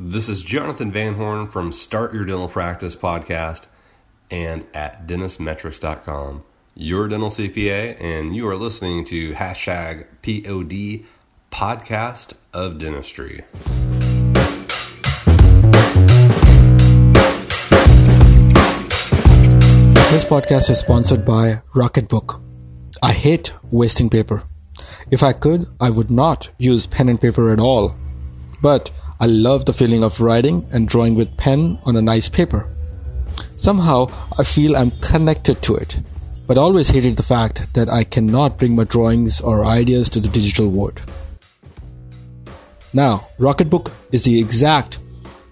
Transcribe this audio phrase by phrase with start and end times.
[0.00, 3.64] This is Jonathan Van Horn from Start Your Dental Practice podcast
[4.30, 6.44] and at dentistmetrics.com.
[6.76, 11.04] Your dental CPA, and you are listening to hashtag POD
[11.50, 13.42] podcast of dentistry.
[20.12, 22.40] This podcast is sponsored by Rocketbook.
[23.02, 24.44] I hate wasting paper.
[25.10, 27.96] If I could, I would not use pen and paper at all.
[28.62, 32.68] But I love the feeling of writing and drawing with pen on a nice paper.
[33.56, 35.98] Somehow, I feel I'm connected to it,
[36.46, 40.28] but always hated the fact that I cannot bring my drawings or ideas to the
[40.28, 41.02] digital world.
[42.94, 45.00] Now, Rocketbook is the exact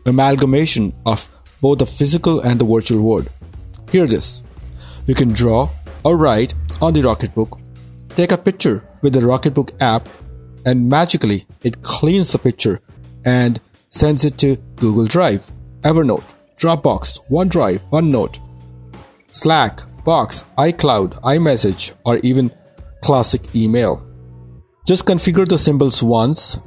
[0.06, 1.28] amalgamation of
[1.60, 3.28] both the physical and the virtual world.
[3.90, 4.44] Hear this.
[5.08, 5.68] You can draw
[6.04, 7.60] or write on the Rocketbook,
[8.14, 10.08] take a picture with the Rocketbook app,
[10.64, 12.80] and magically it cleans the picture
[13.26, 15.50] and sends it to Google Drive,
[15.82, 16.24] Evernote,
[16.56, 18.40] Dropbox, OneDrive, OneNote,
[19.30, 22.50] Slack, Box, iCloud, iMessage, or even
[23.02, 24.02] classic email.
[24.86, 26.58] Just configure the symbols once,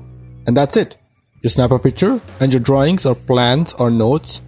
[0.46, 0.98] and that's it.
[1.42, 4.42] You snap a picture, and your drawings or plans or notes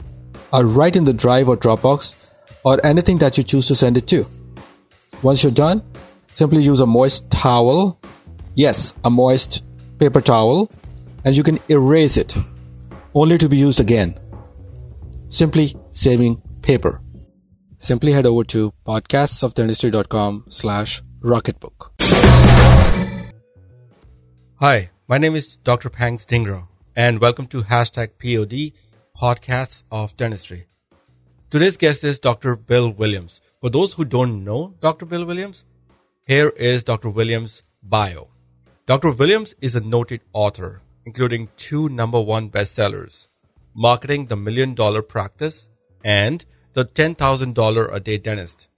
[0.51, 2.27] are right in the Drive or Dropbox
[2.65, 4.25] or anything that you choose to send it to.
[5.21, 5.81] Once you're done,
[6.27, 7.97] simply use a moist towel.
[8.55, 9.63] Yes, a moist
[9.99, 10.69] paper towel,
[11.23, 12.35] and you can erase it,
[13.13, 14.19] only to be used again.
[15.29, 17.01] Simply saving paper.
[17.79, 21.91] Simply head over to podcastsofdentistry.com slash rocketbook.
[24.55, 25.89] Hi, my name is Dr.
[25.89, 28.73] Pangs Dingra, and welcome to hashtag POD,
[29.17, 30.65] Podcasts of Dentistry.
[31.49, 32.55] Today's guest is Dr.
[32.55, 33.41] Bill Williams.
[33.59, 35.05] For those who don't know Dr.
[35.05, 35.65] Bill Williams,
[36.25, 37.09] here is Dr.
[37.09, 38.29] Williams' bio.
[38.85, 39.11] Dr.
[39.11, 43.27] Williams is a noted author, including two number one bestsellers,
[43.73, 45.69] Marketing the Million Dollar Practice
[46.03, 48.69] and The $10,000 a Day Dentist.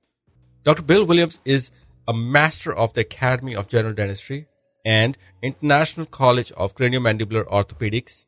[0.63, 0.81] Dr.
[0.81, 1.71] Bill Williams is
[2.07, 4.47] a master of the Academy of General Dentistry
[4.85, 8.25] and International College of Craniomandibular Orthopedics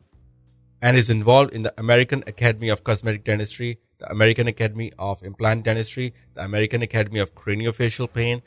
[0.82, 5.64] and is involved in the American Academy of Cosmetic Dentistry, the American Academy of Implant
[5.64, 8.42] Dentistry, the American Academy of Craniofacial Pain,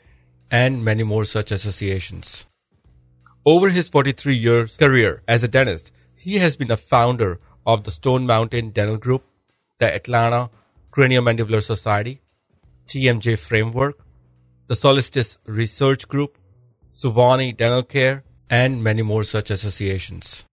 [0.51, 2.45] and many more such associations.
[3.49, 7.89] Over his 43 years career as a dentist, he has been a founder of the
[7.89, 9.23] Stone Mountain Dental Group,
[9.79, 10.51] the Atlanta
[10.91, 12.21] Craniomandibular Society,
[12.85, 14.05] TMJ Framework,
[14.67, 16.37] the Solstice Research Group,
[16.93, 20.45] Suwanee Dental Care, and many more such associations.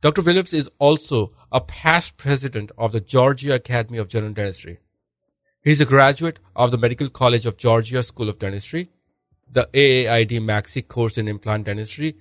[0.00, 0.22] Dr.
[0.22, 4.78] Phillips is also a past president of the Georgia Academy of General Dentistry.
[5.62, 8.88] He is a graduate of the Medical College of Georgia School of Dentistry,
[9.50, 12.16] the AAID Maxi course in implant dentistry.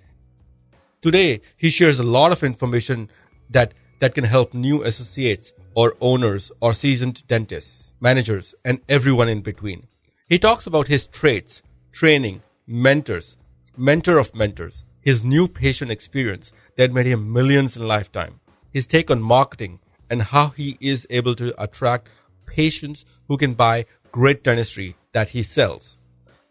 [1.02, 3.09] Today, he shares a lot of information
[3.50, 9.41] that, that can help new associates or owners or seasoned dentists, managers, and everyone in
[9.41, 9.88] between.
[10.28, 13.38] He talks about his traits, training, mentors,
[13.78, 18.40] mentor of mentors, his new patient experience that made him millions in lifetime,
[18.72, 22.09] his take on marketing, and how he is able to attract
[22.46, 25.97] patients who can buy great dentistry that he sells.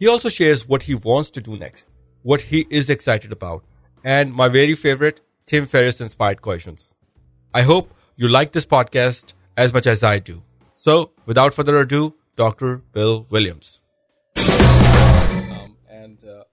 [0.05, 1.89] He also shares what he wants to do next,
[2.21, 3.65] what he is excited about,
[4.05, 6.95] and my very favorite, Tim Ferriss inspired questions.
[7.55, 10.43] I hope you like this podcast as much as I do.
[10.75, 12.83] So, without further ado, Dr.
[12.93, 13.81] Bill Williams.
[14.37, 16.45] Um, and uh,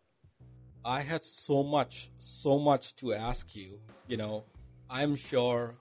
[0.85, 3.81] I had so much, so much to ask you.
[4.07, 4.45] You know,
[4.89, 5.75] I'm sure,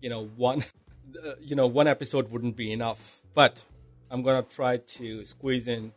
[0.00, 0.64] you know, one,
[1.42, 3.62] you know, one episode wouldn't be enough, but
[4.10, 5.92] I'm gonna try to squeeze in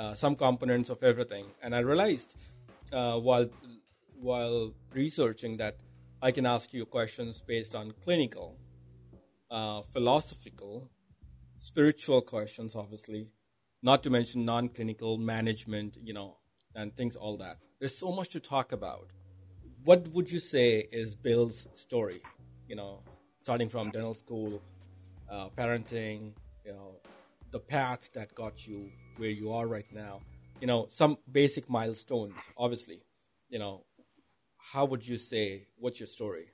[0.00, 1.44] uh, some components of everything.
[1.62, 2.34] And I realized
[2.92, 3.48] uh, while
[4.28, 5.76] while researching that
[6.22, 8.56] I can ask you questions based on clinical,
[9.50, 10.90] uh, philosophical,
[11.58, 13.28] spiritual questions, obviously,
[13.82, 16.36] not to mention non-clinical management, you know,
[16.74, 17.56] and things all that.
[17.78, 19.08] There's so much to talk about.
[19.84, 22.20] What would you say is Bill's story?
[22.68, 23.02] You know,
[23.38, 24.62] starting from dental school,
[25.30, 26.32] uh, parenting,
[26.64, 26.96] you know,
[27.50, 30.20] the path that got you where you are right now.
[30.60, 33.02] You know, some basic milestones, obviously.
[33.48, 33.84] You know,
[34.58, 36.46] how would you say what's your story?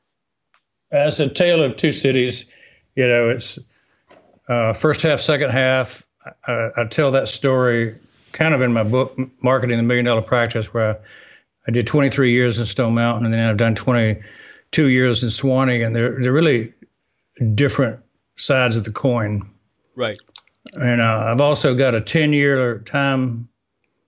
[0.92, 2.46] As a tale of two cities,
[2.94, 3.58] you know, it's
[4.48, 6.06] uh, first half, second half.
[6.46, 7.96] I, I, tell that story
[8.32, 10.96] kind of in my book, Marketing the Million Dollar Practice, where I,
[11.68, 15.84] I did 23 years in Stone Mountain, and then I've done 22 years in Suwanee,
[15.84, 16.72] and they're they're really
[17.54, 18.00] different
[18.36, 19.48] sides of the coin.
[19.94, 20.16] Right.
[20.74, 23.48] And uh, I've also got a 10 year time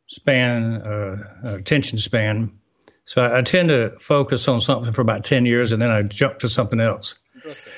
[0.06, 2.58] span, uh, attention span.
[3.04, 6.02] So I, I, tend to focus on something for about 10 years and then I
[6.02, 7.18] jump to something else.
[7.34, 7.72] Interesting.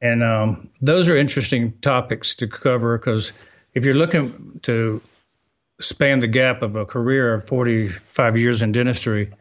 [0.00, 3.32] And um, those are interesting topics to cover because
[3.72, 5.00] if you're looking to
[5.80, 9.32] span the gap of a career of 45 years in dentistry,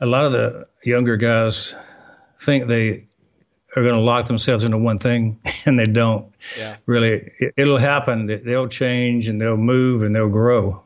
[0.00, 1.74] a lot of the younger guys
[2.38, 3.08] think they
[3.74, 6.76] are going to lock themselves into one thing and they don't Yeah.
[6.86, 10.82] really it, will happen they'll change and they'll move and they'll grow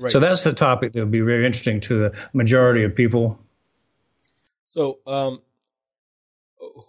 [0.00, 0.10] Right.
[0.10, 3.38] so that's the topic that will be very interesting to the majority of people
[4.66, 5.42] So, um,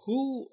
[0.06, 0.48] who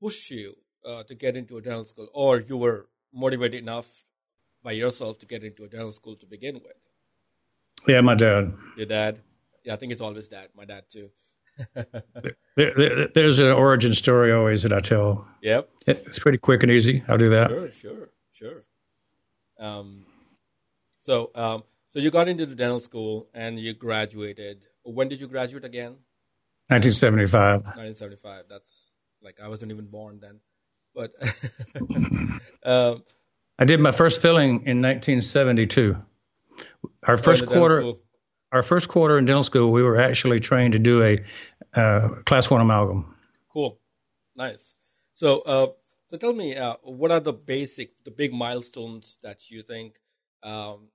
[0.00, 0.56] pushed you
[0.86, 3.88] uh, to get into a dental school, or you were motivated enough
[4.62, 6.76] by yourself to get into a dental school to begin with?
[7.88, 9.18] yeah my dad Your dad?
[9.64, 10.48] Yeah, I think it's always dad.
[10.56, 11.10] My dad too.
[12.56, 15.68] There, there, there's an origin story always that i tell Yep.
[15.86, 18.64] it's pretty quick and easy i'll do that Sure, sure, sure.
[19.58, 20.06] Um,
[21.00, 24.62] so, um, so you got into the dental school and you graduated.
[24.84, 25.96] When did you graduate again?
[26.68, 28.44] 1975 1975.
[28.48, 28.88] That's
[29.22, 30.40] like I wasn't even born then.
[30.94, 31.12] But
[32.64, 33.02] um,
[33.58, 35.96] i did my first filling in 1972
[37.02, 38.00] our first quarter school.
[38.52, 41.18] Our first quarter in dental school we were actually trained to do a
[41.74, 43.14] uh, class one amalgam
[43.52, 43.80] Cool,
[44.36, 44.76] nice.
[45.12, 45.66] So, uh,
[46.06, 49.98] so tell me, uh, what are the basic, the big milestones that you think
[50.42, 50.88] um,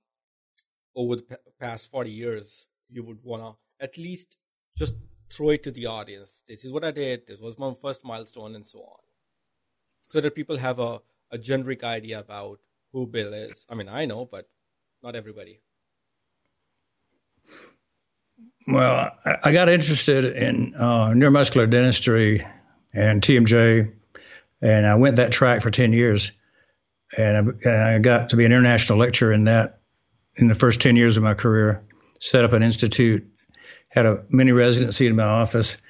[0.94, 4.36] over the past forty years you would wanna at least
[4.76, 4.94] just
[5.30, 6.42] throw it to the audience?
[6.48, 7.26] This is what I did.
[7.26, 9.00] This was my first milestone, and so on,
[10.06, 12.60] so that people have a a generic idea about
[12.92, 13.66] who Bill is.
[13.68, 14.48] I mean, I know, but
[15.02, 15.60] not everybody.
[18.66, 22.44] Well, I got interested in uh, neuromuscular dentistry
[22.92, 23.92] and TMJ,
[24.60, 26.32] and I went that track for 10 years.
[27.16, 29.80] And I, and I got to be an international lecturer in that
[30.34, 31.84] in the first 10 years of my career.
[32.20, 33.28] Set up an institute,
[33.88, 35.80] had a mini residency in my office.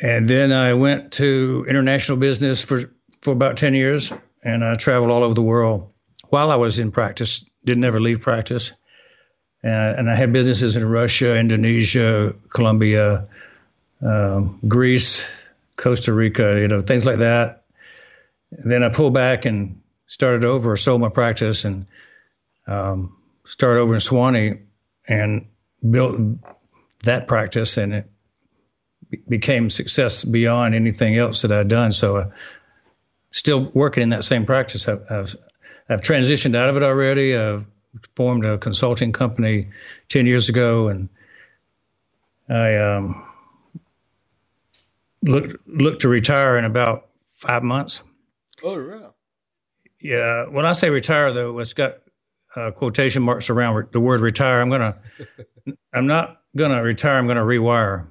[0.00, 2.90] And then I went to international business for,
[3.20, 5.92] for about 10 years, and I traveled all over the world
[6.30, 8.72] while I was in practice, didn't ever leave practice
[9.62, 13.26] and, and I had businesses in Russia, Indonesia, Colombia,
[14.02, 15.36] um, Greece,
[15.76, 17.64] Costa Rica, you know, things like that.
[18.50, 21.86] Then I pulled back and started over, sold my practice, and
[22.66, 24.60] um, started over in Suwanee
[25.06, 25.46] and
[25.88, 26.18] built
[27.04, 28.10] that practice, and it
[29.28, 31.92] became success beyond anything else that I'd done.
[31.92, 32.30] So, uh,
[33.30, 34.88] still working in that same practice.
[34.88, 35.36] I've, I've
[35.88, 37.36] I've transitioned out of it already.
[37.36, 37.66] I've
[38.16, 39.68] formed a consulting company
[40.08, 41.08] 10 years ago and
[42.48, 43.26] I um,
[45.22, 48.02] looked looked to retire in about five months.
[48.62, 49.04] Oh, really?
[50.00, 51.96] Yeah, when I say retire though, it's got
[52.54, 54.60] uh, quotation marks around re- the word retire.
[54.60, 54.98] I'm gonna,
[55.92, 57.18] I'm not gonna retire.
[57.18, 58.06] I'm gonna rewire,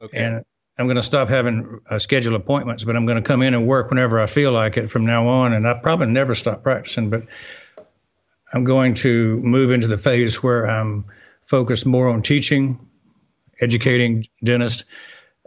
[0.00, 0.18] Okay.
[0.22, 0.44] and
[0.78, 2.84] I'm gonna stop having uh, scheduled appointments.
[2.84, 5.52] But I'm gonna come in and work whenever I feel like it from now on.
[5.52, 7.24] And I probably never stop practicing, but
[8.52, 11.06] I'm going to move into the phase where I'm
[11.46, 12.78] focused more on teaching,
[13.60, 14.84] educating dentists,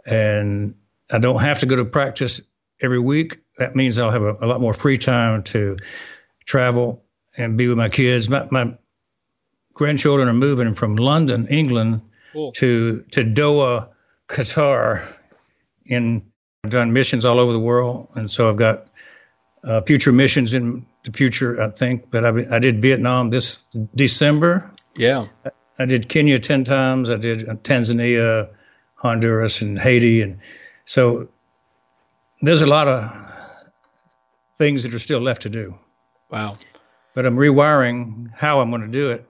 [0.04, 0.74] and
[1.10, 2.40] I don't have to go to practice
[2.80, 3.38] every week.
[3.58, 5.76] That means I'll have a, a lot more free time to
[6.44, 7.02] travel
[7.36, 8.28] and be with my kids.
[8.28, 8.74] My, my
[9.74, 12.52] grandchildren are moving from London, England, Cool.
[12.52, 13.88] to to Doha,
[14.28, 15.06] Qatar.
[15.86, 16.22] In
[16.64, 18.88] I've done missions all over the world, and so I've got
[19.62, 22.10] uh, future missions in the future, I think.
[22.10, 24.70] But I, I did Vietnam this December.
[24.94, 25.26] Yeah.
[25.78, 27.10] I did Kenya 10 times.
[27.10, 28.50] I did Tanzania,
[28.96, 30.22] Honduras, and Haiti.
[30.22, 30.40] And
[30.84, 31.28] so
[32.42, 33.10] there's a lot of
[34.56, 35.78] things that are still left to do.
[36.30, 36.56] Wow.
[37.14, 39.26] But I'm rewiring how I'm going to do it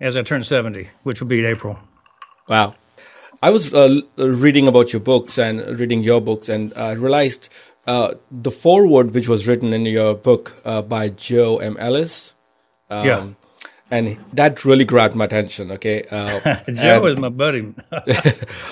[0.00, 1.78] as I turn 70, which will be in April.
[2.48, 2.74] Wow.
[3.42, 7.48] I was uh, reading about your books and reading your books, and I realized
[7.86, 11.76] uh, the foreword which was written in your book uh, by Joe M.
[11.78, 12.32] Ellis.
[12.88, 13.26] Um, Yeah.
[13.92, 15.72] And that really grabbed my attention.
[15.72, 16.04] Okay.
[16.08, 17.74] Uh, Joe is my buddy.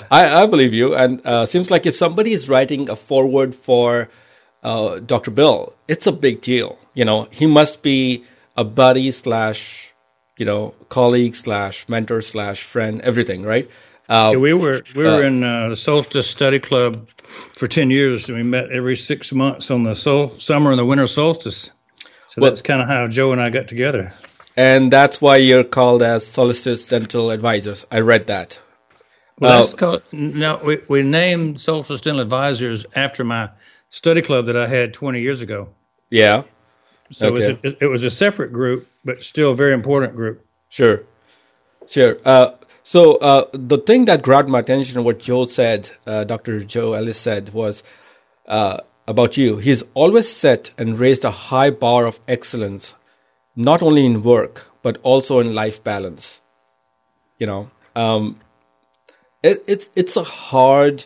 [0.09, 0.95] I, I believe you.
[0.95, 4.09] And uh, seems like if somebody is writing a foreword for
[4.63, 5.31] uh, Dr.
[5.31, 6.79] Bill, it's a big deal.
[6.93, 8.23] You know, he must be
[8.55, 9.91] a buddy slash,
[10.37, 13.69] you know, colleague slash mentor slash friend, everything, right?
[14.07, 17.07] Uh, we were we were in uh, the Solstice Study Club
[17.57, 18.29] for 10 years.
[18.29, 21.71] And we met every six months on the sol- summer and the winter solstice.
[22.27, 24.11] So Well- that's kind of how Joe and I got together.
[24.57, 27.85] and that's why you're called as Solstice Dental Advisors.
[27.91, 28.59] I read that.
[29.39, 33.49] Well, Uh, called, no, we, we named Solstice Dental Advisors after my
[33.87, 35.69] study club that I had 20 years ago.
[36.09, 36.43] Yeah,
[37.11, 40.45] So it, was a, it was a separate group, but still a very important group.
[40.69, 41.03] sure,
[41.87, 42.17] sure.
[42.25, 42.51] Uh,
[42.89, 46.63] So uh, the thing that grabbed my attention, what Joe said, uh, Dr.
[46.63, 47.83] Joe Ellis said, was
[48.47, 49.57] uh, about you.
[49.57, 52.95] He's always set and raised a high bar of excellence,
[53.55, 56.41] not only in work but also in life balance.
[57.37, 58.39] You know, um,
[59.43, 61.05] it, it's it's a hard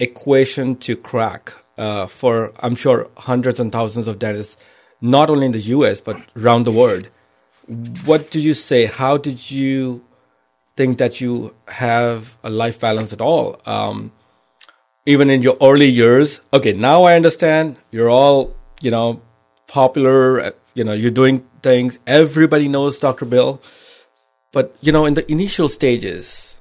[0.00, 4.56] equation to crack uh, for I'm sure hundreds and thousands of dentists,
[5.02, 6.00] not only in the U.S.
[6.00, 7.08] but around the world.
[8.06, 8.86] What do you say?
[8.86, 10.07] How did you
[10.78, 13.60] think that you have a life balance at all?
[13.66, 14.12] Um,
[15.04, 16.40] even in your early years.
[16.52, 17.76] Okay, now I understand.
[17.90, 19.20] You're all you know
[19.66, 20.54] popular.
[20.74, 21.98] You know, you're doing things.
[22.06, 23.26] Everybody knows Dr.
[23.26, 23.60] Bill.
[24.52, 26.56] But, you know, in the initial stages,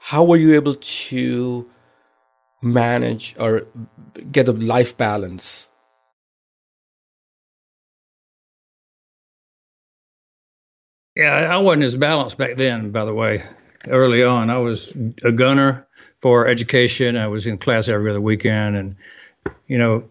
[0.00, 1.70] how were you able to
[2.60, 3.66] manage or
[4.32, 5.67] get a life balance?
[11.18, 13.44] Yeah, I wasn't as balanced back then, by the way.
[13.88, 14.92] Early on, I was
[15.24, 15.88] a gunner
[16.20, 17.16] for education.
[17.16, 18.76] I was in class every other weekend.
[18.76, 18.96] And,
[19.66, 20.04] you know,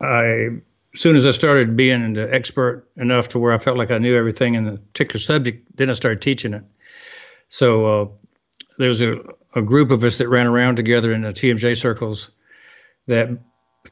[0.00, 0.48] I
[0.92, 3.98] as soon as I started being the expert enough to where I felt like I
[3.98, 6.64] knew everything in the particular subject, then I started teaching it.
[7.48, 8.08] So uh,
[8.78, 9.18] there was a,
[9.54, 12.30] a, group of us that ran around together in the TMJ circles
[13.06, 13.30] that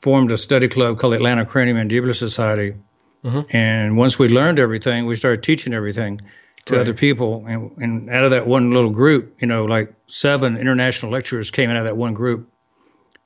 [0.01, 2.75] formed a study club called the Atlanta Craniomandibular Society.
[3.25, 3.57] Mm-hmm.
[3.57, 6.21] And once we learned everything, we started teaching everything
[6.67, 6.81] to right.
[6.81, 7.45] other people.
[7.47, 11.71] And, and out of that one little group, you know, like seven international lecturers came
[11.71, 12.51] out of that one group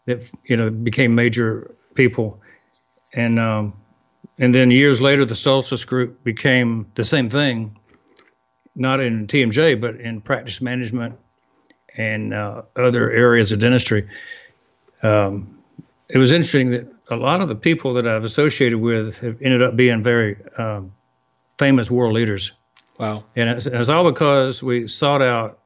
[0.06, 2.40] that, you know, became major people
[3.14, 3.74] and um,
[4.38, 7.78] and then years later, the Solstice Group became the same thing,
[8.74, 11.18] not in TMJ but in practice management
[11.96, 14.08] and uh, other areas of dentistry.
[15.02, 15.58] Um,
[16.08, 19.62] it was interesting that a lot of the people that I've associated with have ended
[19.62, 20.92] up being very um,
[21.58, 22.52] famous world leaders.
[22.98, 23.16] Wow!
[23.36, 25.58] And it's, it's all because we sought out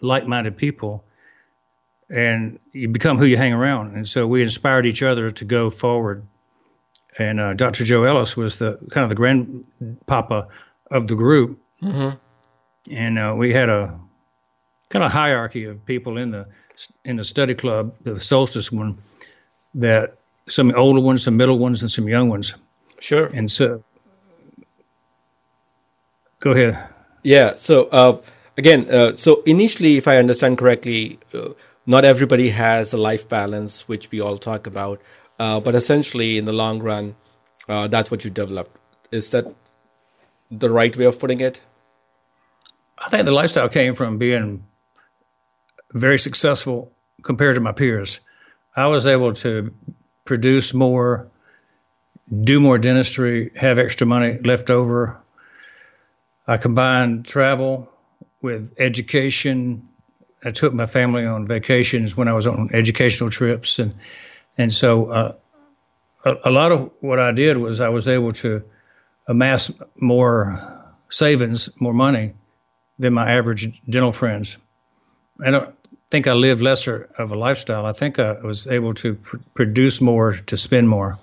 [0.00, 1.04] like-minded people
[2.08, 3.94] and you become who you hang around.
[3.94, 6.26] And so we inspired each other to go forward
[7.18, 7.84] and uh, Dr.
[7.84, 10.48] Joe Ellis was the kind of the grandpapa
[10.90, 12.16] of the group, mm-hmm.
[12.90, 13.98] and uh, we had a
[14.88, 16.46] kind of hierarchy of people in the
[17.04, 18.98] in the study club, the Solstice one,
[19.74, 20.18] that
[20.50, 22.54] some older ones, some middle ones, and some young ones.
[22.98, 23.26] Sure.
[23.26, 23.82] And so,
[26.40, 26.78] go ahead.
[27.22, 27.54] Yeah.
[27.56, 28.20] So uh,
[28.56, 31.50] again, uh, so initially, if I understand correctly, uh,
[31.86, 35.00] not everybody has a life balance, which we all talk about.
[35.38, 37.16] Uh, but essentially, in the long run,
[37.68, 38.78] uh, that's what you develop.
[39.10, 39.46] Is that
[40.50, 41.60] the right way of putting it?
[42.98, 44.64] I think the lifestyle came from being
[45.92, 46.92] very successful
[47.22, 48.20] compared to my peers.
[48.76, 49.74] I was able to
[50.30, 51.28] produce more,
[52.44, 55.20] do more dentistry, have extra money left over.
[56.46, 57.90] I combined travel
[58.40, 59.88] with education.
[60.44, 63.92] I took my family on vacations when I was on educational trips and
[64.56, 65.34] and so uh,
[66.24, 68.62] a, a, lot of what I did was I was able to
[69.26, 70.60] amass more
[71.08, 72.34] savings, more money
[73.00, 74.58] than my average dental friends.
[75.44, 75.74] I don't
[76.10, 77.86] think I lived lesser of a lifestyle.
[77.86, 81.18] I think I was able to pr- produce more to spend more.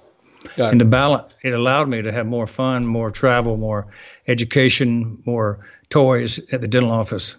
[0.57, 3.87] And the balance, it allowed me to have more fun, more travel, more
[4.27, 7.35] education, more toys at the dental office.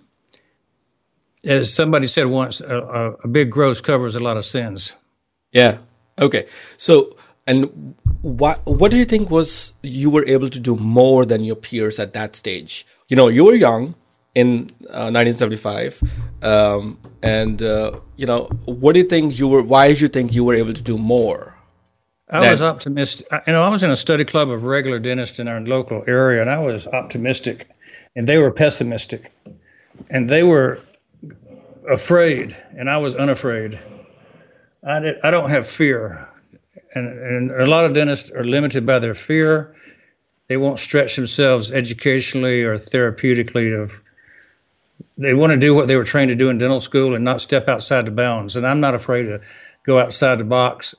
[1.44, 4.94] As somebody said once, a, a big gross covers a lot of sins.
[5.52, 5.78] Yeah.
[6.18, 6.46] Okay.
[6.76, 11.44] So, and what what do you think was you were able to do more than
[11.44, 12.86] your peers at that stage?
[13.08, 13.94] You know, you were young
[14.38, 16.00] in uh, 1975,
[16.42, 19.62] um, and uh, you know, what do you think you were?
[19.62, 21.56] Why did you think you were able to do more?
[22.30, 23.26] I was optimistic.
[23.48, 26.40] You know, I was in a study club of regular dentists in our local area,
[26.40, 27.68] and I was optimistic,
[28.14, 29.32] and they were pessimistic,
[30.08, 30.78] and they were
[31.90, 33.76] afraid, and I was unafraid.
[34.86, 36.28] I, did, I don't have fear.
[36.94, 39.74] And, and a lot of dentists are limited by their fear.
[40.48, 43.82] They won't stretch themselves educationally or therapeutically.
[43.82, 44.02] Of
[45.16, 47.40] they want to do what they were trained to do in dental school and not
[47.40, 48.56] step outside the bounds.
[48.56, 49.40] And I'm not afraid to
[49.84, 50.94] go outside the box.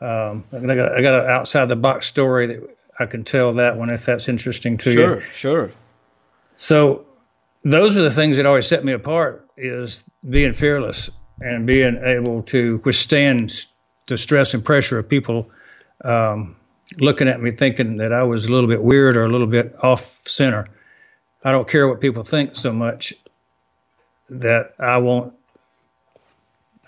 [0.00, 3.76] Um, I got, I got an outside the box story that I can tell that
[3.76, 5.20] one if that's interesting to sure, you.
[5.20, 5.72] Sure, sure.
[6.56, 7.06] So
[7.64, 12.42] those are the things that always set me apart is being fearless and being able
[12.42, 13.52] to withstand
[14.06, 15.50] the stress and pressure of people
[16.04, 16.56] um,
[16.98, 19.74] looking at me thinking that I was a little bit weird or a little bit
[19.82, 20.68] off center.
[21.44, 23.14] I don't care what people think so much
[24.28, 25.34] that I won't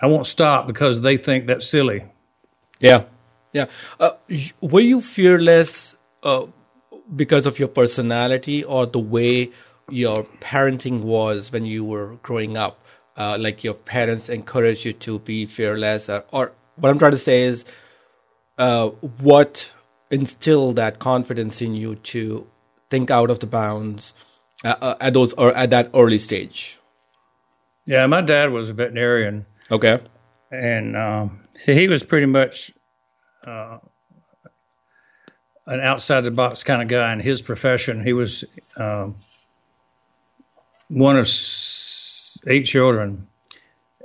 [0.01, 2.05] I won't stop because they think that's silly.
[2.79, 3.05] Yeah,
[3.53, 3.67] yeah.
[3.99, 4.11] Uh,
[4.61, 6.47] were you fearless uh,
[7.15, 9.51] because of your personality or the way
[9.89, 12.81] your parenting was when you were growing up.
[13.17, 17.19] Uh, like your parents encouraged you to be fearless, uh, or what I'm trying to
[17.19, 17.65] say is,
[18.59, 18.89] uh,
[19.21, 19.73] what
[20.11, 22.49] instilled that confidence in you to
[22.91, 24.15] think out of the bounds
[24.65, 26.79] uh, at those or at that early stage?
[27.87, 29.47] Yeah, my dad was a veterinarian.
[29.71, 30.01] Okay.
[30.51, 32.73] And um, see, he was pretty much
[33.47, 33.79] uh,
[35.67, 38.05] an outside the box kind of guy in his profession.
[38.05, 38.45] He was
[38.77, 39.17] um,
[40.89, 41.29] one of
[42.47, 43.27] eight children,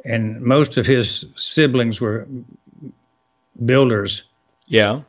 [0.04, 2.28] and most of his siblings were
[3.64, 4.24] builders.
[4.66, 5.02] Yeah.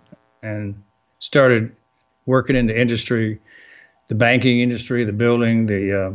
[0.43, 0.83] And
[1.19, 1.77] started
[2.27, 3.41] working in the industry,
[4.11, 6.13] the banking industry, the building, the uh,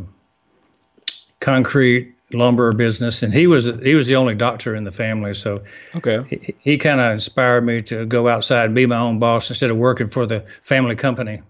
[1.40, 5.32] concrete, lumber business, and he was he was the only doctor in the family.
[5.32, 5.62] So
[5.94, 9.48] okay, he, he kind of inspired me to go outside and be my own boss
[9.48, 11.40] instead of working for the family company.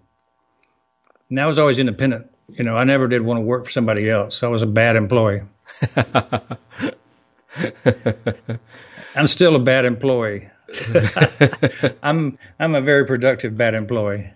[1.30, 2.30] And I was always independent.
[2.48, 4.44] You know, I never did want to work for somebody else.
[4.44, 5.42] I was a bad employee.
[9.16, 10.48] I'm still a bad employee.
[12.04, 14.30] I'm I'm a very productive bad employee.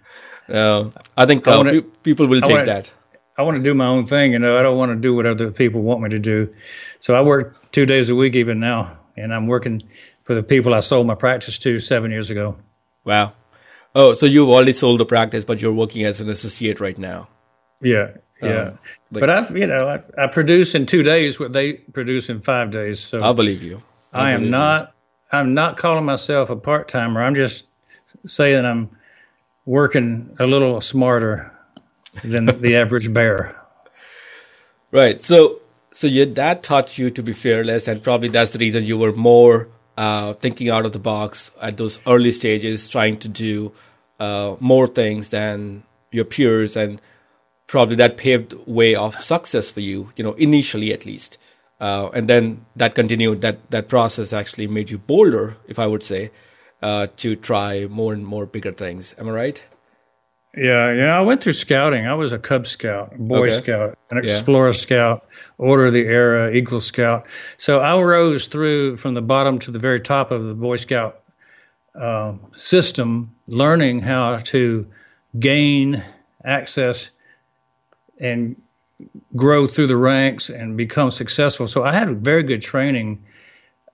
[0.51, 2.91] Uh, I think uh, I wanna, people will take wanna, that.
[3.37, 4.33] I want to do my own thing.
[4.33, 6.55] You know, I don't want to do what other people want me to do.
[6.99, 9.83] So I work two days a week even now, and I'm working
[10.25, 12.57] for the people I sold my practice to seven years ago.
[13.05, 13.33] Wow.
[13.95, 17.29] Oh, so you've already sold the practice, but you're working as an associate right now.
[17.81, 18.49] Yeah, yeah.
[18.49, 18.79] Um,
[19.11, 22.43] like, but I've, you know, I, I, produce in two days what they produce in
[22.43, 23.01] five days.
[23.01, 23.83] So I believe you.
[24.13, 24.89] I, I am not.
[25.33, 25.39] You.
[25.39, 27.23] I'm not calling myself a part timer.
[27.23, 27.67] I'm just
[28.27, 28.91] saying I'm
[29.71, 31.53] working a little smarter
[32.25, 33.57] than the average bear.
[34.91, 35.23] Right.
[35.23, 35.61] So,
[35.95, 39.13] so your dad taught you to be fearless, and probably that's the reason you were
[39.13, 43.73] more uh, thinking out of the box at those early stages, trying to do
[44.19, 47.01] uh, more things than your peers, and
[47.69, 50.11] probably that paved way of success for you.
[50.17, 51.39] You know, initially at least,
[51.79, 53.43] uh, and then that continued.
[53.43, 56.33] That that process actually made you bolder, if I would say,
[56.83, 59.15] uh, to try more and more bigger things.
[59.19, 59.63] Am I right?
[60.57, 61.17] Yeah, yeah.
[61.17, 62.07] I went through scouting.
[62.07, 63.55] I was a Cub Scout, Boy okay.
[63.55, 64.73] Scout, an Explorer yeah.
[64.73, 65.27] Scout,
[65.59, 67.27] Order of the Arrow, Eagle Scout.
[67.57, 71.21] So I rose through from the bottom to the very top of the Boy Scout
[71.95, 74.89] uh, system, learning how to
[75.39, 76.03] gain
[76.45, 77.11] access
[78.19, 78.61] and
[79.37, 81.69] grow through the ranks and become successful.
[81.69, 83.23] So I had very good training,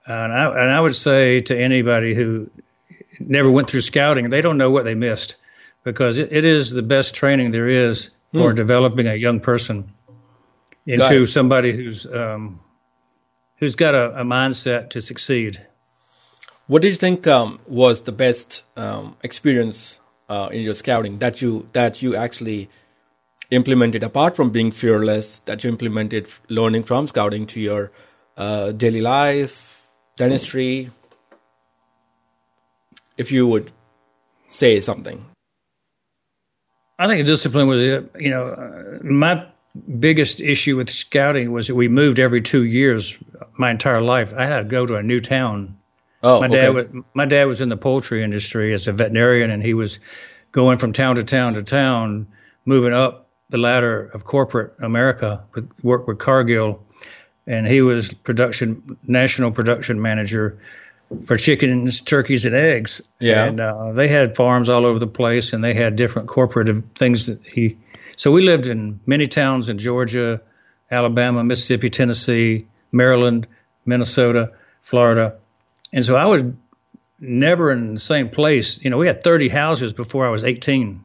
[0.07, 2.49] and I, and I would say to anybody who
[3.19, 5.35] never went through scouting, they don't know what they missed
[5.83, 8.55] because it, it is the best training there is for mm.
[8.55, 9.93] developing a young person
[10.85, 12.59] into somebody who's um,
[13.57, 15.65] who's got a, a, mindset to succeed.
[16.67, 19.99] What do you think um, was the best um, experience
[20.29, 22.69] uh, in your scouting that you that you actually
[23.49, 25.39] implemented apart from being fearless?
[25.45, 27.91] That you implemented learning from scouting to your
[28.37, 30.91] uh, daily life, dentistry.
[33.17, 33.71] If you would
[34.49, 35.25] say something.
[36.99, 39.45] I think discipline was, you know, my
[39.99, 43.17] biggest issue with scouting was that we moved every two years
[43.57, 44.33] my entire life.
[44.33, 45.77] I had to go to a new town.
[46.23, 49.61] Oh, my dad was my dad was in the poultry industry as a veterinarian, and
[49.61, 49.99] he was
[50.51, 52.27] going from town to town to town,
[52.65, 55.43] moving up the ladder of corporate America.
[55.53, 56.83] With, worked with Cargill,
[57.45, 60.59] and he was production national production manager
[61.25, 63.01] for chickens, turkeys, and eggs.
[63.19, 63.45] Yeah.
[63.45, 67.27] And uh, they had farms all over the place, and they had different corporate things
[67.27, 67.77] that he.
[68.15, 70.41] So we lived in many towns in Georgia,
[70.89, 73.47] Alabama, Mississippi, Tennessee, Maryland,
[73.85, 75.35] Minnesota, Florida,
[75.93, 76.43] and so I was
[77.19, 78.79] never in the same place.
[78.83, 81.03] You know, we had 30 houses before I was 18.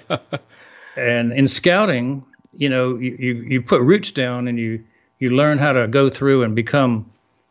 [0.96, 4.84] and in scouting, you know, you, you, you put roots down and you
[5.18, 7.10] you learn how to go through and become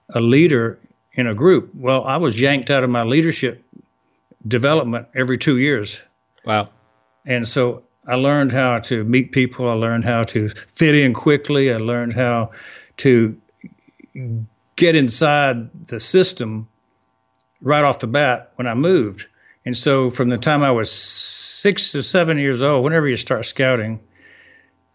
[0.09, 0.79] a leader
[1.17, 1.71] in a group.
[1.75, 3.65] Well, I was yanked out of my leadership
[4.47, 6.01] development every two years.
[6.45, 6.69] Wow.
[7.25, 9.69] And so I learned how to meet people.
[9.69, 11.73] I learned how to fit in quickly.
[11.73, 12.51] I learned how
[12.97, 13.35] to
[14.75, 16.67] get inside the system
[17.61, 19.25] right off the bat when I moved.
[19.65, 23.45] And so from the time I was six to seven years old, whenever you start
[23.45, 23.99] scouting,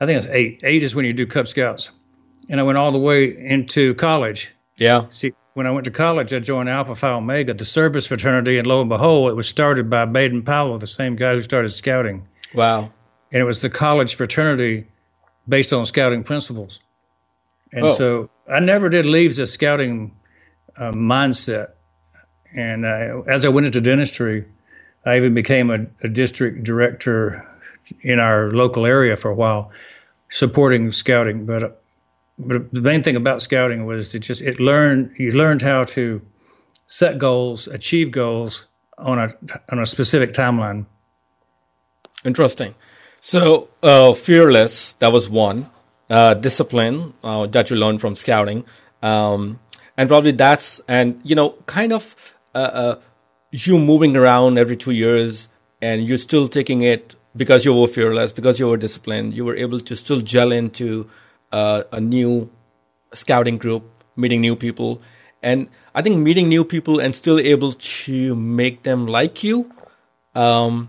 [0.01, 0.63] I think it's eight.
[0.65, 1.91] Eight is when you do Cub Scouts.
[2.49, 4.53] And I went all the way into college.
[4.77, 5.07] Yeah.
[5.11, 8.67] See, when I went to college, I joined Alpha Phi Omega, the service fraternity, and
[8.67, 12.27] lo and behold, it was started by Baden Powell, the same guy who started scouting.
[12.55, 12.91] Wow.
[13.31, 14.87] And it was the college fraternity
[15.49, 16.81] based on scouting principles.
[17.73, 17.95] And oh.
[17.95, 20.15] so I never did leave the scouting
[20.77, 21.73] uh, mindset.
[22.55, 24.47] And uh, as I went into dentistry,
[25.05, 27.49] I even became a, a district director
[28.01, 29.73] in our local area for a while.
[30.33, 31.47] supporting scouting.
[31.47, 31.82] But
[32.39, 36.23] but the main thing about scouting was it just it learned you learned how to
[36.87, 38.67] set goals, achieve goals
[38.99, 39.35] on a
[39.71, 40.87] on a specific timeline.
[42.25, 42.75] Interesting.
[43.21, 45.71] So, uh, fearless, that was one.
[46.11, 48.65] Uh, discipline uh, that you learned from scouting.
[49.03, 49.61] Um,
[49.97, 52.15] and probably that's, and, you know, kind of
[52.55, 53.01] uh, uh,
[53.51, 55.49] you moving around every two years
[55.81, 59.57] and you're still taking it because you were fearless, because you were disciplined, you were
[59.57, 61.09] able to still gel into
[61.53, 62.51] uh, a new
[63.15, 63.85] scouting group,
[64.17, 65.01] meeting new people.
[65.43, 69.73] And I think meeting new people and still able to make them like you
[70.35, 70.89] um,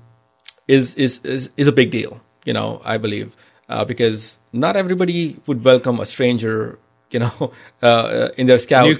[0.67, 3.35] is, is, is, is a big deal, you know, I believe.
[3.67, 6.79] Uh, because not everybody would welcome a stranger,
[7.11, 8.87] you know, uh, in their scout.
[8.87, 8.99] New,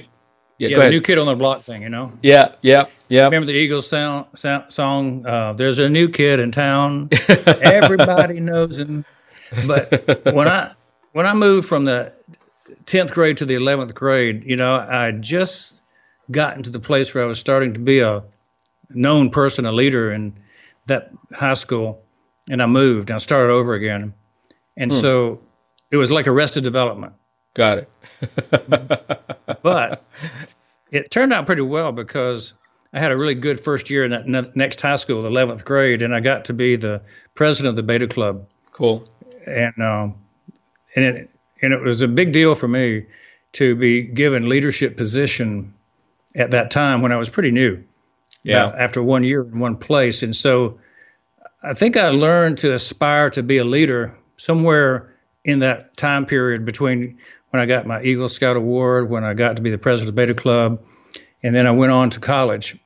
[0.58, 2.12] yeah, yeah the new kid on the block thing, you know.
[2.22, 3.24] Yeah, yeah, yeah.
[3.24, 5.26] Remember the Eagles sound, sound, song?
[5.26, 7.10] Uh, There's a new kid in town.
[7.28, 9.04] Everybody knows him.
[9.66, 10.74] But when I
[11.14, 12.12] when I moved from the
[12.86, 15.82] tenth grade to the eleventh grade, you know, I just
[16.30, 18.24] gotten to the place where I was starting to be a
[18.90, 20.36] known person, a leader in
[20.86, 22.02] that high school,
[22.50, 24.12] and I moved and I started over again,
[24.76, 24.98] and hmm.
[24.98, 25.40] so
[25.92, 27.12] it was like arrested development.
[27.54, 27.90] Got it.
[29.62, 30.04] but
[30.90, 32.54] it turned out pretty well because
[32.92, 36.02] I had a really good first year in that ne- next high school, 11th grade,
[36.02, 37.02] and I got to be the
[37.36, 38.48] president of the Beta Club.
[38.72, 39.04] Cool.
[39.46, 40.16] And um,
[40.94, 41.30] and it
[41.62, 43.06] and it was a big deal for me
[43.52, 45.72] to be given leadership position
[46.36, 47.82] at that time when I was pretty new.
[48.42, 48.66] Yeah.
[48.66, 50.78] After one year in one place, and so
[51.62, 56.66] I think I learned to aspire to be a leader somewhere in that time period
[56.66, 57.18] between
[57.50, 60.14] when I got my Eagle Scout Award, when I got to be the president of
[60.16, 60.82] Beta Club,
[61.42, 62.76] and then I went on to college.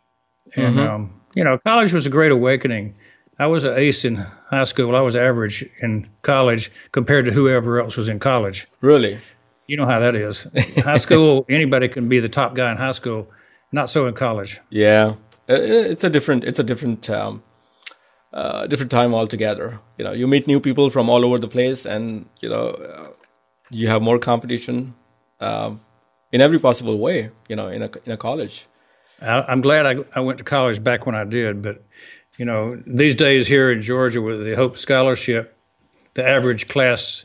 [0.55, 0.95] And mm-hmm.
[0.95, 2.95] um, you know, college was a great awakening.
[3.39, 4.97] I was an ace in high school.
[4.97, 8.67] I was average in college compared to whoever else was in college.
[8.81, 9.21] Really?
[9.67, 10.47] You know how that is.
[10.79, 13.29] high school, anybody can be the top guy in high school.
[13.71, 14.61] Not so in college.
[14.71, 15.15] Yeah,
[15.49, 15.55] uh,
[15.93, 16.45] it's a different.
[16.45, 17.09] It's a different.
[17.11, 17.43] Um,
[18.33, 19.81] uh, different time altogether.
[19.97, 23.09] You know, you meet new people from all over the place, and you know, uh,
[23.71, 24.95] you have more competition
[25.41, 25.81] um,
[26.31, 27.31] in every possible way.
[27.49, 28.67] You know, in a in a college.
[29.21, 31.83] I'm glad I, I went to college back when I did, but
[32.37, 35.57] you know, these days here in Georgia with the Hope Scholarship,
[36.15, 37.25] the average class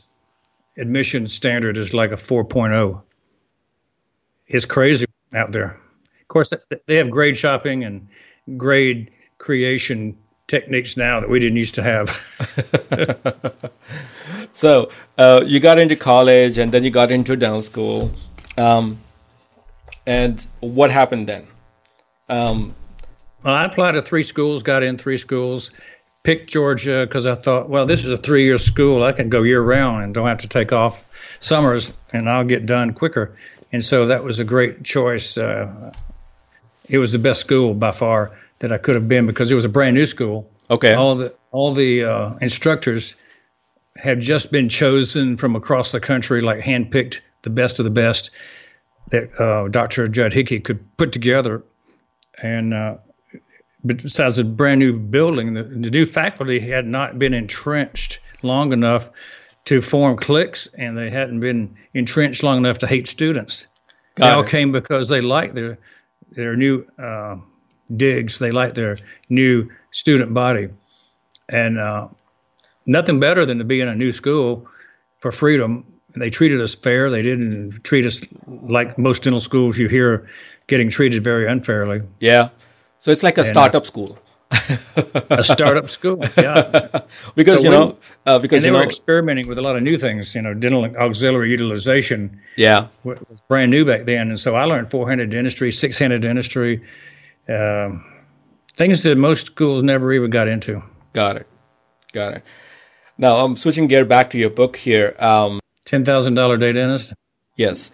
[0.76, 3.02] admission standard is like a 4.0.
[4.46, 5.80] It's crazy out there.
[6.20, 6.52] Of course,
[6.86, 8.08] they have grade shopping and
[8.56, 12.10] grade creation techniques now that we didn't used to have.
[14.52, 18.12] so uh, you got into college and then you got into dental school.
[18.56, 19.00] Um,
[20.06, 21.46] and what happened then?
[22.28, 22.74] Um,
[23.44, 25.70] well, I applied to three schools, got in three schools,
[26.22, 29.04] picked Georgia because I thought, well, this is a three year school.
[29.04, 31.04] I can go year round and don't have to take off
[31.38, 33.36] summers and I'll get done quicker.
[33.72, 35.36] And so that was a great choice.
[35.36, 35.92] Uh,
[36.88, 39.64] it was the best school by far that I could have been because it was
[39.64, 40.50] a brand new school.
[40.70, 40.94] Okay.
[40.94, 43.16] All the all the uh, instructors
[43.96, 48.30] had just been chosen from across the country, like handpicked the best of the best
[49.10, 50.08] that uh, Dr.
[50.08, 51.62] Judd Hickey could put together.
[52.42, 52.96] And uh,
[53.84, 59.10] besides a brand new building, the, the new faculty had not been entrenched long enough
[59.66, 63.66] to form cliques, and they hadn't been entrenched long enough to hate students.
[64.14, 64.34] Got they it.
[64.34, 65.78] all came because they liked their
[66.30, 67.36] their new uh,
[67.94, 68.38] digs.
[68.38, 68.96] They liked their
[69.28, 70.68] new student body,
[71.48, 72.08] and uh,
[72.86, 74.66] nothing better than to be in a new school
[75.20, 75.86] for freedom.
[76.16, 77.10] They treated us fair.
[77.10, 80.28] They didn't treat us like most dental schools you hear
[80.66, 82.02] getting treated very unfairly.
[82.20, 82.50] Yeah,
[83.04, 84.18] so it's like a and, startup school.
[85.28, 87.02] a startup school, yeah.
[87.34, 89.82] because so you know, uh, because they you were know, experimenting with a lot of
[89.82, 90.34] new things.
[90.34, 92.40] You know, dental auxiliary utilization.
[92.56, 96.82] Yeah, was brand new back then, and so I learned four-handed dentistry, six-handed dentistry,
[97.46, 98.10] um,
[98.74, 100.82] things that most schools never even got into.
[101.12, 101.46] Got it.
[102.14, 102.42] Got it.
[103.18, 105.14] Now I'm switching gear back to your book here.
[105.18, 107.12] Um, Ten thousand dollar day dentist.
[107.54, 107.90] Yes,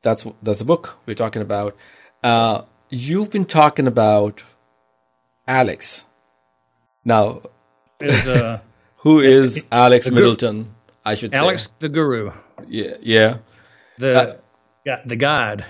[0.00, 1.76] that's that's the book we're talking about.
[2.22, 4.42] Uh, you've been talking about
[5.46, 6.04] Alex.
[7.04, 7.42] Now,
[8.00, 8.60] is, uh,
[8.98, 10.74] who is Alex Middleton?
[11.04, 11.70] I should say Alex say.
[11.80, 12.32] the Guru.
[12.68, 13.38] Yeah, yeah.
[13.98, 14.40] The
[14.86, 15.64] uh, the God.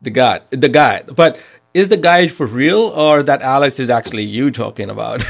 [0.00, 0.42] The God.
[0.50, 1.14] the guide.
[1.14, 1.40] But
[1.74, 5.24] is the guide for real, or that Alex is actually you talking about?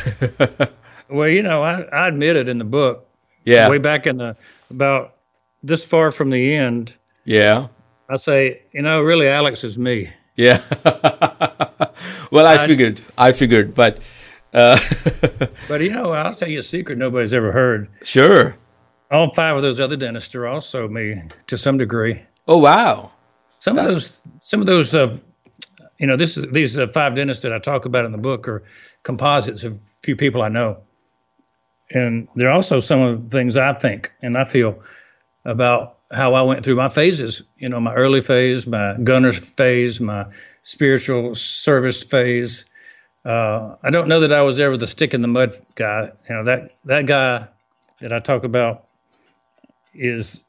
[1.09, 3.07] well, you know, I, I admit it in the book.
[3.45, 3.69] Yeah.
[3.69, 4.37] Way back in the
[4.71, 5.15] about
[5.63, 6.95] this far from the end.
[7.25, 7.69] Yeah.
[8.09, 10.11] I say, you know, really, Alex is me.
[10.37, 10.63] Yeah.
[12.31, 13.01] well, I, I figured.
[13.17, 13.99] I figured, but.
[14.53, 14.79] Uh,
[15.69, 17.89] but you know, I'll tell you a secret nobody's ever heard.
[18.03, 18.57] Sure.
[19.11, 22.23] all five of those other dentists are also me to some degree.
[22.47, 23.13] Oh wow!
[23.59, 23.89] Some That's...
[23.89, 25.17] of those, some of those, uh,
[25.99, 28.49] you know, this is these uh, five dentists that I talk about in the book
[28.49, 28.63] are
[29.05, 30.79] composites of a few people I know,
[31.91, 34.83] and they're also some of the things I think and I feel
[35.45, 37.43] about how I went through my phases.
[37.57, 40.27] You know, my early phase, my gunner's phase, my
[40.63, 42.65] spiritual service phase.
[43.25, 46.11] Uh, I don't know that I was ever the stick in the mud guy.
[46.29, 47.47] You know that that guy
[48.01, 48.87] that I talk about
[49.95, 50.45] is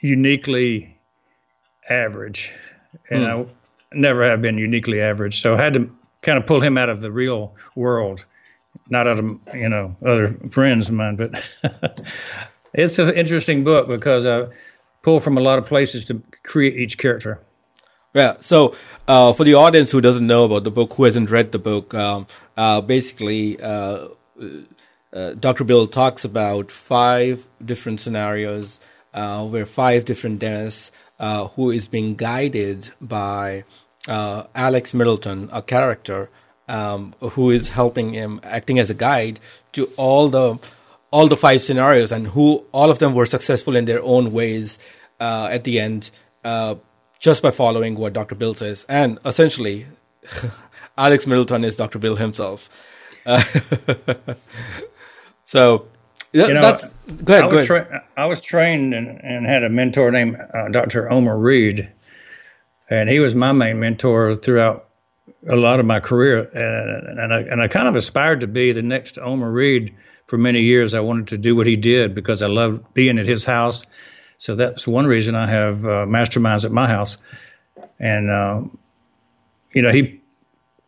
[0.00, 0.98] uniquely
[1.88, 2.52] average,
[3.08, 3.48] and mm.
[3.48, 3.52] I
[3.92, 5.40] never have been uniquely average.
[5.40, 5.90] So I had to
[6.22, 8.24] kind of pull him out of the real world,
[8.88, 11.40] not out of you know other friends of mine, but
[12.74, 14.48] it's an interesting book because I
[15.02, 17.40] pull from a lot of places to create each character.
[18.14, 18.36] Yeah.
[18.40, 18.76] So,
[19.08, 21.94] uh, for the audience who doesn't know about the book, who hasn't read the book,
[21.94, 24.08] um, uh, basically, uh,
[25.12, 25.64] uh Dr.
[25.64, 28.80] Bill talks about five different scenarios
[29.12, 33.64] uh, where five different dentists uh, who is being guided by
[34.06, 36.30] Alex Middleton, a character
[36.68, 39.40] um, who is helping him, acting as a guide
[39.72, 40.58] to all the
[41.14, 44.78] all the five scenarios, and who all of them were successful in their own ways
[45.20, 46.10] at the end
[47.24, 48.34] just by following what Dr.
[48.34, 48.84] Bill says.
[48.86, 49.86] And essentially,
[50.98, 51.98] Alex Middleton is Dr.
[51.98, 52.68] Bill himself.
[53.24, 53.42] Uh,
[55.42, 55.88] so,
[56.32, 56.86] you know, that's
[57.24, 57.44] go ahead.
[57.44, 57.88] I was, ahead.
[57.88, 61.10] Tra- I was trained and, and, had a mentor named uh, Dr.
[61.10, 61.90] Omer Reed,
[62.90, 64.90] and he was my main mentor throughout
[65.48, 66.40] a lot of my career.
[66.40, 69.94] And, and, I, and I kind of aspired to be the next Omer Reed
[70.26, 70.94] for many years.
[70.94, 73.84] I wanted to do what he did because I loved being at his house
[74.38, 77.16] so that's one reason I have uh, masterminds at my house.
[77.98, 78.62] And, uh,
[79.72, 80.20] you know, he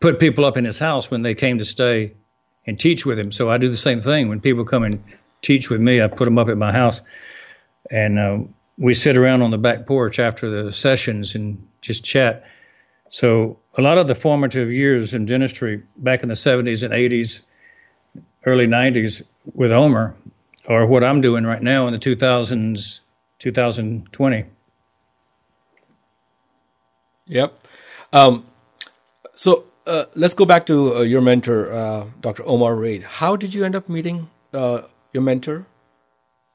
[0.01, 2.15] put people up in his house when they came to stay
[2.67, 3.33] and teach with him.
[3.33, 4.29] So I do the same thing.
[4.29, 5.03] When people come and
[5.43, 7.01] teach with me, I put them up at my house.
[7.91, 8.39] And uh,
[8.77, 12.45] we sit around on the back porch after the sessions and just chat.
[13.09, 17.43] So a lot of the formative years in dentistry back in the 70s and 80s,
[18.47, 19.23] early 90s
[19.55, 20.15] with Omer,
[20.67, 23.01] or what I'm doing right now in the 2000s
[23.39, 24.45] 2020.
[27.27, 27.67] Yep.
[28.13, 28.47] Um,
[29.35, 32.45] so uh, let's go back to uh, your mentor, uh, Dr.
[32.47, 33.03] Omer Reed.
[33.03, 34.83] How did you end up meeting uh,
[35.13, 35.67] your mentor?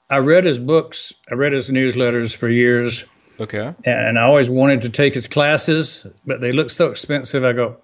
[0.10, 1.13] I read his books.
[1.30, 3.06] I read his newsletters for years.
[3.39, 3.73] Okay.
[3.86, 7.43] And I always wanted to take his classes, but they looked so expensive.
[7.43, 7.77] I go,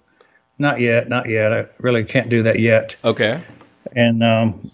[0.58, 1.52] not yet, not yet.
[1.52, 2.96] I really can't do that yet.
[3.04, 3.42] Okay.
[3.94, 4.70] And um,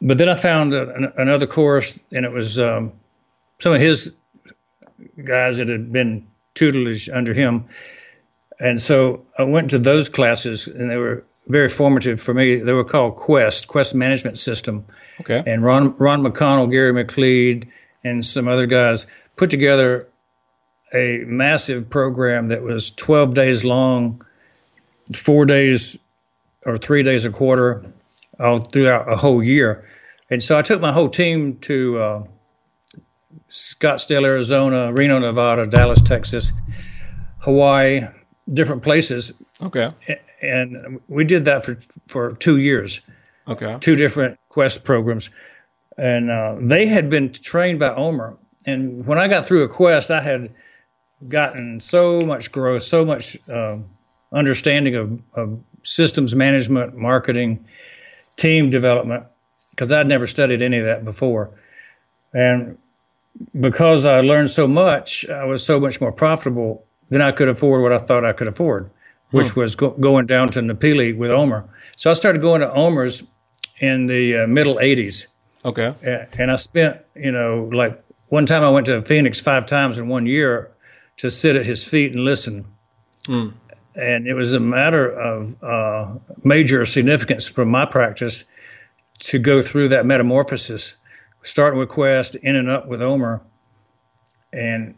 [0.00, 2.92] but then I found a, another course, and it was um,
[3.58, 4.12] some of his
[5.24, 7.64] guys that had been tutelage under him.
[8.60, 12.56] And so I went to those classes, and they were very formative for me.
[12.56, 14.84] They were called Quest, Quest Management System.
[15.20, 15.42] Okay.
[15.46, 17.68] And Ron, Ron McConnell, Gary McLeod,
[18.04, 20.08] and some other guys put together
[20.92, 24.24] a massive program that was 12 days long,
[25.14, 25.98] four days
[26.64, 27.84] or three days a quarter,
[28.38, 29.84] all throughout a whole year.
[30.30, 32.24] And so I took my whole team to uh,
[33.48, 36.52] Scottsdale, Arizona, Reno, Nevada, Dallas, Texas,
[37.38, 38.02] Hawaii,
[38.48, 39.32] different places.
[39.62, 39.86] Okay.
[40.42, 43.00] And we did that for for two years.
[43.48, 43.78] Okay.
[43.80, 45.30] Two different Quest programs,
[45.96, 48.36] and uh, they had been trained by Omer.
[48.66, 50.52] And when I got through a Quest, I had
[51.28, 53.78] gotten so much growth, so much uh,
[54.32, 57.64] understanding of, of systems management, marketing,
[58.38, 59.24] team development,
[59.70, 61.50] because I'd never studied any of that before.
[62.32, 62.78] And
[63.60, 67.82] because I learned so much, I was so much more profitable than I could afford
[67.82, 68.90] what I thought I could afford,
[69.30, 69.60] which hmm.
[69.60, 71.68] was go- going down to Napili with Omer.
[71.96, 73.22] So I started going to Omer's
[73.80, 75.26] in the uh, middle 80s.
[75.64, 75.94] Okay.
[76.38, 80.08] And I spent, you know, like one time I went to Phoenix five times in
[80.08, 80.70] one year
[81.18, 82.64] to sit at his feet and listen.
[83.26, 83.48] Hmm.
[83.98, 86.06] And it was a matter of uh,
[86.44, 88.44] major significance for my practice
[89.18, 90.94] to go through that metamorphosis
[91.42, 93.40] starting with Quest, ending up with Omer.
[94.52, 94.94] And,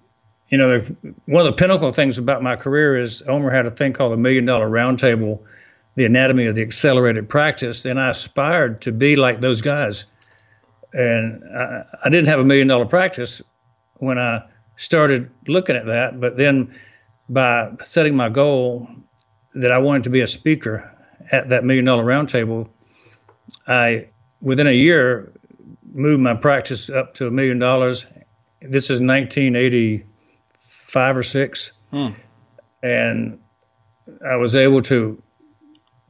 [0.48, 0.80] you know,
[1.26, 4.16] one of the pinnacle things about my career is Omer had a thing called the
[4.16, 5.40] Million Dollar Roundtable,
[5.96, 7.84] the anatomy of the accelerated practice.
[7.84, 10.06] And I aspired to be like those guys.
[10.92, 13.40] And I, I didn't have a million dollar practice
[13.94, 14.42] when I
[14.76, 16.20] started looking at that.
[16.20, 16.74] But then
[17.30, 18.86] by setting my goal
[19.54, 20.94] that I wanted to be a speaker
[21.30, 22.68] at that million dollar roundtable,
[23.66, 24.08] I
[24.42, 25.32] within a year
[25.92, 28.04] moved my practice up to a million dollars.
[28.60, 32.08] This is 1985 or six, hmm.
[32.82, 33.38] and
[34.26, 35.22] I was able to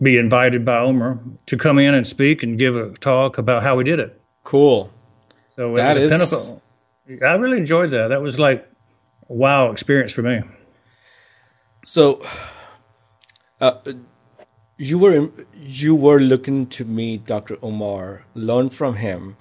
[0.02, 3.76] be invited by Omer to come in and speak and give a talk about how
[3.76, 4.20] we did it.
[4.42, 4.90] Cool.
[5.48, 6.62] So That it was is- a pinnacle.
[7.22, 8.08] I really enjoyed that.
[8.08, 8.66] That was like
[9.28, 10.40] a wow experience for me.
[11.84, 12.22] So,
[13.60, 13.74] uh,
[14.76, 17.56] you were you were looking to meet Dr.
[17.62, 19.36] Omer, learn from him,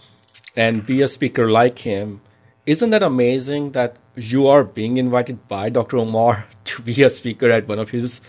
[0.55, 2.21] and be a speaker like him.
[2.65, 5.97] Isn't that amazing that you are being invited by Dr.
[5.97, 8.21] Omer to be a speaker at one of his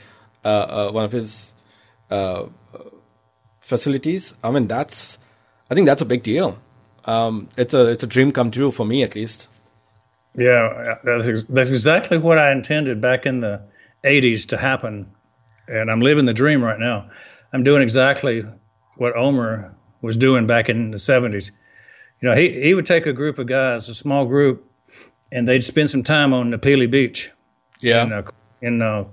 [0.44, 1.52] uh, uh, one of his
[2.10, 2.46] uh,
[3.60, 4.34] facilities?
[4.42, 5.18] I mean, that's
[5.70, 6.58] I think that's a big deal.
[7.04, 9.48] Um, it's a it's a dream come true for me at least.
[10.36, 13.62] Yeah, that's ex- that's exactly what I intended back in the
[14.04, 15.10] '80s to happen,
[15.68, 17.10] and I'm living the dream right now.
[17.52, 18.44] I'm doing exactly
[18.96, 21.50] what Omer was doing back in the '70s.
[22.20, 24.70] You know, he he would take a group of guys, a small group,
[25.32, 27.30] and they'd spend some time on Napili Beach
[27.80, 28.04] Yeah.
[28.04, 28.22] in uh,
[28.62, 29.04] in uh,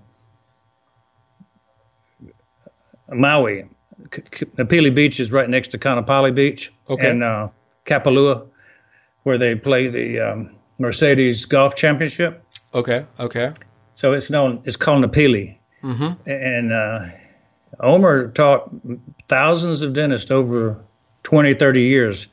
[3.10, 3.66] Maui.
[4.12, 7.10] K- K- Napili Beach is right next to Kaanapali Beach Okay.
[7.10, 7.48] and uh,
[7.86, 8.48] Kapalua,
[9.24, 12.44] where they play the um, Mercedes Golf Championship.
[12.74, 13.06] Okay.
[13.20, 13.54] Okay.
[13.98, 14.62] So it's known.
[14.64, 15.58] It's called Napili.
[15.82, 16.30] Mm-hmm.
[16.30, 17.08] And uh,
[17.80, 18.70] Omer taught
[19.28, 20.86] thousands of dentists over
[21.24, 22.28] 20, 30 years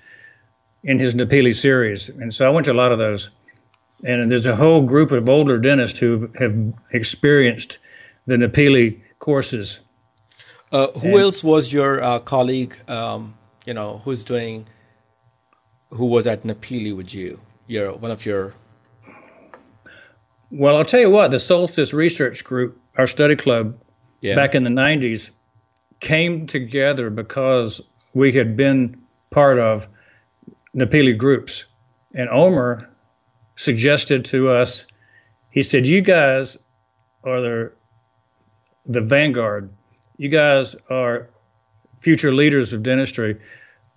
[0.83, 3.31] in his Napili series, and so I went to a lot of those.
[4.05, 6.55] And there's a whole group of older dentists who have
[6.93, 7.79] experienced
[8.27, 9.81] the Napili courses.
[10.71, 12.77] Uh, who else was your uh, colleague?
[12.91, 14.67] Um, you know, who's doing,
[15.89, 17.41] who was at Napili with you?
[17.67, 18.53] Your one of your.
[20.51, 23.77] Well, I'll tell you what, the Solstice Research Group, our study club,
[24.21, 24.35] Yeah.
[24.37, 25.31] back in the 90s,
[26.01, 27.81] came together because
[28.15, 28.97] we had been
[29.31, 29.89] part of
[30.77, 31.67] Napili groups.
[32.15, 32.89] And Omer
[33.57, 34.87] suggested to us,
[35.51, 36.59] he said, You guys
[37.25, 37.73] are the,
[38.87, 39.71] the vanguard.
[40.17, 41.29] You guys are
[42.01, 43.41] future leaders of dentistry.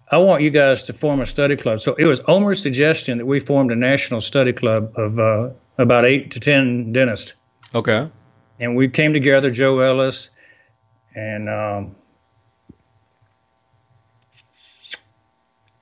[0.10, 1.82] I want you guys to form a study club.
[1.82, 6.06] So it was Omer's suggestion that we formed a national study club of uh, about
[6.06, 7.34] eight to 10 dentists
[7.76, 8.10] Okay.
[8.60, 10.30] and we came together, Joe Ellis
[11.16, 11.96] and um,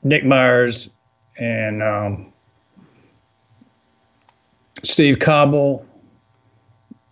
[0.04, 0.90] Nick Myers
[1.38, 2.34] and um,
[4.84, 5.86] Steve Cobble,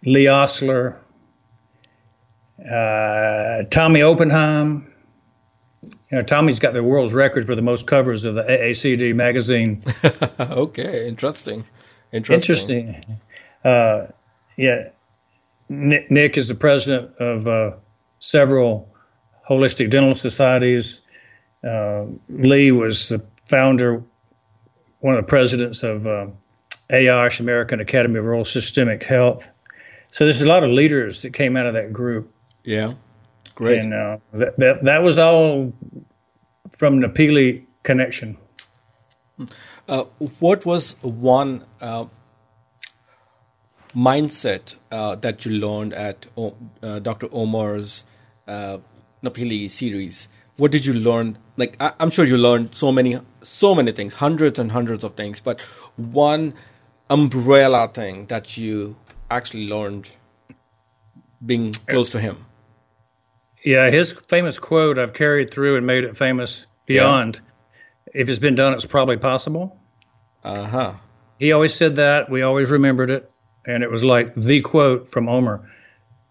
[0.06, 1.00] Lee Osler,
[2.60, 4.90] uh, Tommy Oppenheim.
[6.12, 9.84] You know, Tommy's got the world's record for the most covers of the AACD magazine.
[10.40, 11.08] okay.
[11.08, 11.66] Interesting.
[12.14, 12.88] Interesting.
[12.88, 13.20] Interesting.
[13.66, 14.08] Uh,
[14.56, 14.90] yeah,
[15.70, 17.72] Nick, Nick is the president of uh,
[18.20, 18.90] several
[19.50, 21.02] holistic dental societies.
[21.64, 24.04] Uh, Lee was the founder,
[25.00, 26.28] one of the presidents of uh,
[26.90, 29.52] AOSH, American Academy of Oral Systemic Health.
[30.12, 32.32] So there's a lot of leaders that came out of that group,
[32.64, 32.94] Yeah.
[33.56, 33.80] Great.
[33.80, 35.74] and uh, that, that that was all
[36.78, 38.38] from the Napili connection.
[39.88, 40.04] Uh,
[40.40, 42.06] what was one uh,
[43.96, 47.28] mindset uh, that you learned at o- uh, Dr.
[47.32, 48.04] Omer's
[48.48, 48.78] uh,
[49.24, 50.28] Napili series?
[50.58, 51.38] What did you learn?
[51.58, 55.16] Like, I- I'm sure you learned so many, so many things, hundreds and hundreds of
[55.16, 55.40] things.
[55.40, 55.60] But
[55.96, 56.54] one
[57.10, 58.96] umbrella thing that you
[59.30, 60.10] actually learned
[61.46, 62.46] being close to him.
[63.66, 67.40] Yeah, his famous quote I've carried through and made it famous beyond.
[68.14, 69.78] If it's been done, it's probably possible.
[70.44, 70.94] Uh huh.
[71.40, 72.30] He always said that.
[72.30, 73.30] We always remembered it.
[73.66, 75.70] And it was like the quote from Omer.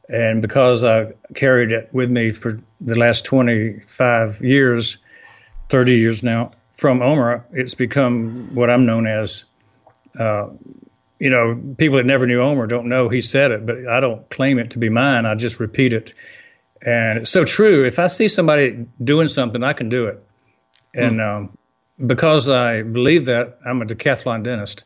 [0.09, 4.99] And because I carried it with me for the last 25 years,
[5.69, 9.45] 30 years now, from Omer, it's become what I'm known as.
[10.19, 10.49] Uh,
[11.19, 14.29] you know, people that never knew Omer don't know he said it, but I don't
[14.29, 15.25] claim it to be mine.
[15.25, 16.13] I just repeat it.
[16.85, 17.87] And it's so true.
[17.87, 20.21] If I see somebody doing something, I can do it.
[20.95, 21.57] And um,
[22.05, 24.85] because I believe that, I'm a decathlon dentist.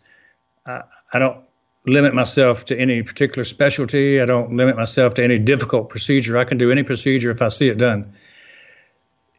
[0.67, 1.41] I, I don't
[1.87, 4.21] limit myself to any particular specialty.
[4.21, 6.37] I don't limit myself to any difficult procedure.
[6.37, 8.13] I can do any procedure if I see it done.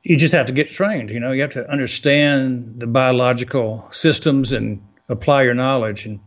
[0.03, 1.09] You just have to get trained.
[1.11, 6.05] You know, you have to understand the biological systems and apply your knowledge.
[6.05, 6.19] And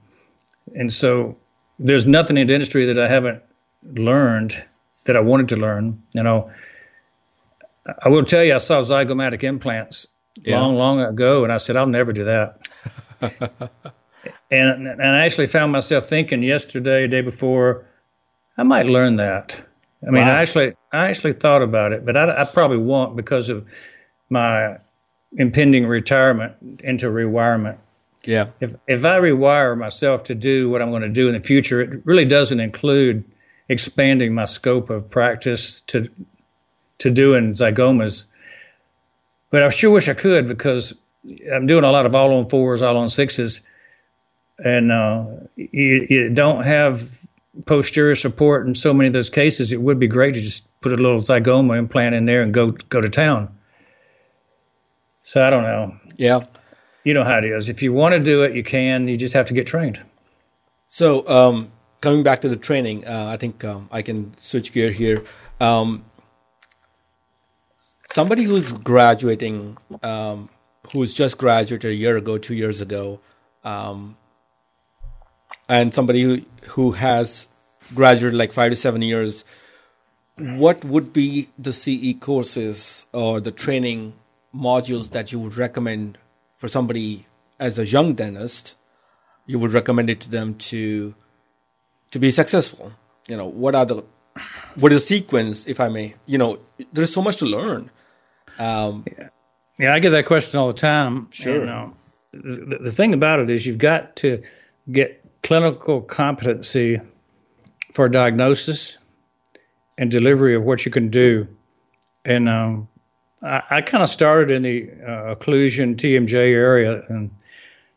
[0.74, 1.36] and so
[1.78, 3.42] there's nothing in dentistry that I haven't
[3.94, 4.62] learned
[5.04, 6.02] that I wanted to learn.
[6.12, 6.50] You know,
[8.04, 10.06] I will tell you, I saw zygomatic implants
[10.36, 10.60] Yeah.
[10.60, 12.68] long, long ago, and I said, I'll never do that.
[14.50, 17.86] and and I actually found myself thinking yesterday, day before,
[18.56, 19.60] I might learn that.
[20.06, 20.30] I mean, Wow.
[20.30, 23.66] I actually I actually thought about it, but I, I probably won't because of
[24.28, 24.78] my
[25.32, 27.78] impending retirement into rewirement.
[28.24, 28.46] Yeah.
[28.60, 31.80] If if I rewire myself to do what I'm going to do in the future,
[31.80, 33.24] it really doesn't include
[33.68, 36.08] expanding my scope of practice to
[36.98, 38.26] to doing zygomas.
[39.50, 40.94] But I sure wish I could because
[41.52, 43.60] I'm doing a lot of all on fours, all on sixes,
[44.58, 45.26] and uh,
[45.56, 47.20] you, you don't have
[47.66, 49.72] posterior support in so many of those cases.
[49.72, 52.70] It would be great to just put a little zygoma implant in there and go
[52.70, 53.56] go to town.
[55.22, 55.96] So I don't know.
[56.16, 56.40] Yeah.
[57.04, 57.68] You know how it is.
[57.68, 59.08] If you want to do it, you can.
[59.08, 60.00] You just have to get trained.
[60.88, 64.90] So um, coming back to the training, uh, I think um, I can switch gear
[64.90, 65.24] here.
[65.60, 66.04] Um,
[68.12, 70.48] somebody who's graduating, um,
[70.92, 73.20] who's just graduated a year ago, two years ago,
[73.64, 74.16] um,
[75.68, 77.46] and somebody who, who has
[77.94, 79.44] graduated like five to seven years,
[80.36, 84.14] what would be the CE courses or the training
[84.54, 86.18] modules that you would recommend
[86.56, 87.26] for somebody
[87.58, 88.74] as a young dentist?
[89.46, 91.14] You would recommend it to them to
[92.12, 92.92] to be successful.
[93.28, 94.04] You know, what are the
[94.76, 96.14] what is the sequence, if I may?
[96.26, 96.58] You know,
[96.92, 97.90] there's so much to learn.
[98.60, 99.28] Um, yeah.
[99.78, 101.28] yeah, I get that question all the time.
[101.30, 101.62] Sure.
[101.62, 101.88] And, uh,
[102.32, 104.42] the, the thing about it is you've got to
[104.92, 107.00] get clinical competency
[107.92, 108.98] for diagnosis
[109.98, 111.46] and delivery of what you can do.
[112.24, 112.88] And um,
[113.42, 117.30] I, I kind of started in the uh, occlusion TMJ area and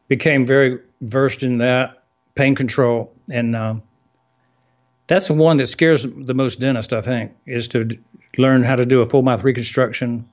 [0.07, 2.03] became very versed in that
[2.35, 3.13] pain control.
[3.29, 3.83] And um,
[5.07, 7.99] that's the one that scares the most dentists, I think, is to d-
[8.37, 10.27] learn how to do a full mouth reconstruction,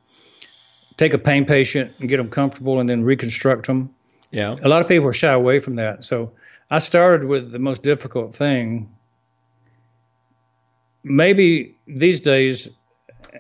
[1.01, 3.89] take a pain patient and get them comfortable, and then reconstruct them.
[4.33, 4.55] yeah.
[4.63, 6.05] A lot of people shy away from that.
[6.05, 6.33] So
[6.71, 8.89] I started with the most difficult thing.
[11.03, 12.69] Maybe these days
[13.35, 13.39] uh,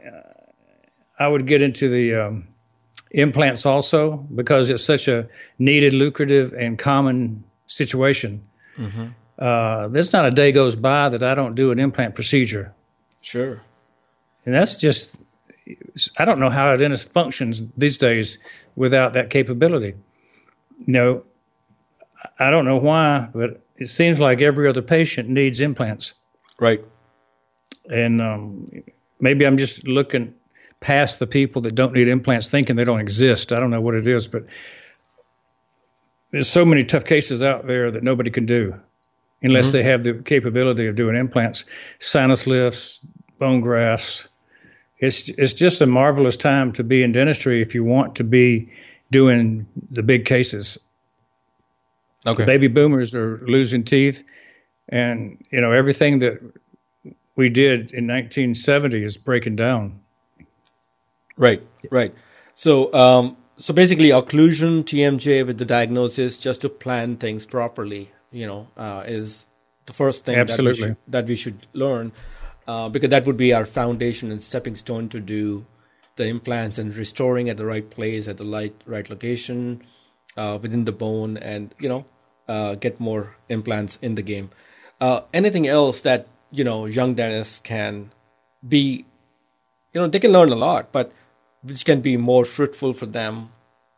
[1.19, 2.49] I would get into the um,
[3.11, 8.43] implants also because it's such a needed, lucrative, and common situation.
[9.39, 12.73] Uh, there's not a day goes by that I don't do an implant procedure.
[13.21, 13.61] Sure.
[14.47, 15.17] And that's just,
[16.19, 18.39] I don't know how a dentist functions these days
[18.77, 19.95] without that capability.
[20.87, 21.23] You know,
[22.39, 26.15] I don't know why, but it seems like every other patient needs implants.
[26.59, 26.85] Right.
[27.91, 28.67] And um,
[29.21, 30.35] maybe I'm just looking
[30.81, 33.53] past the people that don't need implants thinking they don't exist.
[33.53, 34.45] I don't know what it is, but
[36.31, 38.75] there's so many tough cases out there that nobody can do
[39.43, 41.65] unless they have the capability of doing implants,
[41.99, 43.01] sinus lifts,
[43.39, 44.29] bone grafts.
[45.01, 48.71] It's it's just a marvelous time to be in dentistry if you want to be
[49.11, 50.79] doing the big cases.
[52.27, 52.45] Okay.
[52.45, 54.23] Baby boomers are losing teeth,
[54.89, 56.39] and you know everything that
[57.35, 60.01] we did in 1970 is breaking down.
[61.37, 61.63] Right.
[61.91, 62.15] Right.
[62.55, 68.47] So, um, so basically, occlusion TMJ with the diagnosis, just to plan things properly, you
[68.47, 69.47] know, uh, is
[69.87, 70.83] the first thing that we Absolutely.
[70.83, 72.13] should, that we should learn,
[72.67, 75.67] uh, because that would be our foundation and stepping stone to do
[76.17, 79.83] the implants and restoring at the right place at the right right location
[80.37, 82.05] uh, within the bone, and you know,
[82.49, 84.51] uh, get more implants in the game.
[85.01, 88.11] Uh, anything else that you know young dentists can
[88.67, 89.05] be
[89.93, 91.13] you know they can learn a lot but
[91.63, 93.51] which can be more fruitful for them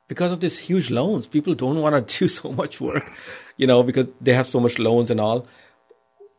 [0.08, 3.10] because of these huge loans people don't want to do so much work
[3.56, 5.46] you know because they have so much loans and all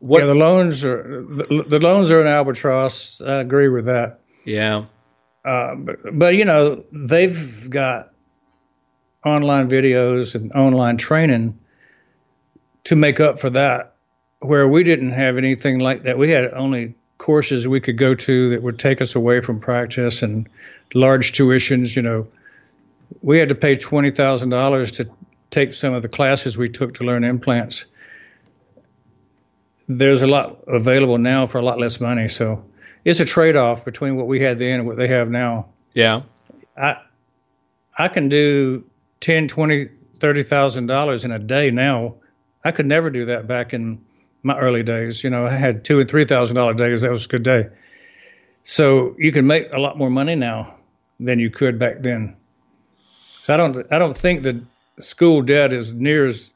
[0.04, 3.22] what yeah, the loans are the, the loans are an albatross.
[3.22, 4.20] I agree with that.
[4.43, 4.84] yeah
[5.45, 8.12] Uh, but, but you know they've got
[9.26, 11.58] online videos and online training
[12.84, 13.95] to make up for that.
[14.39, 18.49] Where we didn't have anything like that, we had only courses we could go to
[18.49, 20.49] that would take us away from practice and
[20.93, 21.95] large tuitions.
[21.95, 22.28] You know,
[23.22, 25.10] we had to pay twenty thousand dollars to
[25.49, 27.86] take some of the classes we took to learn implants.
[29.88, 32.64] There's a lot available now for a lot less money, so
[33.04, 35.68] it's a trade-off between what we had then and what they have now.
[35.94, 36.22] yeah
[36.78, 36.98] I
[37.98, 38.84] I can do
[39.20, 42.16] ten, twenty, thirty thousand dollars in a day now.
[42.64, 44.00] I could never do that back in
[44.42, 45.24] my early days.
[45.24, 47.02] You know, I had two and three thousand dollar days.
[47.02, 47.68] That was a good day.
[48.64, 50.76] So you can make a lot more money now
[51.20, 52.36] than you could back then.
[53.40, 54.56] So I don't I don't think that
[55.00, 56.53] school debt is near as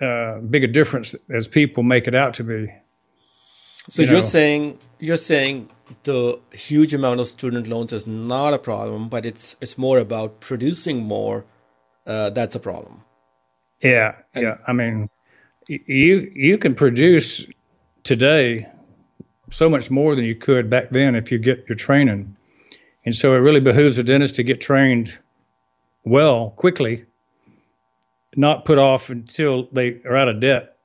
[0.00, 2.72] uh, big a difference as people make it out to be.
[3.88, 5.70] so You are saying you're saying
[6.04, 10.40] the huge amount of student loans is not a problem but it's it's more about
[10.40, 11.44] producing more
[12.06, 13.02] uh, that's a problem
[13.82, 14.56] Yeah, yeah.
[14.66, 15.08] I mean,
[15.68, 17.46] you you can produce
[18.02, 18.58] today
[19.50, 22.36] so much more than you could back then if you get your training,
[23.04, 25.18] and so it really behooves a dentist to get trained
[26.04, 27.04] well quickly,
[28.36, 30.76] not put off until they are out of debt.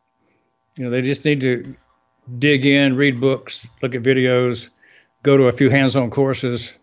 [0.78, 1.76] You know, they just need to
[2.40, 4.70] dig in, read books, look at videos,
[5.24, 6.80] go to a few hands-on courses.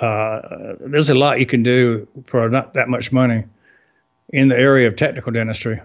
[0.00, 3.44] uh, there's a lot you can do for not that much money
[4.30, 5.80] in the area of technical dentistry.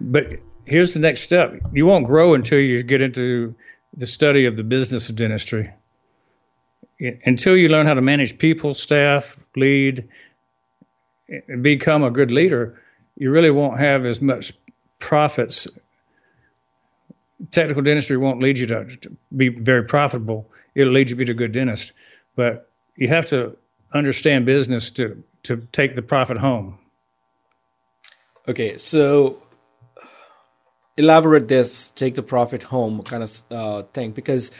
[0.00, 3.54] But here's the next step you won't grow until you get into
[3.96, 5.70] the study of the business of dentistry.
[7.24, 10.08] Until you learn how to manage people, staff, lead,
[11.60, 12.80] become a good leader,
[13.16, 14.52] you really won't have as much
[14.98, 15.66] profits.
[17.50, 20.50] Technical dentistry won't lead you to, to be very profitable.
[20.74, 21.92] It'll lead you to be a good dentist.
[22.36, 23.56] But you have to
[23.92, 26.78] understand business to to take the profit home.
[28.48, 29.42] Okay, so
[30.96, 34.50] elaborate this take the profit home kind of uh, thing because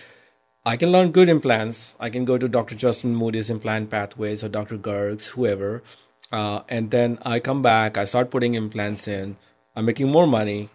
[0.64, 1.96] I can learn good implants.
[1.98, 2.76] I can go to Dr.
[2.76, 4.76] Justin Moody's implant pathways or Dr.
[4.76, 5.82] Garg's, whoever,
[6.32, 7.98] uh, and then I come back.
[7.98, 9.36] I start putting implants in.
[9.76, 10.70] I'm making more money,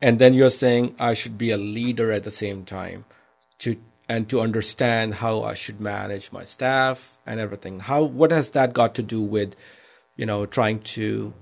[0.00, 3.04] and then you're saying I should be a leader at the same time
[3.60, 3.76] to
[4.08, 7.80] and to understand how I should manage my staff and everything.
[7.80, 9.54] How what has that got to do with,
[10.16, 11.34] you know, trying to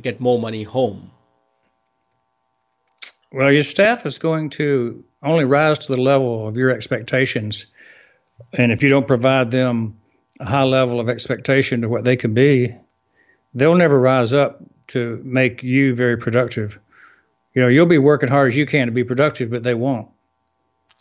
[0.00, 1.12] get more money home?
[3.32, 7.66] Well, your staff is going to only rise to the level of your expectations,
[8.52, 9.99] and if you don't provide them
[10.40, 12.74] a high level of expectation to what they can be,
[13.54, 16.78] they'll never rise up to make you very productive.
[17.54, 20.08] You know, you'll be working hard as you can to be productive, but they won't.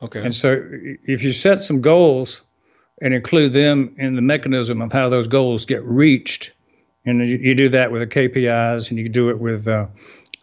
[0.01, 0.23] Okay.
[0.23, 0.61] And so
[1.05, 2.41] if you set some goals
[3.01, 6.51] and include them in the mechanism of how those goals get reached,
[7.05, 9.87] and you, you do that with the KPIs and you do it with uh,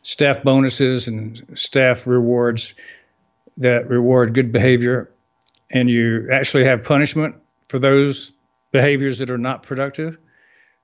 [0.03, 2.74] staff bonuses and staff rewards
[3.59, 5.11] that reward good behavior,
[5.70, 7.36] and you actually have punishment
[7.68, 8.32] for those
[8.72, 10.18] behaviors that are not productive.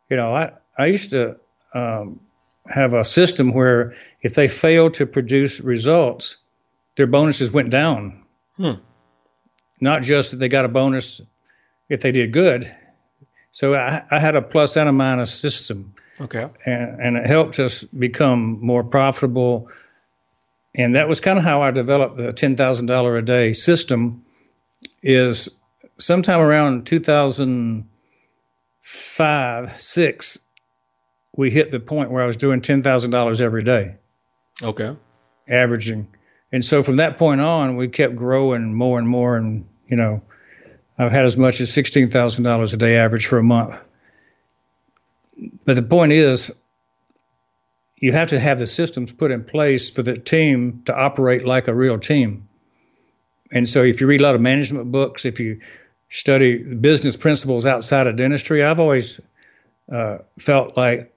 [0.08, 1.36] You know, I, I used to
[1.74, 2.20] um,
[2.66, 6.36] have a system where if they failed to produce results,
[6.96, 8.22] their bonuses went down
[8.56, 8.72] Hmm.
[9.80, 11.20] Not just that they got a bonus
[11.88, 12.74] if they did good.
[13.50, 15.94] So I, I had a plus and a minus system.
[16.20, 16.48] Okay.
[16.64, 19.68] And, and it helped us become more profitable.
[20.74, 24.24] And that was kind of how I developed the $10,000 a day system
[25.02, 25.48] is
[25.98, 30.38] sometime around 2005, six,
[31.36, 33.94] we hit the point where I was doing $10,000 every day.
[34.62, 34.94] Okay.
[35.48, 36.06] Averaging
[36.52, 39.36] and so from that point on, we kept growing more and more.
[39.36, 40.22] And, you know,
[40.98, 43.78] I've had as much as $16,000 a day average for a month.
[45.64, 46.52] But the point is,
[47.96, 51.68] you have to have the systems put in place for the team to operate like
[51.68, 52.48] a real team.
[53.50, 55.60] And so if you read a lot of management books, if you
[56.12, 59.18] study business principles outside of dentistry, I've always
[59.90, 61.10] uh, felt like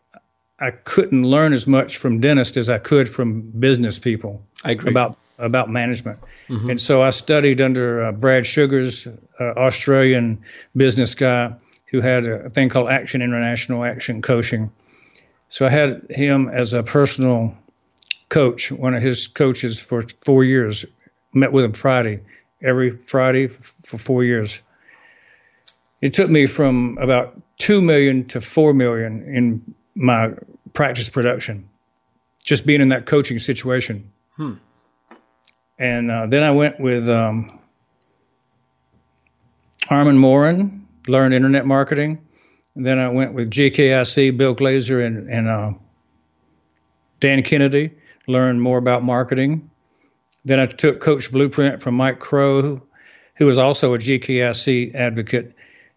[0.57, 4.41] I couldn't learn as much from dentists as I could from business people.
[4.63, 4.89] I agree.
[4.89, 6.17] About about management.
[6.47, 6.69] Mm-hmm.
[6.69, 10.41] And so I studied under uh, Brad Sugars, uh, Australian
[10.77, 11.53] business guy
[11.87, 14.71] who had a thing called Action International Action Coaching.
[15.49, 17.53] So I had him as a personal
[18.29, 20.85] coach, one of his coaches for four years.
[21.33, 22.21] Met with him Friday,
[22.63, 24.61] every Friday for four years.
[26.05, 30.33] It took me from about two million to four million in my
[30.73, 31.67] practice production,
[32.43, 34.11] just being in that coaching situation.
[34.37, 34.53] Hmm.
[35.79, 37.59] And uh, then I went with um,
[39.89, 42.23] Armand Morin, learned internet marketing.
[42.75, 45.71] And then I went with GKIC, Bill Glazer, and, and uh,
[47.19, 47.95] Dan Kennedy,
[48.27, 49.71] learned more about marketing.
[50.43, 52.83] Then I took Coach Blueprint from Mike Crow,
[53.37, 55.55] who was also a GKIC advocate,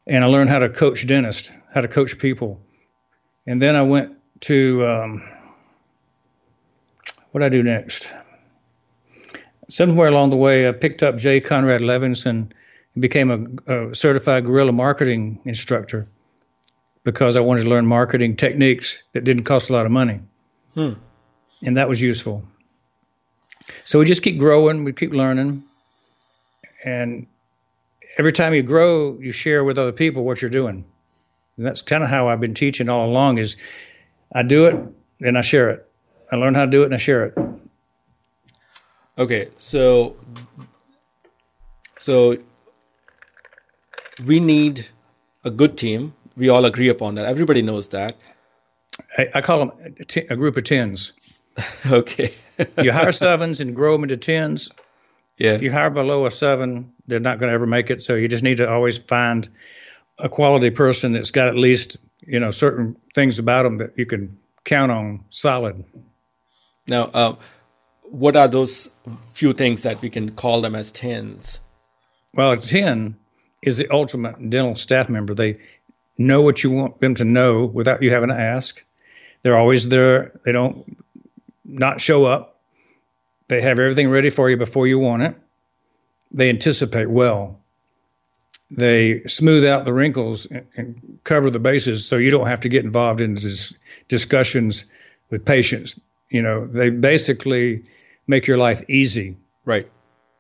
[0.09, 2.61] and I learned how to coach dentists, how to coach people.
[3.47, 5.29] And then I went to um,
[7.31, 8.15] what did I do next?
[9.69, 12.51] somewhere along the way, I picked up Jay Conrad Levinson
[12.95, 16.09] and became a, a certified guerrilla marketing instructor
[17.05, 20.21] because I wanted to learn marketing techniques that didn't cost a lot of money.
[20.75, 20.95] Hmm.
[21.65, 22.43] And that was useful.
[23.85, 25.65] So we just keep growing, we keep learning.
[26.85, 27.27] And
[28.19, 30.85] every time you grow, you share with other people what you're doing.
[31.57, 33.57] And that's kind of how I've been teaching all along is
[34.33, 34.77] I do it,
[35.21, 35.89] and I share it.
[36.31, 37.39] I learn how to do it and I share it.
[39.17, 40.17] Okay, so
[41.99, 42.39] so
[44.25, 44.87] we need
[45.45, 46.15] a good team.
[46.37, 47.25] We all agree upon that.
[47.25, 48.17] Everybody knows that.
[49.17, 51.13] I, I call them a, t- a group of tens.
[51.91, 52.33] okay.
[52.81, 54.71] you hire sevens and grow them into tens.
[55.39, 55.53] Yeah.
[55.53, 58.03] If you hire below a seven, they're not going to ever make it.
[58.03, 59.49] So you just need to always find
[60.19, 64.05] a quality person that's got at least you know certain things about them that you
[64.05, 65.85] can count on solid.
[66.87, 67.37] Now, uh,
[68.03, 68.89] what are those
[69.33, 71.61] few things that we can call them as tens?
[72.35, 73.17] Well, a 10
[73.63, 75.35] is the ultimate dental staff member.
[75.35, 75.59] They
[76.17, 78.83] know what you want them to know without you having to ask.
[79.43, 80.39] They're always there.
[80.45, 80.99] They don't
[81.65, 82.58] not show up.
[83.49, 85.35] They have everything ready for you before you want it.
[86.31, 87.61] They anticipate well.
[88.71, 92.69] They smooth out the wrinkles and, and cover the bases so you don't have to
[92.69, 93.73] get involved in dis-
[94.09, 94.85] discussions
[95.31, 95.99] with patients.
[96.29, 97.85] You know, they basically
[98.27, 99.39] make your life easy.
[99.65, 99.91] Right.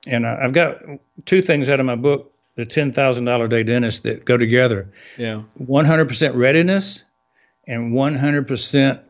[0.06, 0.76] And uh, I've got
[1.24, 5.42] two things out of my book, The $10,000 Day Dentist, that go together Yeah.
[5.58, 7.04] 100% readiness
[7.66, 9.00] and 100%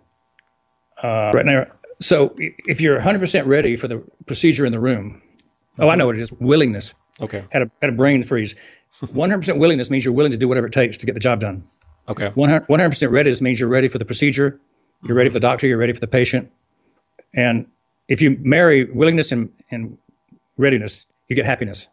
[1.02, 1.66] uh, right now.
[2.00, 5.20] So if you're 100% ready for the procedure in the room,
[5.80, 6.94] oh, I know what it is willingness.
[7.20, 7.44] Okay.
[7.50, 8.54] Had a, had a brain freeze.
[9.02, 11.64] 100% willingness means you're willing to do whatever it takes to get the job done.
[12.08, 12.30] Okay.
[12.34, 14.60] 100 100% readiness means you're ready for the procedure,
[15.02, 16.50] you're ready for the doctor, you're ready for the patient.
[17.34, 17.66] And
[18.08, 19.98] if you marry willingness and, and
[20.56, 21.88] readiness, you get happiness.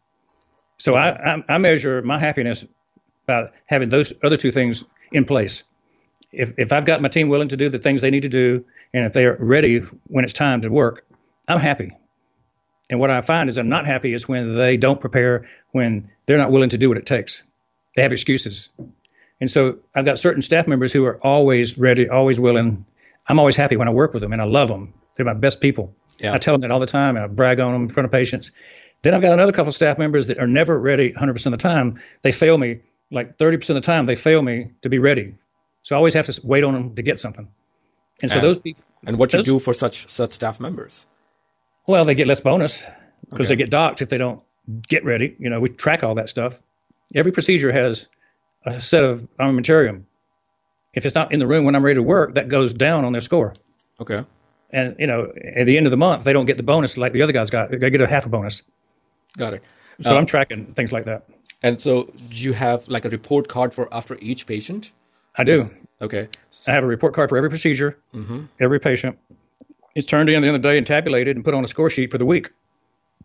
[0.77, 2.65] So I, I, I measure my happiness
[3.25, 5.63] by having those other two things in place.
[6.31, 8.65] If, if I've got my team willing to do the things they need to do,
[8.95, 11.05] and if they are ready when it's time to work,
[11.49, 11.91] I'm happy.
[12.89, 16.37] And what I find is I'm not happy is when they don't prepare, when they're
[16.37, 17.43] not willing to do what it takes.
[17.95, 18.69] They have excuses.
[19.41, 22.85] And so I've got certain staff members who are always ready, always willing.
[23.27, 24.93] I'm always happy when I work with them and I love them.
[25.15, 25.93] They're my best people.
[26.19, 26.33] Yeah.
[26.33, 28.13] I tell them that all the time and I brag on them in front of
[28.13, 28.51] patients.
[29.01, 31.57] Then I've got another couple of staff members that are never ready 100% of the
[31.57, 31.99] time.
[32.21, 32.79] They fail me
[33.11, 34.05] like 30% of the time.
[34.05, 35.35] They fail me to be ready.
[35.83, 37.49] So I always have to wait on them to get something.
[38.21, 41.05] And so And- those people, And what you Those- do for such such staff members?
[41.87, 42.87] well, they get less bonus
[43.29, 43.55] because Okay.
[43.55, 44.41] they get docked if they don't
[44.87, 45.35] get ready.
[45.37, 46.59] You know, we track all that stuff.
[47.13, 48.07] Every procedure has
[48.65, 50.05] a set of armamentarium.
[50.95, 53.11] If it's not in the room when I'm ready to work, that goes down on
[53.11, 53.53] their score.
[54.01, 54.23] Okay.
[54.71, 57.13] And you know, at the end of the month, they don't get the bonus like
[57.13, 57.69] the other guys got.
[57.69, 58.63] They get a half a bonus.
[59.37, 59.63] Got it.
[60.01, 61.27] So Uh, I'm tracking things like that.
[61.61, 64.91] And so do you have like a report card for after each patient?
[65.35, 65.69] I do.
[66.05, 66.27] Okay.
[66.67, 67.97] I have a report card for every procedure,
[68.59, 69.17] every patient.
[69.95, 71.67] It's turned in at the end of the day and tabulated and put on a
[71.67, 72.49] score sheet for the week.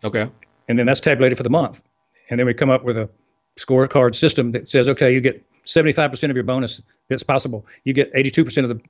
[0.05, 0.31] Okay.
[0.69, 1.83] and then that's tabulated for the month.
[2.31, 3.11] And then we come up with a
[3.59, 7.67] scorecard system that says, okay, you get 75% of your bonus that's possible.
[7.85, 8.81] You get 82% of the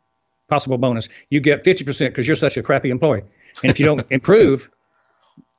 [0.49, 1.09] possible bonus.
[1.31, 3.23] You get 50% because you're such a crappy employee.
[3.63, 4.71] And if you don't improve,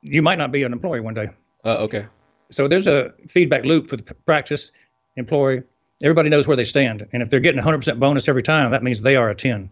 [0.00, 1.28] you might not be an employee one day.
[1.64, 2.06] Uh, okay.
[2.50, 4.70] So there's a feedback loop for the practice,
[5.16, 5.62] employee.
[6.02, 7.06] Everybody knows where they stand.
[7.12, 9.70] And if they're getting 100% bonus every time, that means they are a 10.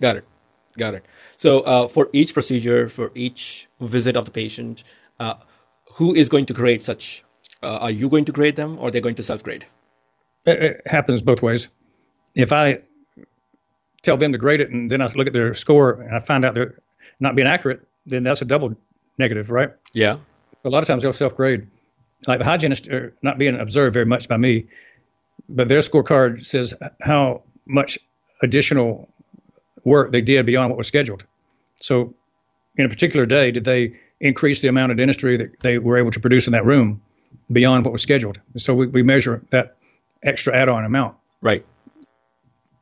[0.00, 0.24] Got it.
[0.76, 1.04] Got it.
[1.36, 4.84] So uh, for each procedure, for each visit of the patient,
[5.18, 5.34] uh,
[5.94, 7.24] who is going to grade such?
[7.62, 9.66] Uh, are you going to grade them, or they're going to self-grade?
[10.46, 11.68] It, it happens both ways.
[12.34, 12.80] If I
[14.02, 16.44] tell them to grade it and then I look at their score and I find
[16.44, 16.80] out they're
[17.20, 18.74] not being accurate, then that's a double
[19.18, 19.70] negative, right?
[19.92, 20.16] Yeah.
[20.56, 21.66] So a lot of times they'll self grade.
[22.26, 24.66] Like the hygienists are not being observed very much by me,
[25.54, 27.98] but their scorecard says how much
[28.42, 29.08] additional
[29.84, 31.24] work they did beyond what was scheduled.
[31.76, 32.14] So
[32.76, 36.10] in a particular day, did they increase the amount of dentistry that they were able
[36.12, 37.02] to produce in that room
[37.50, 38.40] beyond what was scheduled?
[38.56, 39.76] So we, we measure that
[40.22, 41.66] extra add on amount Right.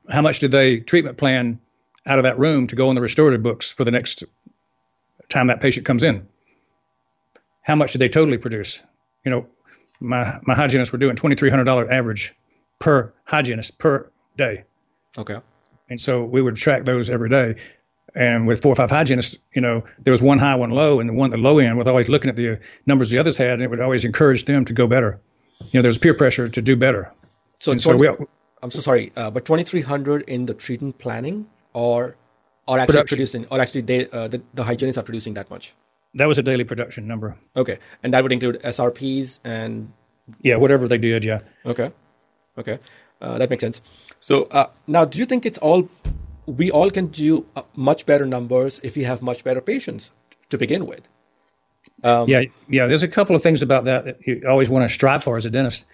[0.08, 1.58] how much did they treatment plan
[2.06, 4.24] out of that room to go in the restorative books for the next
[5.30, 6.28] time that patient comes in?
[7.62, 8.82] How much did they totally produce?
[9.24, 9.46] You know,
[10.00, 12.34] my my hygienists were doing twenty three hundred dollar average
[12.80, 14.64] per hygienist per day,
[15.16, 15.38] Okay.
[15.88, 17.54] and so we would track those every day.
[18.16, 21.08] And with four or five hygienists, you know, there was one high, one low, and
[21.08, 23.50] the one at the low end was always looking at the numbers the others had,
[23.52, 25.20] and it would always encourage them to go better.
[25.70, 27.12] You know, there's peer pressure to do better.
[27.60, 28.08] So, And so we,
[28.62, 32.16] I'm so sorry, uh, but 2300 in the treatment planning, or
[32.66, 33.16] or actually Production.
[33.16, 35.74] producing, or actually they, uh, the, the hygienists are producing that much.
[36.14, 37.36] that was a daily production number.
[37.56, 39.92] Okay, and that would include SRPs and
[40.40, 41.40] Yeah, whatever they did, yeah.
[41.64, 41.92] Okay.
[42.60, 42.78] Okay.
[43.20, 43.82] Uh, that makes sense.
[44.20, 45.88] So uh, now, do you think it's all
[46.46, 50.10] we all can do uh, much better numbers if we have much better patients
[50.50, 51.02] to begin with?
[52.26, 52.86] yeah, yeah.
[52.86, 55.46] There's a couple of things about that that you always want to strive for as
[55.46, 55.84] a dentist.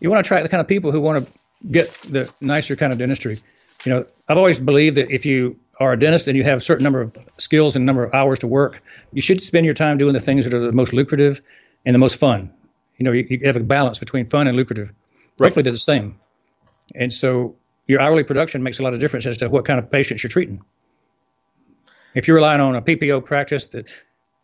[0.00, 1.32] You want to attract the kind of people who want to
[1.70, 3.38] get the nicer kind of dentistry.
[3.84, 6.60] You know, I've always believed that if you are a dentist and you have a
[6.60, 9.98] certain number of skills and number of hours to work, you should spend your time
[9.98, 11.40] doing the things that are the most lucrative
[11.84, 12.52] and the most fun.
[12.98, 14.92] You know, you, you have a balance between fun and lucrative.
[15.40, 16.18] Hopefully, they're the same.
[16.94, 17.56] And so,
[17.86, 20.30] your hourly production makes a lot of difference as to what kind of patients you're
[20.30, 20.62] treating.
[22.14, 23.86] If you're relying on a PPO practice that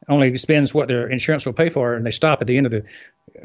[0.08, 2.72] only spends what their insurance will pay for, and they stop at the end of
[2.72, 2.84] the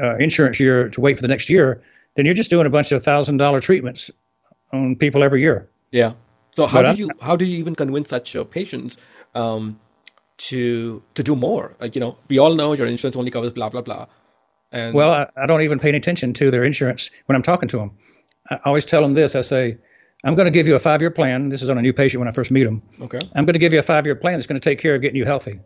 [0.02, 1.82] uh, insurance year to wait for the next year,
[2.16, 4.12] then you're just doing a bunch of thousand dollar treatments
[4.74, 5.70] on people every year.
[5.92, 6.14] Yeah.
[6.56, 8.98] So how But do you how do you even convince such uh, patients
[9.36, 9.80] um,
[10.50, 11.76] to to do more?
[11.80, 14.08] Like you know, we all know your insurance only covers blah blah blah,
[14.72, 17.70] And Well, I, I don't even pay any attention to their insurance when I'm talking
[17.70, 17.92] to them.
[18.50, 19.36] I always tell them this.
[19.36, 19.78] I say,
[20.24, 21.50] I'm going to give you a five year plan.
[21.50, 22.82] This is on a new patient when I first meet them.
[23.02, 24.96] okay, I'm going to give you a five year plan that's going to take care
[24.96, 25.60] of getting you healthy.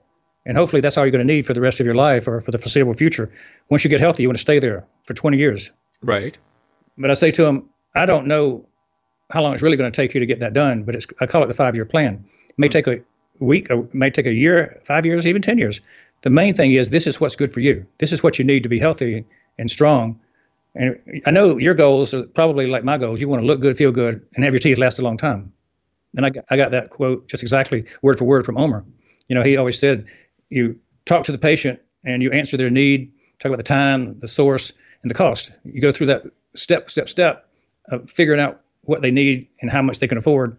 [0.45, 2.41] And hopefully that's all you're going to need for the rest of your life or
[2.41, 3.31] for the foreseeable future.
[3.69, 5.71] Once you get healthy, you want to stay there for 20 years.
[6.01, 6.35] right,
[6.97, 8.65] But I say to them, I don't know
[9.29, 11.27] how long it's really going to take you to get that done, but it's, I
[11.27, 12.25] call it the five year plan.
[12.49, 12.71] It may hmm.
[12.71, 13.01] take a
[13.39, 15.79] week, it may take a year, five years, even 10 years.
[16.21, 17.85] The main thing is this is what's good for you.
[17.97, 19.25] This is what you need to be healthy
[19.57, 20.19] and strong.
[20.75, 23.19] And I know your goals are probably like my goals.
[23.19, 25.51] You want to look good, feel good, and have your teeth last a long time.
[26.15, 28.85] And I got, I got that quote just exactly word for word from Omer.
[29.27, 30.05] You know, he always said,
[30.49, 34.27] you talk to the patient and you answer their need, talk about the time, the
[34.27, 35.51] source, and the cost.
[35.63, 37.47] You go through that step, step, step
[37.89, 40.57] of figuring out what they need and how much they can afford.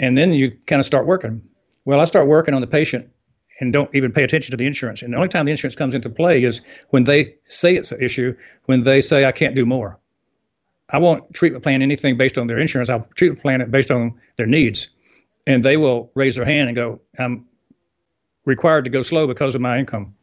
[0.00, 1.42] And then you kind of start working.
[1.84, 3.10] Well, I start working on the patient
[3.60, 5.02] and don't even pay attention to the insurance.
[5.02, 8.02] And the only time the insurance comes into play is when they say it's an
[8.02, 9.98] issue, when they say, I can't do more.
[10.90, 12.90] I won't treatment plan anything based on their insurance.
[12.90, 14.88] I'll treatment plan it based on their needs.
[15.46, 17.46] And they will raise their hand and go, I'm
[18.44, 20.14] required to go slow because of my income.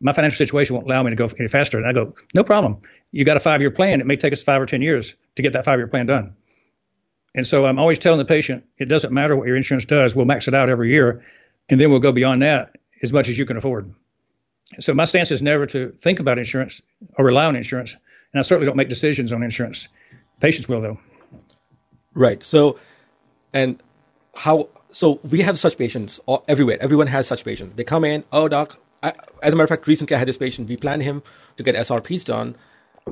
[0.00, 1.78] My financial situation won't allow me to go any faster.
[1.78, 2.78] And I go, no problem.
[3.12, 4.00] You got a five year plan.
[4.00, 6.34] It may take us five or 10 years to get that five year plan done.
[7.34, 10.14] And so I'm always telling the patient, it doesn't matter what your insurance does.
[10.14, 11.24] We'll max it out every year,
[11.68, 13.92] and then we'll go beyond that as much as you can afford.
[14.80, 16.80] So my stance is never to think about insurance
[17.16, 17.94] or rely on insurance.
[18.32, 19.88] And I certainly don't make decisions on insurance.
[20.40, 20.98] Patients will, though.
[22.14, 22.42] right.
[22.44, 22.78] So,
[23.52, 23.80] and
[24.34, 24.68] how?
[24.90, 26.78] So we have such patients everywhere.
[26.80, 27.76] Everyone has such patients.
[27.76, 28.24] They come in.
[28.32, 28.78] Oh, doc.
[29.02, 29.12] I,
[29.42, 30.68] as a matter of fact, recently I had this patient.
[30.68, 31.22] We planned him
[31.56, 32.56] to get SRPs done,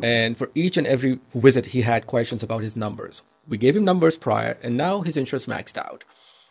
[0.03, 3.23] and for each and every visit, he had questions about his numbers.
[3.47, 6.05] We gave him numbers prior, and now his insurance maxed out,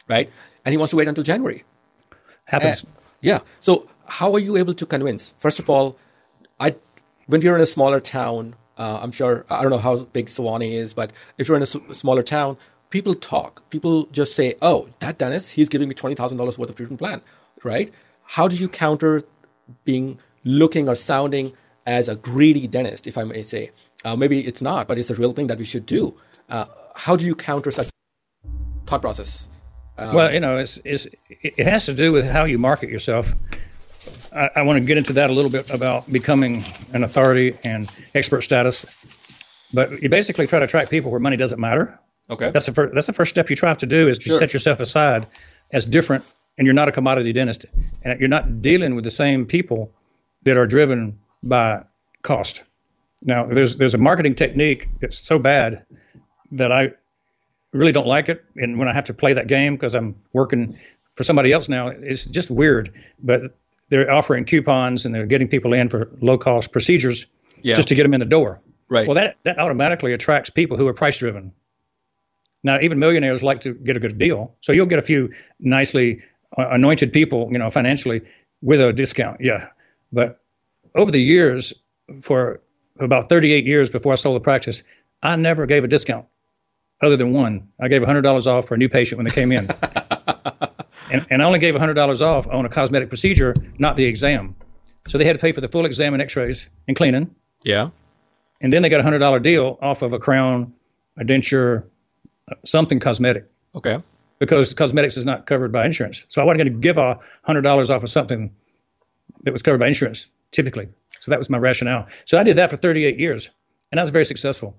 [0.08, 0.30] right?
[0.64, 1.64] And he wants to wait until January.
[2.52, 2.84] Happens.
[2.84, 2.88] Uh,
[3.22, 3.39] yeah.
[3.60, 5.34] So how are you able to convince?
[5.39, 5.97] First of all,
[6.60, 6.76] I
[7.28, 10.74] when you're in a smaller town, uh, I'm sure I don't know how big Suwanee
[10.74, 12.58] is, but if you're in a s- smaller town,
[12.89, 13.68] people talk.
[13.70, 16.99] People just say, "Oh, that dentist, he's giving me twenty thousand dollars worth of treatment
[16.99, 17.22] plan,"
[17.64, 17.91] right?
[18.36, 19.22] How do you counter
[19.86, 21.54] being looking or sounding
[21.86, 23.72] as a greedy dentist, if I may say?
[24.04, 26.16] Uh, maybe it's not, but it's a real thing that we should do.
[26.49, 27.88] Uh, how do you counter such
[28.88, 29.47] thought process?
[29.97, 31.07] Um, well, you know, it's, it's,
[31.41, 33.33] it has to do with how you market yourself.
[34.33, 36.63] I, I want to get into that a little bit about becoming
[36.93, 38.85] an authority and expert status.
[39.73, 41.99] But you basically try to attract people where money doesn't matter.
[42.29, 42.51] Okay.
[42.51, 42.93] That's the first.
[42.93, 44.39] That's the first step you try to do is to Sure.
[44.39, 45.27] set yourself aside
[45.71, 46.23] as different,
[46.57, 47.65] and you're not a commodity dentist,
[48.03, 49.91] and you're not dealing with the same people
[50.43, 51.83] that are driven by
[52.21, 52.63] cost.
[53.25, 55.85] Now, there's there's a marketing technique that's so bad
[56.51, 56.91] that I
[57.74, 60.78] really don't like it, and when I have to play that game because I'm working
[61.13, 62.93] for somebody else now, it's just weird.
[63.22, 63.41] But
[63.89, 67.26] they're offering coupons and they're getting people in for low cost procedures
[67.61, 67.76] Yeah.
[67.76, 68.61] just to get them in the door.
[68.89, 69.07] Right.
[69.07, 71.51] Well, that that automatically attracts people who are price driven.
[72.63, 76.22] Now, even millionaires like to get a good deal, so you'll get a few nicely
[76.57, 78.22] uh, anointed people, you know, financially
[78.61, 79.41] with a discount.
[79.41, 79.67] Yeah,
[80.11, 80.39] but
[80.95, 81.74] over the years,
[82.22, 82.61] for
[82.99, 84.84] about 38 years before I sold the practice,
[85.24, 86.26] I never gave a discount,
[87.02, 87.68] other than one.
[87.80, 89.70] I gave $100 off for a new patient when they came in,
[91.12, 94.56] and, and I only gave $100 off on a cosmetic procedure, not the exam.
[95.08, 97.34] So they had to pay for the full exam and X-rays and cleaning
[97.64, 97.89] yeah.
[98.62, 100.74] and then they got a hundred dollar deal off of a crown,
[101.18, 101.84] a denture,
[102.49, 104.02] uh, something cosmetic Okay.
[104.39, 106.24] because cosmetics is not covered by insurance.
[106.30, 108.52] So I wasn't going to give a hundred dollars off of something
[109.43, 110.88] that was covered by insurance typically.
[111.20, 112.08] So that was my rationale.
[112.26, 113.49] So I did that for 38 years,
[113.91, 114.76] and I was very successful.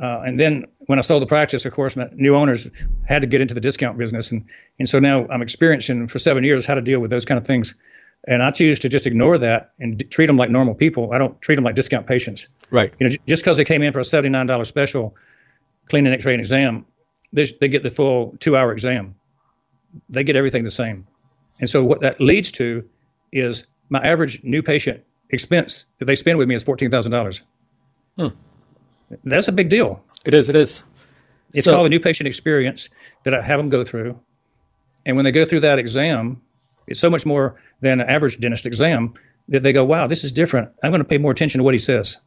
[0.00, 2.68] Uh, and then when I sold the practice, of course, my new owners
[3.04, 4.44] had to get into the discount business, and
[4.78, 7.44] and so now I'm experiencing for seven years how to deal with those kind of
[7.46, 7.74] things.
[8.26, 11.12] And I choose to just ignore that and d- treat them like normal people.
[11.12, 12.92] I don't treat them like discount patients Right.
[12.98, 15.14] you know, j- just because they came in for a seventy-nine dollar special,
[15.88, 16.84] clean and X-ray, and exam,
[17.32, 19.14] they they get the full two-hour exam.
[20.08, 21.06] They get everything the same,
[21.60, 22.84] and so what that leads to
[23.32, 27.42] is my average new patient expense that they spend with me is fourteen thousand dollars.
[29.24, 30.02] That's a big deal.
[30.24, 30.48] It is.
[30.48, 30.82] It is.
[31.54, 32.90] It's So- called a new patient experience
[33.24, 34.18] that I have them go through,
[35.06, 36.42] and when they go through that exam,
[36.86, 39.14] it's so much more than an average dentist exam
[39.48, 40.70] that they go, "Wow, this is different.
[40.82, 42.18] I'm going to pay more attention to what he says."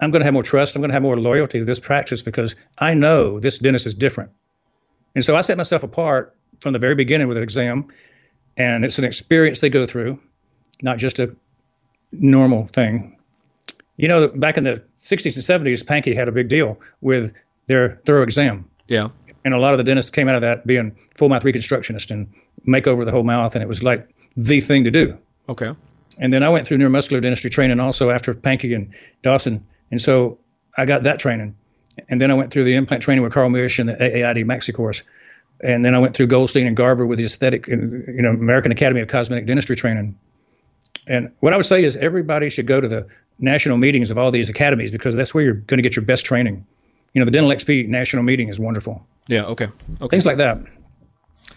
[0.00, 0.74] I'm going to have more trust.
[0.74, 3.94] I'm going to have more loyalty to this practice because I know this dentist is
[3.94, 4.30] different.
[5.14, 7.86] And so I set myself apart from the very beginning with an exam,
[8.56, 10.18] and it's an experience they go through,
[10.82, 11.36] not just a
[12.10, 13.16] normal thing.
[13.96, 17.32] You know, back in the 60s and 70s, Pankey had a big deal with
[17.66, 18.68] their thorough exam.
[18.88, 19.08] Yeah.
[19.44, 22.32] And a lot of the dentists came out of that being full mouth reconstructionist and
[22.64, 25.18] make over the whole mouth, and it was like the thing to do.
[25.48, 25.74] Okay.
[26.18, 29.64] And then I went through neuromuscular dentistry training also after Pankey and Dawson.
[29.90, 30.38] And so
[30.76, 31.56] I got that training.
[32.08, 34.74] And then I went through the implant training with Carl Misch and the AAID Maxi
[34.74, 35.02] course.
[35.62, 39.00] And then I went through Goldstein and Garber with the aesthetic, you know, American Academy
[39.00, 40.18] of Cosmetic Dentistry training.
[41.06, 43.06] And what I would say is everybody should go to the
[43.38, 46.24] national meetings of all these academies because that's where you're going to get your best
[46.26, 46.64] training.
[47.12, 49.04] You know, the Dental XP national meeting is wonderful.
[49.26, 49.44] Yeah.
[49.46, 49.68] Okay.
[50.00, 50.08] Okay.
[50.08, 50.58] Things like that.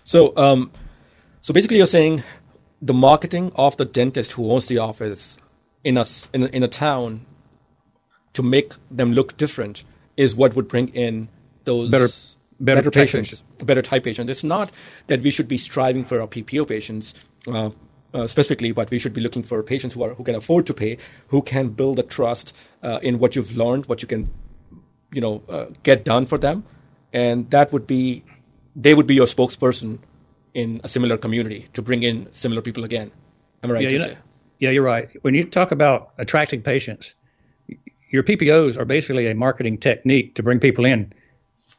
[0.04, 0.72] So, um,
[1.42, 2.24] so basically, you're saying
[2.82, 5.38] the marketing of the dentist who owns the office
[5.84, 7.26] in a in a, in a town
[8.34, 9.84] to make them look different
[10.18, 11.30] is what would bring in
[11.64, 12.10] those Better-
[12.60, 13.64] better type patients, patients.
[13.64, 14.30] better type patients.
[14.30, 14.72] It's not
[15.08, 17.14] that we should be striving for our PPO patients.
[17.48, 17.70] Uh,
[18.16, 20.74] uh, specifically, but we should be looking for patients who are who can afford to
[20.74, 20.98] pay,
[21.28, 22.54] who can build a trust
[22.84, 24.30] uh, in what you've learned, what you can,
[25.12, 26.64] you know, uh, get done for them,
[27.14, 28.24] and that would be,
[28.76, 30.00] they would be your spokesperson
[30.54, 33.12] in a similar community to bring in similar people again.
[33.64, 34.18] Am I right Yeah, to you know, say?
[34.60, 35.10] yeah, you're right.
[35.22, 37.14] When you talk about attracting patients,
[38.10, 41.12] your PPOs are basically a marketing technique to bring people in.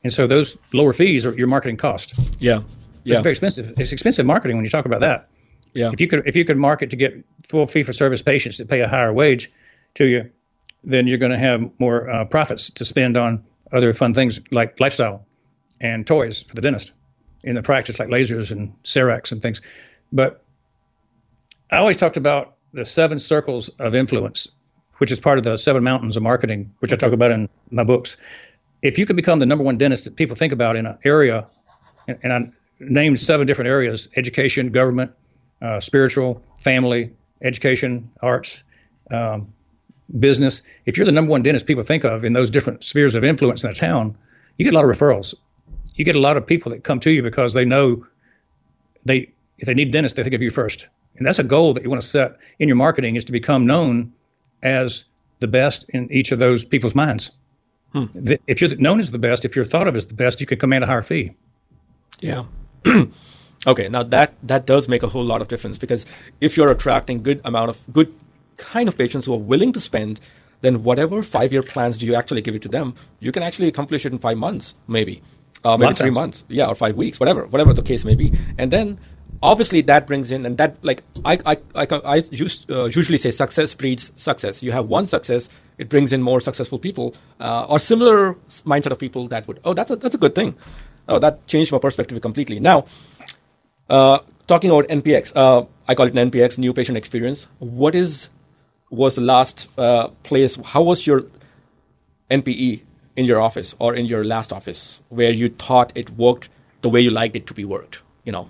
[0.03, 2.15] And so those lower fees are your marketing cost.
[2.39, 2.61] Yeah,
[3.05, 3.73] yeah, It's very expensive.
[3.79, 5.29] It's expensive marketing when you talk about that.
[5.77, 5.91] Yeah.
[5.93, 8.69] If you could if you could market to get full fee for service patients that
[8.69, 9.53] pay a higher wage
[9.95, 10.31] to you,
[10.83, 14.81] then you're going to have more uh, profits to spend on other fun things like
[14.81, 15.27] lifestyle
[15.83, 16.95] and toys for the dentist
[17.43, 19.61] in the practice, like lasers and CERECs and things.
[20.13, 20.43] But
[21.71, 24.49] I always talked about the seven circles of influence,
[24.97, 27.85] which is part of the seven mountains of marketing, which I talk about in my
[27.85, 28.17] books.
[28.81, 31.47] If you could become the number one dentist that people think about in an area,
[32.09, 32.51] and, and I
[32.81, 35.13] named seven different areas education, government,
[35.63, 37.11] uh, spiritual, family,
[37.43, 38.63] education, arts,
[39.11, 39.53] um,
[40.21, 40.63] business.
[40.87, 43.65] If you're the number one dentist people think of in those different spheres of influence
[43.65, 44.17] in a town,
[44.59, 45.35] you get a lot of referrals.
[45.95, 48.07] You get a lot of people that come to you because they know
[49.05, 50.89] they if they need dentists, they think of you first.
[51.17, 53.67] And that's a goal that you want to set in your marketing is to become
[53.67, 54.13] known
[54.63, 55.07] as
[55.41, 57.31] the best in each of those people's minds.
[57.95, 60.47] The- If you're known as the best, if you're thought of as the best, you
[60.47, 61.33] can command a higher fee.
[62.21, 62.45] Yeah.
[63.67, 66.07] okay, now that that does make a whole lot of difference because
[66.41, 68.15] if you're attracting good amount of good
[68.57, 70.21] kind of patients who are willing to spend,
[70.61, 73.69] then whatever five year plans do you actually give it to them, you can actually
[73.69, 75.23] accomplish it in five months, maybe,
[75.65, 78.71] uh, maybe three months, yeah, or five weeks, whatever, whatever the case may be, and
[78.71, 78.99] then.
[79.43, 83.31] Obviously, that brings in, and that like I I I, I used, uh, usually say
[83.31, 84.63] success breeds success.
[84.63, 88.99] You have one success, it brings in more successful people uh, or similar mindset of
[88.99, 90.57] people that would oh that's a that's a good thing.
[91.09, 92.59] Oh, that changed my perspective completely.
[92.59, 92.87] Now,
[93.89, 97.47] uh, talking about NPX, uh, I call it an NPX, new patient experience.
[97.59, 98.29] What is
[98.91, 100.57] was the last uh, place?
[100.57, 101.25] How was your
[102.31, 102.83] NPE
[103.17, 106.49] in your office or in your last office where you thought it worked
[106.83, 108.03] the way you liked it to be worked?
[108.25, 108.49] You know,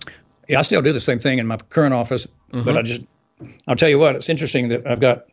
[0.49, 3.03] Yeah, I still do the same thing in my current office, but I just,
[3.67, 5.27] I'll tell you what, it's interesting that I've got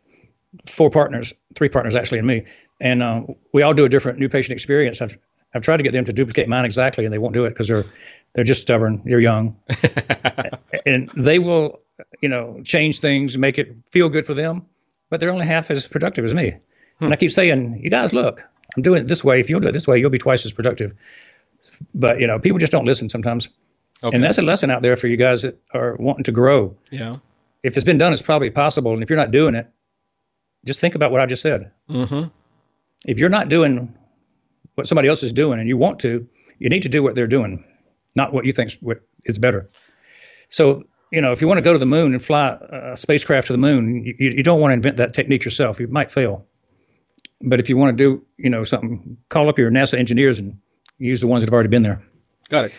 [0.66, 2.44] four partners, three partners actually, and me,
[2.80, 5.00] and uh, we all do a different new patient experience.
[5.00, 5.16] I've,
[5.54, 7.68] I've tried to get them to duplicate mine exactly, and they won't do it because
[7.68, 7.84] they're,
[8.34, 9.02] they're just stubborn.
[9.04, 9.56] They're young,
[10.86, 11.80] and they will,
[12.20, 14.66] you know, change things, make it feel good for them,
[15.10, 16.54] but they're only half as productive as me.
[17.00, 18.42] And I keep saying, you guys, look,
[18.76, 19.40] I'm doing it this way.
[19.40, 20.94] If you'll do it this way, you'll be twice as productive.
[21.94, 23.48] But you know, people just don't listen sometimes.
[24.02, 24.14] Okay.
[24.14, 26.76] And that's a lesson out there for you guys that are wanting to grow.
[26.90, 27.16] yeah,
[27.62, 28.92] If it's been done, it's probably possible.
[28.92, 29.66] And if you're not doing it,
[30.66, 31.70] just think about what I just said.
[31.88, 32.30] Mhm.
[33.06, 33.94] If you're not doing
[34.74, 36.26] what somebody else is doing and you want to,
[36.58, 37.64] you need to do what they're doing,
[38.16, 38.70] not what you think
[39.24, 39.70] is better.
[40.48, 43.48] So, you know, if you want to go to the moon and fly a spacecraft
[43.48, 45.80] to the moon, you, you don't want to invent that technique yourself.
[45.80, 46.46] You might fail.
[47.40, 50.58] But if you want to do, you know, something, call up your NASA engineers and
[50.98, 52.02] use the ones that have already been there.
[52.48, 52.72] got it.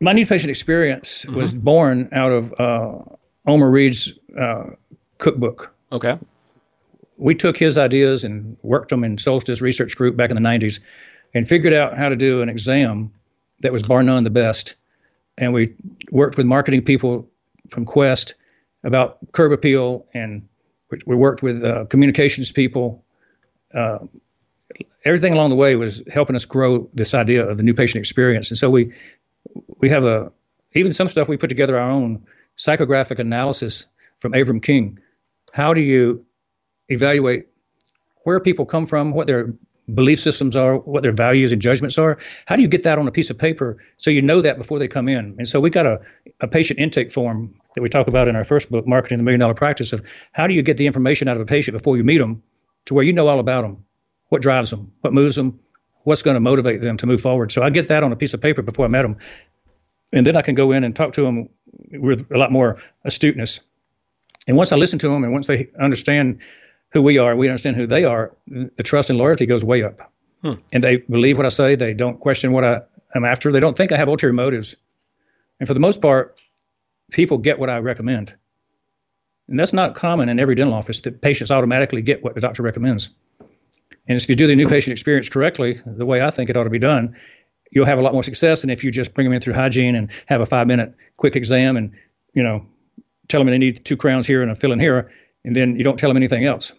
[0.00, 2.98] my new patient experience was born out of uh,
[3.46, 4.70] Omer Reed's uh,
[5.18, 5.74] cookbook.
[5.90, 6.18] Okay,
[7.18, 10.80] We took his ideas and worked them in Solstice Research Group back in the 90s
[11.34, 13.12] and figured out how to do an exam
[13.62, 14.76] that was bar none the best.
[15.38, 15.74] And we
[16.10, 17.28] worked with marketing people
[17.68, 18.34] from Quest
[18.84, 20.48] about curb appeal, and
[21.06, 23.04] we, worked with uh, communications people.
[23.74, 23.98] Uh,
[25.04, 28.50] everything along the way was helping us grow this idea of the new patient experience.
[28.50, 28.92] And so we
[29.78, 30.32] we have a
[30.74, 32.24] even some stuff we put together our own
[32.56, 33.86] psychographic analysis
[34.18, 34.98] from Avram King.
[35.52, 36.24] How do you
[36.88, 37.46] evaluate
[38.24, 39.54] where people come from, what their
[39.94, 42.18] belief systems are, what their values and judgments are?
[42.46, 44.78] How do you get that on a piece of paper so you know that before
[44.78, 45.34] they come in?
[45.38, 46.00] And so we got a,
[46.40, 49.40] a patient intake form that we talk about in our first book, Marketing the Million
[49.40, 52.04] Dollar Practice, of how do you get the information out of a patient before you
[52.04, 52.42] meet them
[52.86, 53.84] to where you know all about them,
[54.28, 55.60] what drives them, what moves them,
[56.04, 57.52] what's going to motivate them to move forward.
[57.52, 59.16] So I get that on a piece of paper before I met them.
[60.12, 61.48] And then I can go in and talk to them
[61.92, 63.60] with a lot more astuteness
[64.46, 66.40] And once I listen to them and once they understand
[66.92, 70.12] who we are, we understand who they are, the trust and loyalty goes way up.
[70.42, 70.54] Hmm.
[70.72, 71.74] And they believe what I say.
[71.74, 72.82] They don't question what I
[73.14, 73.52] am after.
[73.52, 74.74] They don't think I have ulterior motives.
[75.58, 76.40] And for the most part,
[77.10, 78.34] people get what I recommend.
[79.48, 82.62] And that's not common in every dental office that patients automatically get what the doctor
[82.62, 83.10] recommends.
[84.08, 86.64] And if you do the new patient experience correctly, the way I think it ought
[86.64, 87.16] to be done,
[87.70, 89.94] you'll have a lot more success than if you just bring them in through hygiene
[89.94, 91.92] and have a five minute quick exam and,
[92.34, 92.66] you know,
[93.28, 95.10] tell them they need two crowns here and a fill in here,
[95.44, 96.72] and then you don't tell them anything else.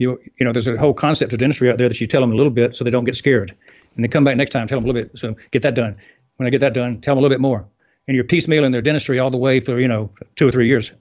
[0.00, 2.32] You, you know, there's a whole concept of dentistry out there that you tell them
[2.32, 3.54] a little bit so they don't get scared.
[3.94, 5.18] And they come back next time, tell them a little bit.
[5.18, 5.96] So get that done.
[6.36, 7.68] When I get that done, tell them a little bit more.
[8.08, 10.92] And you're piecemealing their dentistry all the way for, you know, two or three years.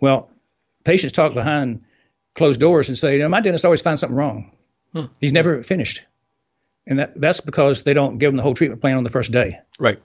[0.00, 0.30] Well,
[0.84, 1.84] patients talk behind
[2.34, 4.52] closed doors and say, you know, my dentist always finds something wrong.
[4.94, 5.04] Hmm.
[5.20, 6.02] He's never finished.
[6.86, 9.32] And that, that's because they don't give them the whole treatment plan on the first
[9.32, 9.60] day.
[9.78, 10.00] Right.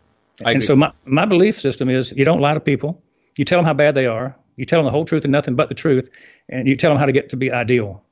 [0.46, 0.68] I and agree.
[0.68, 3.02] so my, my belief system is you don't lie to people.
[3.38, 4.36] You tell them how bad they are.
[4.58, 6.10] You tell them the whole truth and nothing but the truth.
[6.50, 8.04] And you tell them how to get to be ideal.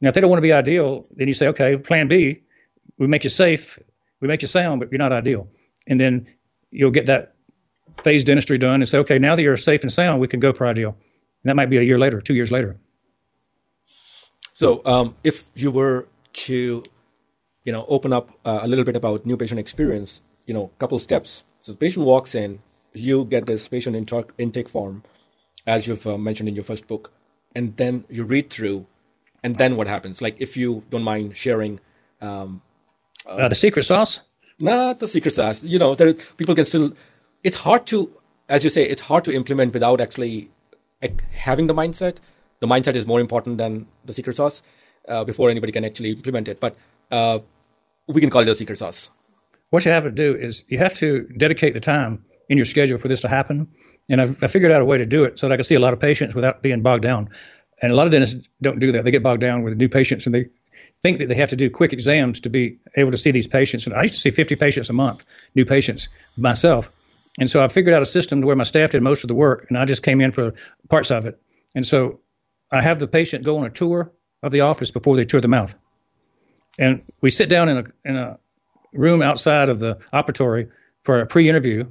[0.00, 2.42] Now, if they don't want to be ideal, then you say, okay, plan B,
[2.98, 3.78] we make you safe,
[4.20, 5.48] we make you sound, but you're not ideal.
[5.86, 6.26] And then
[6.70, 7.34] you'll get that
[8.02, 10.52] phase dentistry done and say, okay, now that you're safe and sound, we can go
[10.52, 10.90] for ideal.
[10.90, 12.76] And that might be a year later, two years later.
[14.52, 16.82] So, um, if you were to,
[17.64, 20.98] you know, open up uh, a little bit about new patient experience, you know, couple
[20.98, 21.44] steps.
[21.62, 22.60] So, the patient walks in,
[22.94, 23.94] you get this patient
[24.38, 25.02] intake form,
[25.66, 27.12] as you've uh, mentioned in your first book,
[27.54, 28.86] and then you read through,
[29.42, 30.22] and then what happens?
[30.22, 31.80] Like, if you don't mind sharing,
[32.20, 32.62] um,
[33.26, 34.20] uh, uh the secret sauce.
[34.58, 35.62] Not the secret sauce.
[35.62, 36.92] You know, there people can still.
[37.44, 38.10] It's hard to,
[38.48, 40.50] as you say, it's hard to implement without actually
[41.32, 42.16] having the mindset
[42.60, 44.62] the mindset is more important than the secret sauce
[45.08, 46.60] uh, before anybody can actually implement it.
[46.60, 46.76] But
[47.10, 47.40] uh,
[48.06, 49.10] we can call it a secret sauce.
[49.70, 52.98] What you have to do is you have to dedicate the time in your schedule
[52.98, 53.68] for this to happen.
[54.08, 55.74] And I've, I figured out a way to do it so that I could see
[55.74, 57.28] a lot of patients without being bogged down.
[57.82, 59.04] And a lot of dentists don't do that.
[59.04, 60.46] They get bogged down with new patients and they
[61.02, 63.86] think that they have to do quick exams to be able to see these patients.
[63.86, 66.90] And I used to see 50 patients a month, new patients myself.
[67.38, 69.66] And so I figured out a system where my staff did most of the work
[69.68, 70.54] and I just came in for
[70.88, 71.40] parts of it.
[71.74, 72.20] And so
[72.72, 74.10] I have the patient go on a tour
[74.42, 75.74] of the office before they tour the mouth.
[76.78, 78.38] And we sit down in a, in a
[78.92, 80.70] room outside of the operatory
[81.04, 81.84] for a pre interview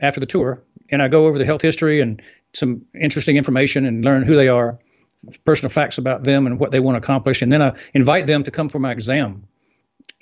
[0.00, 0.62] after the tour.
[0.90, 2.20] And I go over the health history and
[2.52, 4.78] some interesting information and learn who they are,
[5.44, 7.42] personal facts about them and what they want to accomplish.
[7.42, 9.44] And then I invite them to come for my exam.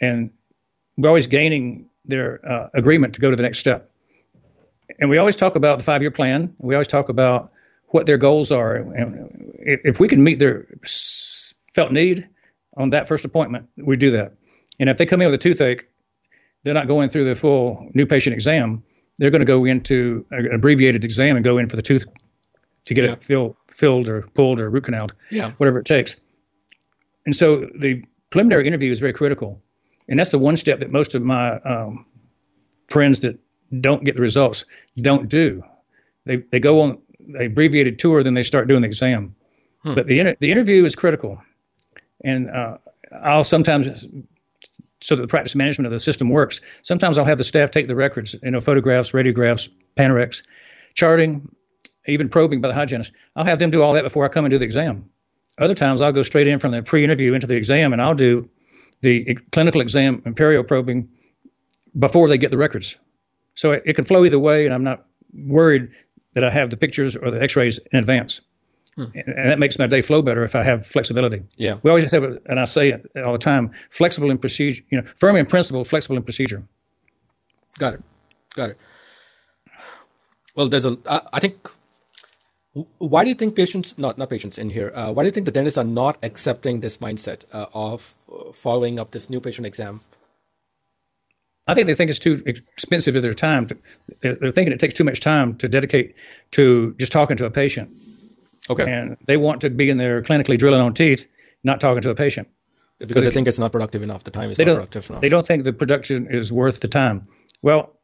[0.00, 0.30] And
[0.96, 3.90] we're always gaining their uh, agreement to go to the next step.
[4.98, 6.54] And we always talk about the five year plan.
[6.58, 7.52] We always talk about
[7.88, 8.76] what their goals are.
[8.76, 10.66] And if we can meet their
[11.74, 12.28] felt need
[12.76, 14.34] on that first appointment, we do that.
[14.80, 15.86] And if they come in with a toothache,
[16.64, 18.82] they're not going through the full new patient exam.
[19.22, 22.04] They're going to go into an abbreviated exam and go in for the tooth
[22.86, 23.12] to get yeah.
[23.12, 25.52] it fill, filled or pulled or root canaled, yeah.
[25.58, 26.16] whatever it takes.
[27.24, 29.62] And so the preliminary interview is very critical.
[30.08, 32.04] And that's the one step that most of my um,
[32.90, 33.38] friends that
[33.80, 34.64] don't get the results
[34.96, 35.62] don't do.
[36.24, 39.36] They, they go on the abbreviated tour, then they start doing the exam.
[39.84, 39.94] Hmm.
[39.94, 41.40] But the the interview is critical,
[42.24, 42.78] and uh,
[43.22, 44.04] I'll sometimes
[45.02, 46.60] so that the practice management of the system works.
[46.82, 50.42] Sometimes I'll have the staff take the records, you know, photographs, radiographs, panorex,
[50.94, 51.54] charting,
[52.06, 53.12] even probing by the hygienist.
[53.34, 55.10] I'll have them do all that before I come and do the exam.
[55.58, 58.48] Other times I'll go straight in from the pre-interview into the exam, and I'll do
[59.00, 61.08] the clinical exam perio probing
[61.98, 62.96] before they get the records.
[63.54, 65.90] So it, it can flow either way, and I'm not worried
[66.34, 68.40] that I have the pictures or the X-rays in advance.
[68.96, 69.04] Hmm.
[69.14, 71.42] And that makes my day flow better if I have flexibility.
[71.56, 71.78] Yeah.
[71.82, 75.06] We always have, and I say it all the time, flexible in procedure, you know,
[75.16, 76.62] firm in principle, flexible in procedure.
[77.78, 78.02] Got it.
[78.54, 78.78] Got it.
[80.54, 81.70] Well, there's a, I, I think,
[82.98, 85.46] why do you think patients, not, not patients in here, uh, why do you think
[85.46, 89.66] the dentists are not accepting this mindset uh, of uh, following up this new patient
[89.66, 90.02] exam
[91.66, 93.68] I think they think it's too expensive of their time.
[93.68, 93.78] To,
[94.20, 96.16] they're, they're, thinking it takes too much time to dedicate
[96.52, 97.90] to just talking to a patient.
[98.70, 98.90] Okay.
[98.90, 101.26] And they want to be in there clinically drilling on teeth,
[101.64, 102.48] not talking to a patient.
[102.98, 104.22] Because they think it's not productive enough.
[104.22, 105.20] The time is not productive enough.
[105.20, 107.26] They don't think the production is worth the time.
[107.60, 107.98] Well,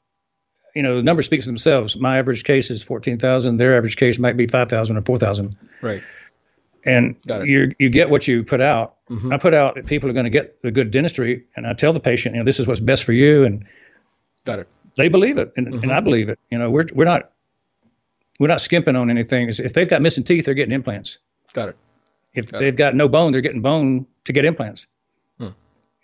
[0.74, 1.96] you know, the numbers speak for themselves.
[1.96, 3.58] My average case is 14,000.
[3.58, 5.54] Their average case might be 5,000 or 4,000.
[5.82, 6.02] Right
[6.88, 8.96] and you you get what you put out.
[9.10, 9.32] Mm-hmm.
[9.32, 11.92] I put out that people are going to get the good dentistry, and I tell
[11.92, 13.64] the patient, you know, this is what's best for you, and
[14.44, 14.68] got it.
[14.96, 15.82] They believe it, and, mm-hmm.
[15.82, 16.38] and I believe it.
[16.50, 17.32] You know, we're we're not
[18.38, 19.48] we're not skimping on anything.
[19.48, 21.18] If they've got missing teeth, they're getting implants.
[21.52, 21.76] Got it.
[22.34, 22.76] If got they've it.
[22.76, 24.86] got no bone, they're getting bone to get implants.
[25.38, 25.48] Hmm.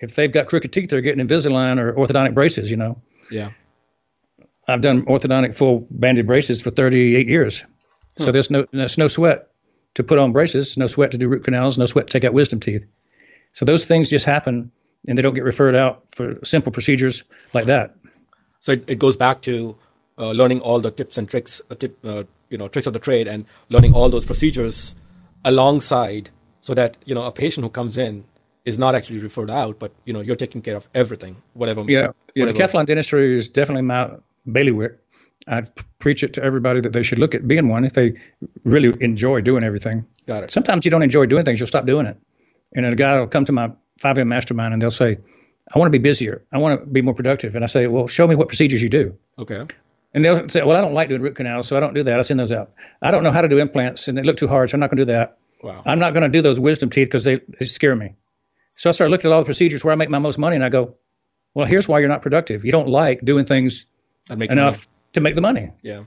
[0.01, 2.71] If they've got crooked teeth, they're getting Invisalign or orthodontic braces.
[2.71, 3.03] You know.
[3.31, 3.51] Yeah.
[4.67, 7.65] I've done orthodontic full banded braces for 38 years.
[8.17, 9.51] So there's no there's no sweat
[9.95, 12.33] to put on braces, no sweat to do root canals, no sweat to take out
[12.33, 12.87] wisdom teeth.
[13.53, 14.73] So those things just happen,
[15.07, 17.95] and they don't get referred out for simple procedures like that.
[18.61, 19.77] So it goes back to
[20.19, 22.99] uh, learning all the tips and tricks, uh, tip, uh, you know, tricks of the
[22.99, 24.95] trade, and learning all those procedures
[25.45, 28.25] alongside, so that you know a patient who comes in
[28.65, 31.85] is not actually referred out, but you know you're taking care of everything, whatever.
[31.87, 32.45] Yeah, yeah.
[32.45, 32.59] whatever.
[32.59, 34.11] Decathlon dentistry is definitely my
[34.51, 34.99] bailiwick.
[35.47, 35.65] I
[35.99, 38.15] preach it to everybody that they should look at being one if they
[38.65, 40.07] really enjoy doing everything.
[40.27, 40.51] Got it.
[40.51, 42.17] Sometimes you don't enjoy doing things, you'll stop doing it.
[42.75, 45.19] And a guy will come to my 5M mastermind and they'll say,
[45.73, 46.45] I want to be busier.
[46.53, 47.55] I want to be more productive.
[47.55, 49.17] And I say, well, show me what procedures you do.
[49.39, 49.67] Okay.
[50.15, 52.19] And they'll say, well, I don't like doing root canals, so I don't do that.
[52.19, 52.71] I send those out.
[53.03, 54.91] I don't know how to do implants, and they look too hard, so I'm not
[54.91, 55.39] going to do that.
[55.63, 55.83] Wow.
[55.85, 58.15] I'm not going to do those wisdom teeth because they, they scare me.
[58.77, 60.65] So I started looking at all the procedures where I make my most money, and
[60.65, 60.95] I go,
[61.53, 62.65] well, here's why you're not productive.
[62.65, 63.87] You don't like doing things
[64.53, 65.71] enough to make the money.
[65.83, 66.05] Yeah.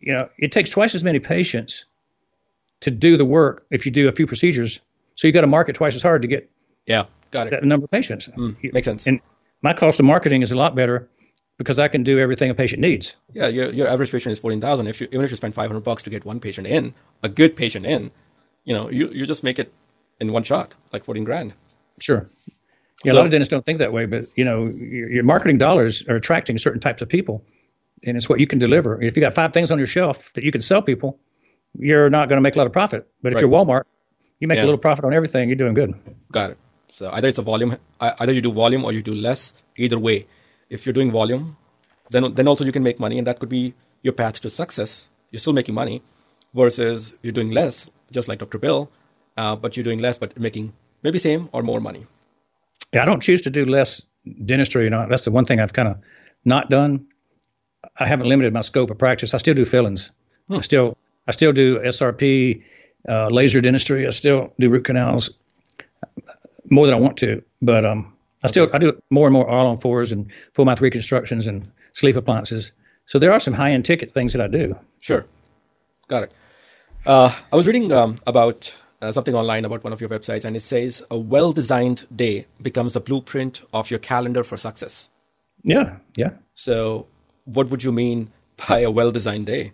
[0.00, 1.86] You know, it takes twice as many patients
[2.80, 4.80] to do the work if you do a few procedures.
[5.14, 6.50] So you've got to market twice as hard to get
[6.86, 7.04] Yeah.
[7.30, 7.50] Got it.
[7.50, 8.26] that number of patients.
[8.26, 8.52] Hmm.
[8.62, 9.06] Makes sense.
[9.06, 9.20] And
[9.62, 11.08] my cost of marketing is a lot better
[11.58, 13.16] because I can do everything a patient needs.
[13.32, 14.86] Yeah, your your average patient is fourteen thousand.
[14.86, 17.28] If you even if you spend five hundred bucks to get one patient in, a
[17.28, 18.10] good patient in,
[18.64, 19.72] you know, you you just make it
[20.20, 21.52] in one shot, like fourteen grand.
[22.00, 22.28] Sure.
[23.04, 25.22] Yeah, So- a lot of dentists don't think that way, but you know, your, your
[25.24, 27.44] marketing dollars are attracting certain types of people,
[28.04, 29.00] and it's what you can deliver.
[29.02, 31.18] If you got five things on your shelf that you can sell people,
[31.78, 33.06] you're not going to make a lot of profit.
[33.22, 33.40] But if Right.
[33.42, 33.82] you're Walmart,
[34.40, 34.64] you make Yeah.
[34.64, 35.48] a little profit on everything.
[35.50, 35.94] You're doing good.
[36.32, 36.58] Got it.
[36.90, 39.52] So either it's a volume, either you do volume or you do less.
[39.76, 40.26] Either way,
[40.70, 41.56] if you're doing volume,
[42.10, 45.08] then then also you can make money, and that could be your path to success.
[45.30, 46.02] You're still making money,
[46.56, 48.58] versus you're doing less, just like Dr.
[48.58, 48.90] Bill,
[49.36, 52.06] uh, but you're doing less, but making maybe same or more money.
[52.92, 54.02] Yeah, I don't choose to do less
[54.44, 54.84] dentistry.
[54.84, 55.98] You know, that's the one thing I've kind of
[56.44, 57.06] not done.
[57.98, 59.34] I haven't limited my scope of practice.
[59.34, 60.10] I still do fillings.
[60.50, 60.96] I still
[61.28, 62.62] I still do SRP,
[63.08, 64.06] uh, laser dentistry.
[64.06, 65.30] I still do root canals
[66.70, 69.66] more than I want to, but um, I still I do more and more all
[69.66, 72.72] on fours and full mouth reconstructions and sleep appliances.
[73.06, 74.76] So there are some high end ticket things that I do.
[75.00, 75.24] Sure.
[76.08, 76.32] Got it.
[77.04, 80.56] Uh, I was reading um, about uh, something online about one of your websites, and
[80.56, 85.08] it says a well designed day becomes the blueprint of your calendar for success.
[85.62, 86.30] Yeah, yeah.
[86.54, 87.06] So,
[87.44, 88.30] what would you mean
[88.68, 89.72] by a well designed day?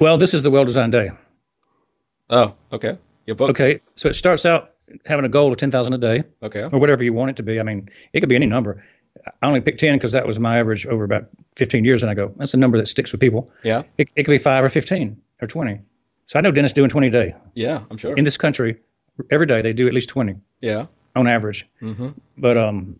[0.00, 1.10] Well, this is the well designed day.
[2.30, 2.98] Oh, okay.
[3.26, 3.50] Your book.
[3.50, 4.73] Okay, so it starts out
[5.06, 6.24] having a goal of ten thousand a day.
[6.42, 6.62] Okay.
[6.62, 7.60] or whatever you want it to be.
[7.60, 8.84] I mean, it could be any number.
[9.42, 12.02] I only picked 10 because that was my average over about 15 years.
[12.02, 13.50] And I go, that's a number that sticks with people.
[13.62, 13.82] Yeah.
[13.96, 15.80] It, it could be five or 15 or 20.
[16.26, 17.34] So I know dentists doing 20 a day.
[17.54, 18.16] Yeah, I'm sure.
[18.16, 18.80] In this country,
[19.30, 20.84] every day they do at least 20 yeah.
[21.14, 21.68] on average.
[22.36, 22.98] But um,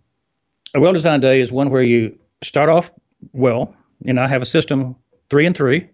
[0.75, 2.93] a well designed day is one where you start off
[3.33, 3.75] well.
[4.07, 4.97] And I have a system
[5.31, 5.89] three and three,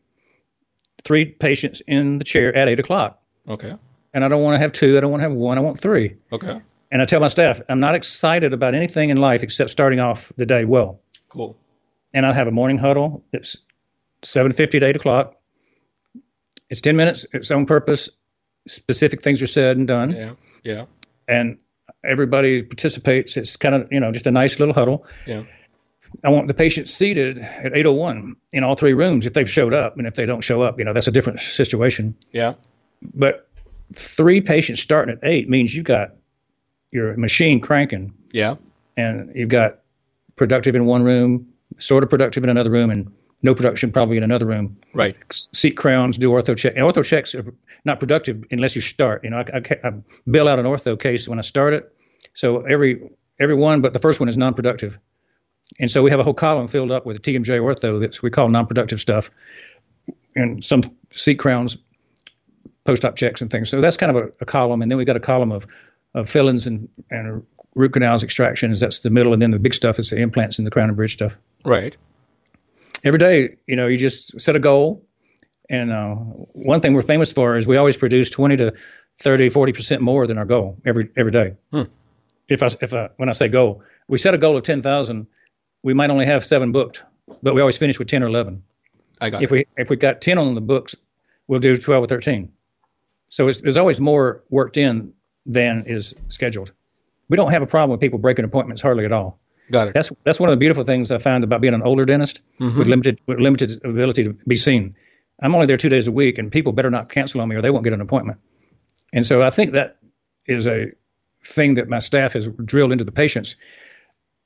[1.04, 3.22] three patients in the chair at eight o'clock.
[3.48, 3.74] Okay.
[4.12, 4.96] And I don't want to have two.
[4.96, 5.56] I don't want to have one.
[5.58, 6.16] I want three.
[6.32, 6.60] Okay.
[6.90, 10.32] And I tell my staff, I'm not excited about anything in life except starting off
[10.36, 11.00] the day well.
[11.28, 11.56] Cool.
[12.12, 13.22] and I have a morning huddle.
[13.32, 13.56] It's
[14.24, 15.36] seven fifty to eight o'clock.
[16.68, 17.24] It's ten minutes.
[17.32, 18.08] Its own purpose.
[18.66, 20.32] Specific things are said and done, Yeah.
[20.64, 20.84] Yeah.
[21.28, 21.58] and
[22.04, 23.36] everybody participates.
[23.36, 25.06] It's kind of you know just a nice little huddle.
[25.26, 25.44] Yeah.
[26.24, 29.48] I want the patients seated at eight o one in all three rooms if they've
[29.48, 32.16] showed up, and if they don't show up, you know that's a different situation.
[32.32, 32.52] Yeah.
[33.14, 33.48] But
[33.94, 36.10] three patients starting at eight means you've got
[36.92, 38.56] your machine cranking, Yeah.
[38.96, 39.80] and you've got
[40.36, 41.46] productive in one room,
[41.78, 43.10] sort of productive in another room, and
[43.42, 44.76] no production probably in another room.
[44.92, 45.16] Right.
[45.32, 46.74] seat crowns, do ortho check.
[46.76, 47.54] And ortho checks are
[47.84, 49.24] not productive unless you start.
[49.24, 49.92] You know, I, I, I
[50.30, 51.92] bill out an ortho case when I start it,
[52.34, 53.00] so every
[53.38, 54.98] every one, but the first one is non-productive.
[55.78, 58.48] And so we have a whole column filled up with TMJ ortho that we call
[58.50, 59.30] non-productive stuff,
[60.36, 61.76] and some seat crowns,
[62.84, 63.68] post-op checks and things.
[63.68, 65.66] So that's kind of a, a column, and then we've got a column of
[66.14, 67.44] of fillings and and
[67.74, 68.80] root canals extractions.
[68.80, 70.96] That's the middle, and then the big stuff is the implants and the crown and
[70.96, 71.96] bridge stuff Right.
[73.04, 75.06] every day, you know, you just set a goal.
[75.68, 78.74] And uh, one thing we're famous for is we always produce 20 to
[79.20, 81.54] 30, 40% more than our goal every every day.
[82.48, 85.28] If I, if I, when I say goal, we set a goal of 10,000,
[85.84, 87.04] we might only have seven booked,
[87.44, 88.64] but we always finish with 10 or 11.
[89.20, 89.54] I got If it.
[89.54, 90.96] we if we got 10 on the books,
[91.46, 92.50] we'll do 12 or 13.
[93.30, 95.14] So it's, there's always more worked in
[95.46, 96.72] than is scheduled.
[97.28, 99.40] We don't have a problem with people breaking appointments hardly at all
[99.70, 99.94] Got it.
[99.94, 102.76] that's that's one of the beautiful things I found about being an older dentist mm-hmm.
[102.76, 104.96] with limited with limited ability to be seen.
[105.40, 107.62] I'm only there two days a week, and people better not cancel on me or
[107.62, 108.38] they won't get an appointment.
[109.12, 109.96] And so I think that
[110.46, 110.92] is a
[111.44, 113.56] thing that my staff has drilled into the patients.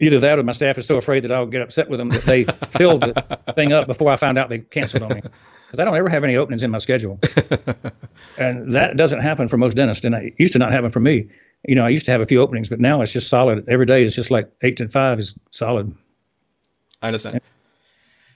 [0.00, 2.22] Either that, or my staff is so afraid that I'll get upset with them that
[2.22, 5.22] they filled the thing up before I found out they canceled on me.
[5.74, 7.18] Because I don't ever have any openings in my schedule,
[8.38, 11.28] and that doesn't happen for most dentists, and it used to not happen for me.
[11.66, 13.68] You know, I used to have a few openings, but now it's just solid.
[13.68, 15.92] Every day is just like eight to five is solid.
[17.02, 17.40] I understand.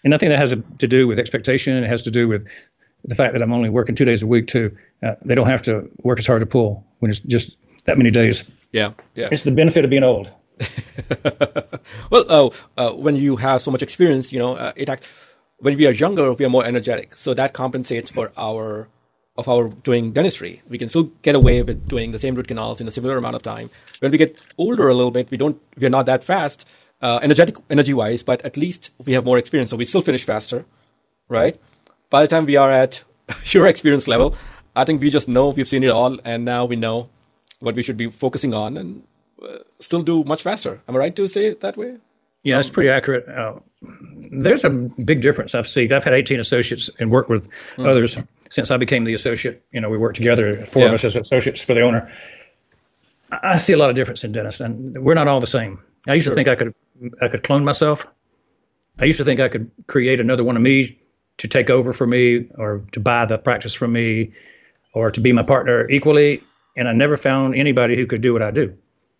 [0.03, 1.77] And nothing that has to do with expectation.
[1.77, 2.49] It has to do with
[3.05, 4.75] the fact that I'm only working two days a week too.
[5.01, 8.11] Uh, they don't have to work as hard to pull when it's just that many
[8.11, 8.51] days.
[8.73, 9.29] Yeah, yeah.
[9.31, 10.33] It's the benefit of being old.
[12.11, 15.07] well, uh, uh, when you have so much experience, you know, uh, it act,
[15.59, 18.89] when we are younger, we are more energetic, so that compensates for our
[19.37, 20.63] of our doing dentistry.
[20.69, 23.37] We can still get away with doing the same root canals in a similar amount
[23.37, 23.71] of time.
[24.01, 26.67] When we get older a little bit, we don't, we are not that fast,
[27.01, 30.25] uh, energetic, energy wise, but at least we have more experience, so we still finish
[30.25, 30.65] faster,
[31.29, 31.59] right?
[32.11, 33.05] By the time we are at
[33.45, 34.35] your experience level,
[34.75, 37.09] I think we just know we've seen it all, and now we know
[37.61, 39.05] what we should be focusing on, and
[39.41, 40.81] uh, still do much faster.
[40.89, 41.99] Am I right to say it that way?
[42.49, 43.29] Yeah, that's pretty accurate.
[43.29, 45.93] Uh, there's a big difference I've seen.
[45.93, 47.47] I've had 18 associates and worked with
[47.77, 47.87] mm.
[47.87, 48.19] others
[48.49, 49.63] since I became the associate.
[49.71, 50.89] You know, we worked together, four yeah.
[50.89, 52.11] of us as associates for the owner.
[53.31, 55.79] I see a lot of difference in dentists, and we're not all the same.
[56.07, 56.33] I used sure.
[56.33, 56.75] to think I could
[57.21, 58.07] I could clone myself.
[58.99, 60.99] I used to think I could create another one of me
[61.37, 64.33] to take over for me, or to buy the practice from me,
[64.95, 66.43] or to be my partner equally.
[66.79, 68.75] And I never found anybody who could do what I do.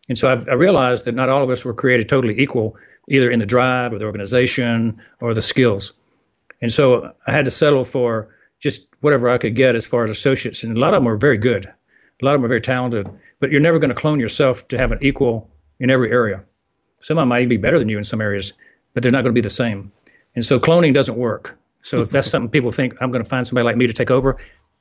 [0.09, 2.77] And so I've, I realized that not all of us were created totally equal,
[3.09, 5.93] either in the drive or the organization or the skills.
[6.61, 10.11] And so I had to settle for just whatever I could get as far as
[10.11, 10.65] associates.
[10.65, 11.67] And a lot of them were very good.
[11.67, 13.09] A lot of them are very talented,
[13.39, 15.49] but you're never going to clone yourself to have an equal
[15.79, 16.43] in every area.
[17.01, 18.53] Some of them might even be better than you in some areas,
[18.93, 19.93] but they're not going to be the same.
[20.35, 21.57] And so cloning doesn't work.
[21.83, 24.11] So if that's something people think I'm going to find somebody like me to take
[24.11, 24.37] over,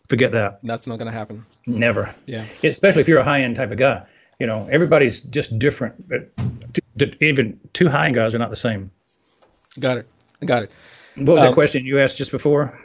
[0.10, 0.60] forget that.
[0.64, 1.45] That's not going to happen.
[1.68, 2.14] Never.
[2.26, 2.45] Yeah.
[2.64, 4.04] Especially if you're a high end type of guy.
[4.40, 6.32] You know, everybody's just different, but
[7.22, 8.91] even two high end guys are not the same.
[9.80, 10.07] Got it.
[10.45, 10.72] Got it.
[11.15, 12.80] What was um, that question you asked just before?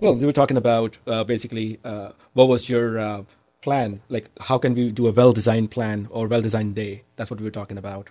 [0.00, 3.22] Well, we were talking about uh, basically uh, what was your uh,
[3.62, 4.00] plan?
[4.08, 7.02] Like, how can we do a well designed plan or well designed day?
[7.16, 8.08] That's what we were talking about.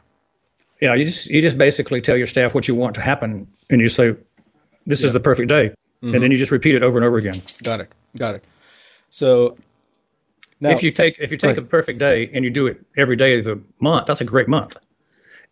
[0.82, 3.82] Yeah, you just you just basically tell your staff what you want to happen, and
[3.82, 4.16] you say,
[4.86, 5.08] "This yeah.
[5.08, 6.14] is the perfect day," mm-hmm.
[6.14, 7.42] and then you just repeat it over and over again.
[7.64, 7.92] Got it.
[8.18, 8.44] Got it.
[9.10, 9.56] So
[10.60, 13.16] now, if you take if you take a perfect day and you do it every
[13.16, 14.76] day of the month, that's a great month.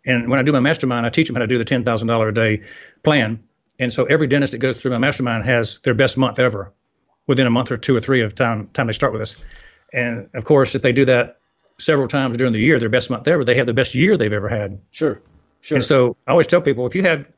[0.05, 2.07] And when I do my mastermind, I teach them how to do the ten thousand
[2.07, 2.63] dollar a day
[3.03, 3.43] plan.
[3.79, 6.73] And so every dentist that goes through my mastermind has their best month ever
[7.27, 9.35] within a month or two or three of time time they start with us.
[9.93, 11.39] And of course, if they do that
[11.79, 14.33] several times during the year, their best month ever, they have the best year they've
[14.33, 14.79] ever had.
[14.91, 15.21] Sure.
[15.61, 15.75] Sure.
[15.75, 17.29] And so I always tell people if you have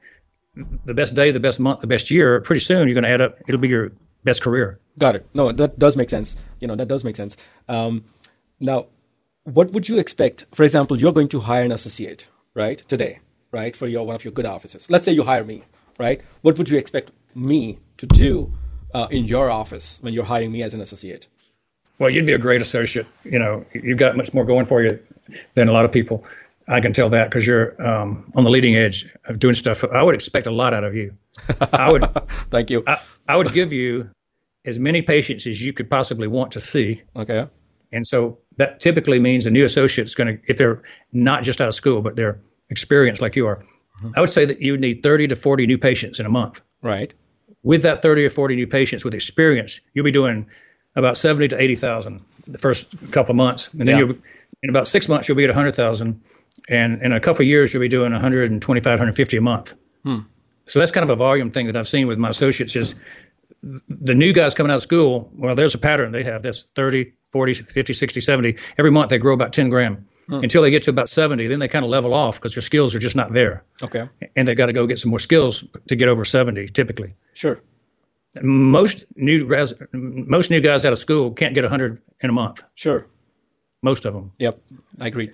[0.85, 3.22] the best day, the best month, the best year, pretty soon you're going to add
[3.22, 3.40] up.
[3.48, 3.91] It'll be your
[4.23, 4.80] best career.
[4.98, 5.27] Got it.
[5.35, 6.35] No, that does make sense.
[6.60, 7.35] You know, that does make sense.
[7.68, 8.06] Um,
[8.60, 8.88] now,
[9.44, 10.45] what would you expect?
[10.53, 13.20] For example, you're going to hire an associate, right, today,
[13.52, 14.90] right, for your one of your good offices.
[14.90, 15.64] Let's say you hire me,
[16.00, 16.22] right?
[16.42, 18.54] What would you expect me to do
[18.94, 21.28] uh, in your office when you're hiring me as an associate?
[22.00, 23.08] Well, you'd be a great associate.
[23.24, 25.00] You know, you've got much more going for you
[25.54, 26.26] than a lot of people.
[26.68, 29.84] I can tell that because you're um, on the leading edge of doing stuff.
[29.84, 31.16] I would expect a lot out of you.
[31.74, 32.06] I would.
[32.52, 32.84] Thank you.
[32.88, 34.10] I, I, would give you
[34.64, 37.02] as many patients as you could possibly want to see.
[37.16, 37.48] Okay.
[37.92, 40.82] And so that typically means a new associate is going to, if they're
[41.12, 42.40] not just out of school, but they're
[42.70, 44.12] experienced like you are, mm-hmm.
[44.16, 46.62] I would say that you need 30 to 40 new patients in a month.
[46.82, 47.14] Right.
[47.64, 50.48] With that 30 or 40 new patients with experience, you'll be doing
[50.96, 53.70] about 70 to 80,000 the first couple of months.
[53.72, 54.00] And then yeah.
[54.00, 54.18] you'll,
[54.62, 56.22] in about six months, you'll be at 100,000
[56.70, 59.74] and in a couple of years you'll be doing 125 150 a month
[60.04, 60.20] hmm.
[60.66, 62.96] so that's kind of a volume thing that i've seen with my associates is
[63.64, 66.11] the new guys coming out of school well there's a pattern.
[66.11, 70.07] They have that's 30 40 50 60 70 every month they grow about 10 gram
[70.27, 70.35] hmm.
[70.35, 72.94] until they get to about 70 then they kind of level off because their skills
[72.94, 73.64] are just not there.
[73.81, 74.10] Okay.
[74.35, 77.15] And they've got to go get some more skills to get over 70 typically.
[77.34, 77.61] Sure.
[78.41, 79.48] Most new
[79.94, 82.64] most new guys out of school can't get 100 in a month.
[82.76, 83.07] Sure.
[83.81, 84.61] Most of them yep
[84.99, 85.31] i agree.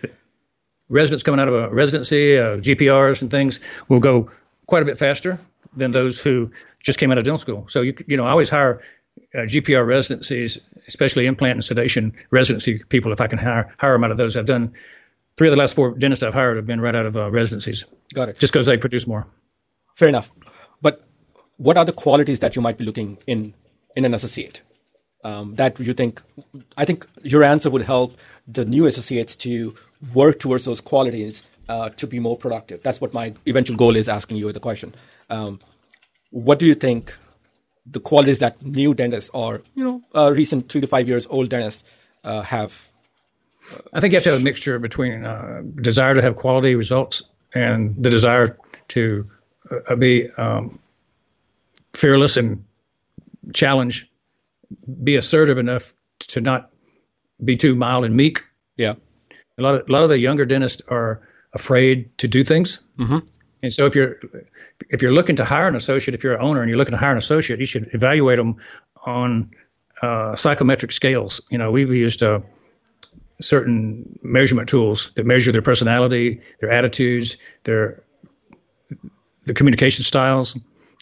[0.88, 4.32] Residents coming out of a residency, uh, GPRs and things will go
[4.66, 5.40] quite a bit faster
[5.76, 6.52] than those who
[6.84, 7.66] just came out of dental school.
[7.68, 8.82] So you you know I always hire
[9.34, 13.12] uh, GPR residencies, especially implant and sedation residency people.
[13.12, 14.74] If I can hire hire them out of those, I've done
[15.38, 17.86] three of the last four dentists I've hired have been right out of uh, residencies.
[18.14, 18.40] Got it.
[18.40, 19.28] Just because they produce more.
[19.96, 20.32] Fair enough.
[20.82, 21.04] But
[21.58, 23.54] what are the qualities that you might be looking in
[23.96, 24.62] in an associate?
[25.24, 26.22] Um, that you think?
[26.78, 28.18] I think your answer would help
[28.48, 29.76] the new associates to
[30.14, 32.82] work towards those qualities uh, to be more productive.
[32.84, 34.96] That's what my eventual goal is asking you the question.
[35.30, 35.60] Um,
[36.32, 37.16] what do you think
[37.86, 41.50] the qualities that new dentists or, you know, uh, recent three to five years old
[41.50, 41.84] dentists
[42.24, 42.90] uh, have?
[43.94, 47.24] I think you have to have a mixture between uh, desire to have quality results
[47.54, 48.58] and the desire
[48.90, 49.30] to
[49.90, 50.80] uh, be um,
[51.94, 52.64] fearless and
[53.54, 54.10] challenge,
[55.04, 56.72] be assertive enough to not
[57.44, 58.44] be too mild and meek.
[58.78, 58.96] Yeah.
[59.58, 61.22] A lot of a lot of the younger dentists are
[61.54, 62.80] afraid to do things.
[62.98, 63.20] Mm-hmm.
[63.62, 64.20] And so if you're
[64.90, 66.98] if you're looking to hire an associate, if you're an owner and you're looking to
[66.98, 68.56] hire an associate, you should evaluate them
[69.06, 69.52] on
[70.02, 71.42] uh, psychometric scales.
[71.50, 72.40] You know, we've used uh,
[73.42, 78.02] certain measurement tools that measure their personality, their attitudes, their
[79.46, 80.58] the communication styles,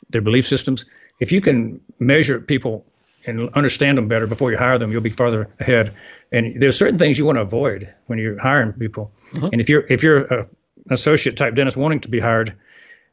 [0.09, 0.85] their belief systems.
[1.19, 2.85] If you can measure people
[3.25, 5.93] and understand them better before you hire them, you'll be farther ahead.
[6.31, 9.11] And there's certain things you want to avoid when you're hiring people.
[9.35, 9.49] Uh-huh.
[9.51, 10.47] And if you're if you're a
[10.89, 12.57] associate type dentist wanting to be hired,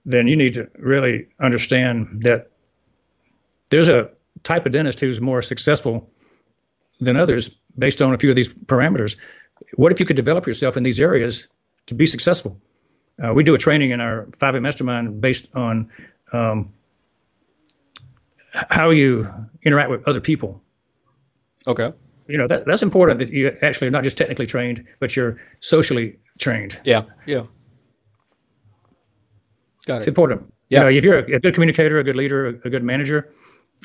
[0.05, 2.51] then you need to really understand that
[3.71, 4.11] there's a
[4.43, 6.11] type of dentist who's more successful
[7.01, 9.17] than others based on a few of these parameters.
[9.75, 11.49] What if you could develop yourself in these areas
[11.87, 12.61] to be successful?
[13.23, 15.91] Uh, we do a training in our 5M mastermind based on
[16.33, 16.73] um,
[18.51, 19.33] how you
[19.63, 20.63] interact with other people.
[21.67, 21.93] Okay.
[22.27, 25.41] You know that that's important that you actually are not just technically trained, but you're
[25.61, 26.81] socially trained.
[26.85, 27.03] Yeah.
[27.27, 27.45] Yeah.
[29.87, 30.09] Got it's it.
[30.09, 30.53] important.
[30.69, 30.79] Yeah.
[30.79, 33.33] You know, if you're a, a, good communicator, a good leader, a, a, good manager,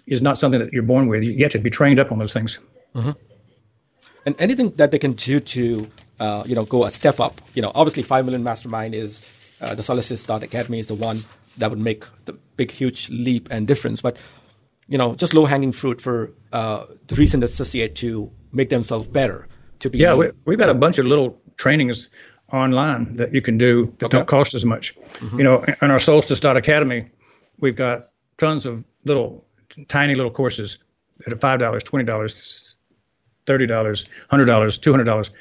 [0.08, 1.24] is not something that you're born with.
[1.24, 2.60] You have to be trained up on those things.
[2.96, 3.12] Mm-hmm.
[4.26, 7.42] And anything that they can do to, uh, you know, go a step up.
[7.54, 9.22] You know, obviously, five million mastermind is
[9.62, 11.22] uh, the Solstice Academy is the one
[11.58, 14.02] that would make the big, huge leap and difference.
[14.02, 14.18] But
[14.88, 19.48] you know, just low hanging fruit for uh, the recent associate to make themselves better.
[19.80, 22.10] To be yeah, we, we've got a bunch of little trainings
[22.52, 24.18] online that you can do that okay.
[24.18, 24.96] don't cost as much.
[24.96, 25.38] Mm-hmm.
[25.38, 27.10] You know, in our Solstice Academy,
[27.60, 29.46] we've got tons of little,
[29.88, 30.78] tiny little courses
[31.20, 32.76] that are five dollars, twenty dollars,
[33.46, 35.32] thirty dollars, hundred dollars, two hundred dollars.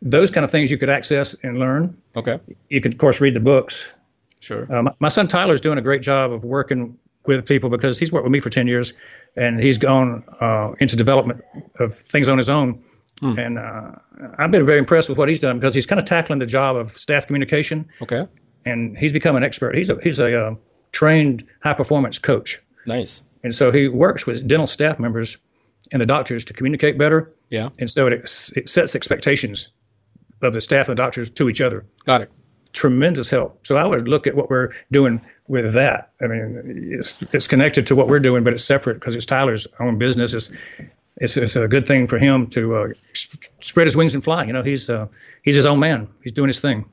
[0.00, 1.96] Those kind of things you could access and learn.
[2.16, 2.38] Okay.
[2.68, 3.94] You could, of course, read the books.
[4.40, 4.66] Sure.
[4.66, 6.96] My, my son Tyler's doing a great job of working
[7.26, 8.94] with people because he's worked with me for 10 years
[9.36, 11.44] and he's gone uh, into development
[11.78, 12.82] of things on his own
[13.20, 13.38] Mm.
[13.38, 13.90] And uh,
[14.38, 16.76] I've been very impressed with what he's done because he's kind of tackling the job
[16.76, 17.88] of staff communication.
[18.02, 18.26] Okay.
[18.64, 19.74] And he's become an expert.
[19.76, 20.54] He's a he's a uh,
[20.92, 22.60] trained high performance coach.
[22.86, 23.22] Nice.
[23.42, 25.36] And so he works with dental staff members
[25.92, 27.32] and the doctors to communicate better.
[27.50, 27.70] Yeah.
[27.78, 28.12] And so it
[28.56, 29.68] it sets expectations
[30.42, 31.84] of the staff and the doctors to each other.
[32.04, 32.32] Got it.
[32.72, 33.66] Tremendous help.
[33.66, 36.12] So I would look at what we're doing with that.
[36.20, 39.66] I mean, it's it's connected to what we're doing, but it's separate because it's Tyler's
[39.80, 40.34] own business.
[40.34, 40.50] It's
[41.20, 42.88] it's, it's a good thing for him to uh,
[43.60, 44.44] spread his wings and fly.
[44.44, 45.08] You know, he's uh,
[45.42, 46.08] he's his own man.
[46.22, 46.84] He's doing his thing.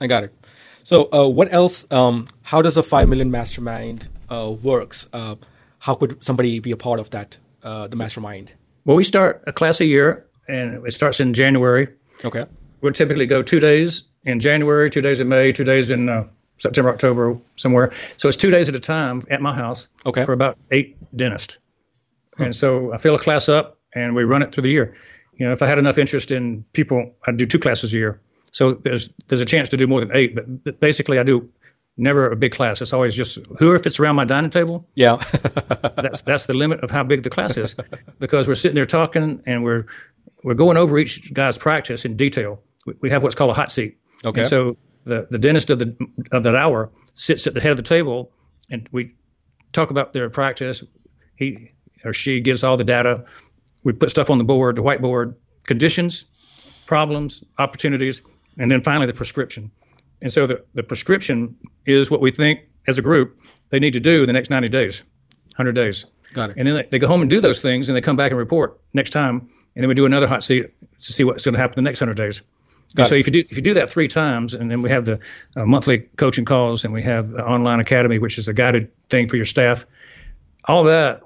[0.00, 0.34] I got it.
[0.82, 1.84] So, uh, what else?
[1.90, 5.06] Um, how does a five million mastermind uh, works?
[5.12, 5.36] Uh,
[5.78, 7.36] how could somebody be a part of that?
[7.62, 8.52] Uh, the mastermind.
[8.84, 11.88] Well, we start a class a year, and it starts in January.
[12.24, 12.46] Okay.
[12.80, 16.28] We'll typically go two days in January, two days in May, two days in
[16.58, 17.92] September, October, somewhere.
[18.16, 19.88] So it's two days at a time at my house.
[20.04, 20.24] Okay.
[20.24, 21.58] For about eight dentists.
[22.38, 24.96] And so I fill a class up and we run it through the year.
[25.34, 28.20] You know, if I had enough interest in people, I'd do two classes a year.
[28.52, 31.50] So there's there's a chance to do more than eight, but basically I do
[31.96, 32.80] never a big class.
[32.80, 34.88] It's always just whoever fits around my dining table.
[34.94, 35.16] Yeah,
[35.96, 37.76] that's that's the limit of how big the class is,
[38.18, 39.86] because we're sitting there talking and we're
[40.42, 42.62] we're going over each guy's practice in detail.
[42.86, 43.98] We, we have what's called a hot seat.
[44.24, 44.40] Okay.
[44.40, 45.96] And so the the dentist of the
[46.32, 48.32] of that hour sits at the head of the table,
[48.70, 49.14] and we
[49.72, 50.82] talk about their practice.
[51.36, 51.72] He
[52.04, 53.24] or she gives all the data.
[53.84, 56.24] We put stuff on the board, the whiteboard, conditions,
[56.86, 58.22] problems, opportunities,
[58.58, 59.70] and then finally the prescription.
[60.22, 63.38] And so the, the prescription is what we think as a group
[63.70, 65.02] they need to do the next 90 days,
[65.56, 66.06] 100 days.
[66.32, 66.56] Got it.
[66.58, 68.38] And then they, they go home and do those things, and they come back and
[68.38, 70.70] report next time, and then we do another hot seat
[71.00, 72.42] to see what's going to happen the next 100 days.
[73.06, 75.18] so if you do if you do that three times, and then we have the
[75.56, 79.28] uh, monthly coaching calls, and we have the online academy, which is a guided thing
[79.28, 79.84] for your staff.
[80.64, 81.20] All that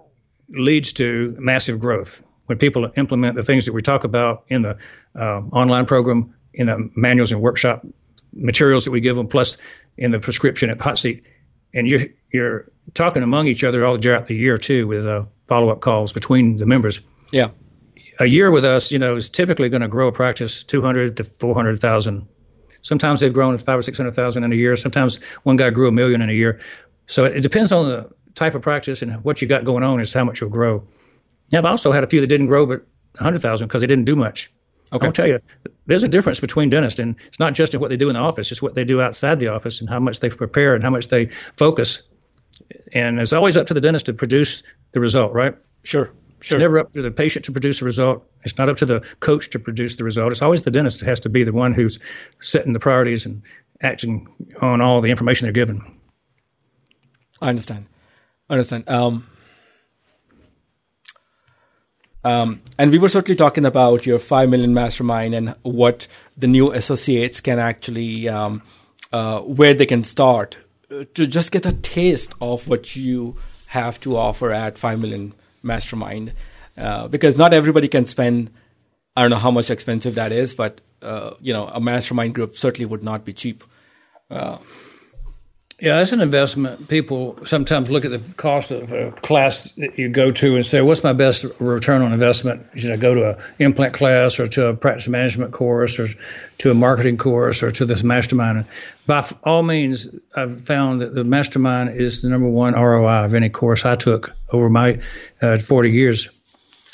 [0.51, 2.23] leads to massive growth.
[2.47, 4.77] When people implement the things that we talk about in the
[5.15, 7.87] uh, online program, in the manuals and workshop
[8.33, 9.57] materials that we give them, plus
[9.97, 11.25] in the prescription at the hot seat,
[11.73, 12.01] and you're
[12.33, 16.13] you're talking among each other all throughout the year too, with uh, follow up calls
[16.13, 17.01] between the members.
[17.31, 17.51] Yeah,
[18.19, 21.25] a year with us, you know, is typically going to grow a practice 200 to
[21.25, 22.27] 400 thousand.
[22.83, 24.77] Sometimes they've grown five or six hundred thousand in a year.
[24.77, 26.61] Sometimes one guy grew a million in a year.
[27.07, 30.13] So it depends on the type of practice and what you got going on is
[30.13, 30.87] how much you'll grow.
[31.55, 34.53] I've also had a few that didn't grow but 100,000 because they didn't do much.
[34.93, 35.07] Okay.
[35.07, 35.41] I'll tell you,
[35.87, 38.21] there's a difference between dentists, and it's not just in what they do in the
[38.21, 40.91] office; it's what they do outside the office and how much they prepare and how
[40.91, 41.27] much they
[41.57, 42.03] focus.
[42.93, 44.63] And it's always up to the dentist to produce
[44.93, 45.55] the result, right?
[45.85, 46.59] Sure, sure.
[46.59, 48.29] It's never up to the patient to produce a result.
[48.43, 50.33] It's not up to the coach to produce the result.
[50.33, 52.01] It's always the dentist that has to be the one who's
[52.41, 53.43] setting the priorities and
[53.81, 54.27] acting
[54.61, 56.01] on all the information they're given.
[57.41, 57.87] I understand
[58.51, 58.89] understand.
[58.89, 59.27] Um,
[62.23, 66.07] Um, and we were certainly talking about your five million mastermind and what
[66.37, 68.63] the new associates can actually, um,
[69.13, 70.59] uh, where they can start
[70.91, 73.37] uh, to just get a taste of what you
[73.69, 75.33] have to offer at five million
[75.63, 76.33] mastermind.
[76.77, 78.51] Uh, because not everybody can spend.
[79.17, 82.57] I don't know how much expensive that is, but uh, you know, a mastermind group
[82.57, 83.65] certainly would not be cheap.
[85.81, 90.11] Yeah, as an investment, people sometimes look at the cost of a class that you
[90.11, 92.67] go to and say, "What's my best return on investment?
[92.77, 96.09] Should I go to an implant class, or to a practice management course, or
[96.59, 98.67] to a marketing course, or to this mastermind?"
[99.07, 103.49] By all means, I've found that the mastermind is the number one ROI of any
[103.49, 105.01] course I took over my
[105.41, 106.29] uh, 40 years.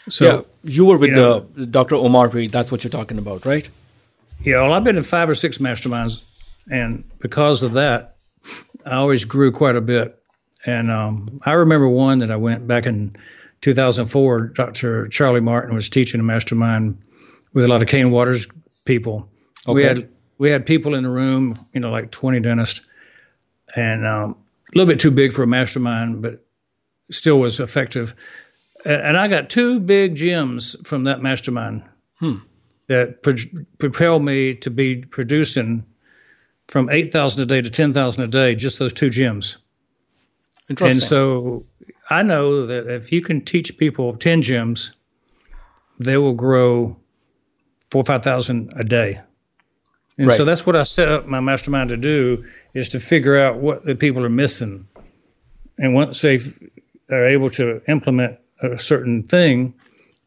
[0.09, 1.97] So yeah, you were with you know, the, Dr.
[1.97, 2.53] Omer Reed.
[2.53, 3.69] That's what you're talking about, right?
[4.45, 6.23] Yeah, well, I've been in five or six masterminds,
[6.71, 8.16] and because of that
[8.87, 10.23] I always grew quite a bit.
[10.65, 13.17] And um, I remember one that I went back in
[13.61, 14.49] 2004.
[14.49, 15.09] Dr.
[15.09, 17.03] Charlie Martin was teaching a mastermind
[17.53, 18.47] with a lot of Kane Waters
[18.85, 19.29] people.
[19.67, 19.75] Okay.
[19.75, 20.09] We had
[20.39, 22.83] we had people in the room, you know, like 20 dentists,
[23.75, 24.37] and um,
[24.75, 26.45] a little bit too big for a mastermind, but
[27.11, 28.15] still was effective.
[28.85, 31.85] And, and I got two big gems from that mastermind
[32.19, 32.37] hmm.
[32.89, 33.35] that pro-
[33.79, 35.85] propelled me to be producing
[36.69, 39.57] from 8,000 a day to 10,000 a day, just those two gyms.
[40.69, 41.65] And so
[42.11, 44.93] I know that if you can teach people 10 gyms,
[45.99, 46.97] they will grow
[47.91, 49.21] four or 5,000 a day.
[50.19, 50.37] And right.
[50.37, 52.45] so that's what I set up my mastermind to do
[52.75, 54.89] is to figure out what the people are missing.
[55.79, 56.41] And once they
[57.11, 59.75] are able to implement a certain thing,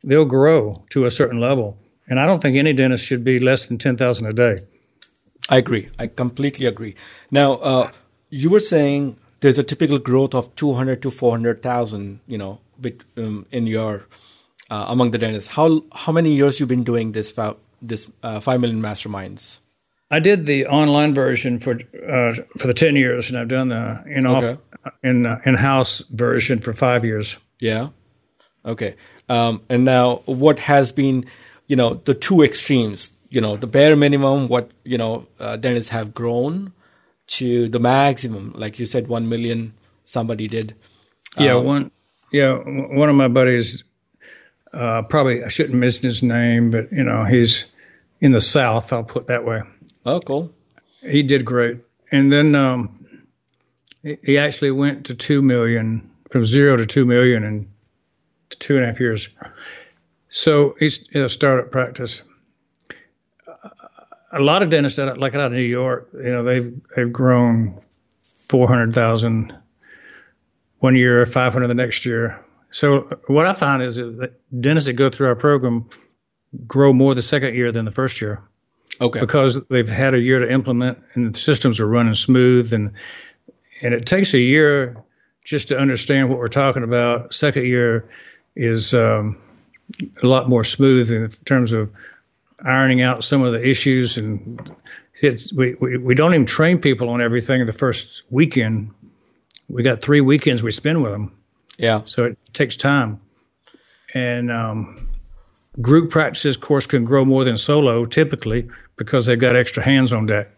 [0.04, 1.78] they'll grow to a certain level.
[2.08, 4.58] And I don't think any dentist should be less than 10,000 a day.
[5.50, 5.90] I agree.
[5.98, 6.96] I completely agree.
[7.32, 7.92] Now, uh,
[8.30, 12.60] you were saying there's a typical growth of 200 to 400,000, you know,
[13.18, 14.06] um, in your
[14.70, 15.52] uh, among the dentists.
[15.52, 17.38] How how many years you've been doing this
[17.82, 19.58] this uh, 5 million masterminds?
[20.12, 24.04] I did the online version for uh, for the 10 years and I've done the
[24.08, 24.62] in off okay.
[25.04, 27.38] in uh, in-house version for 5 years.
[27.60, 27.90] Yeah.
[28.66, 28.96] Okay.
[29.28, 31.26] Um, and now what has been,
[31.68, 35.92] you know, the two extremes you know the bare minimum what you know uh, dentists
[35.92, 36.74] have grown
[37.28, 38.54] to the maximum.
[38.56, 39.74] Like you said 1 million
[40.06, 40.76] somebody did.
[41.38, 41.92] Yeah um, one
[42.32, 43.84] yeah one of my buddies
[44.74, 47.66] uh, probably i shouldn't mention his name but you know he's
[48.22, 49.62] in the south i'll put that way.
[50.06, 50.52] Oh cool.
[51.02, 51.78] He did great.
[52.12, 53.00] And then um,
[54.02, 57.70] he actually went to 2 million from zero to 2 million in
[58.50, 59.30] two and a half years.
[60.30, 62.22] So he's in a startup practice
[64.32, 67.82] a lot of dentists, that like out of New York, you know, they've they've grown
[68.50, 69.54] four hundred thousand
[70.80, 72.40] one year, five hundred the next year.
[72.72, 75.90] So what I find is that dentists that go through our program
[76.68, 78.42] grow more the second year than the first year.
[79.02, 79.20] Okay.
[79.20, 82.94] Because they've had a year to implement and the systems are running smooth and
[83.82, 85.04] and it takes a year
[85.44, 87.34] just to understand what we're talking about.
[87.34, 88.10] Second year
[88.56, 89.38] is um,
[90.22, 91.94] a lot more smooth in terms of
[92.64, 94.76] ironing out some of the issues and
[95.54, 98.92] we, we, we don't even train people on everything the first weekend.
[99.68, 101.38] We got three weekends we spend with them.
[101.78, 102.04] Yeah.
[102.04, 103.22] So it takes time.
[104.14, 105.10] And um,
[105.80, 110.12] group practices of course can grow more than solo typically because they've got extra hands
[110.14, 110.50] on deck.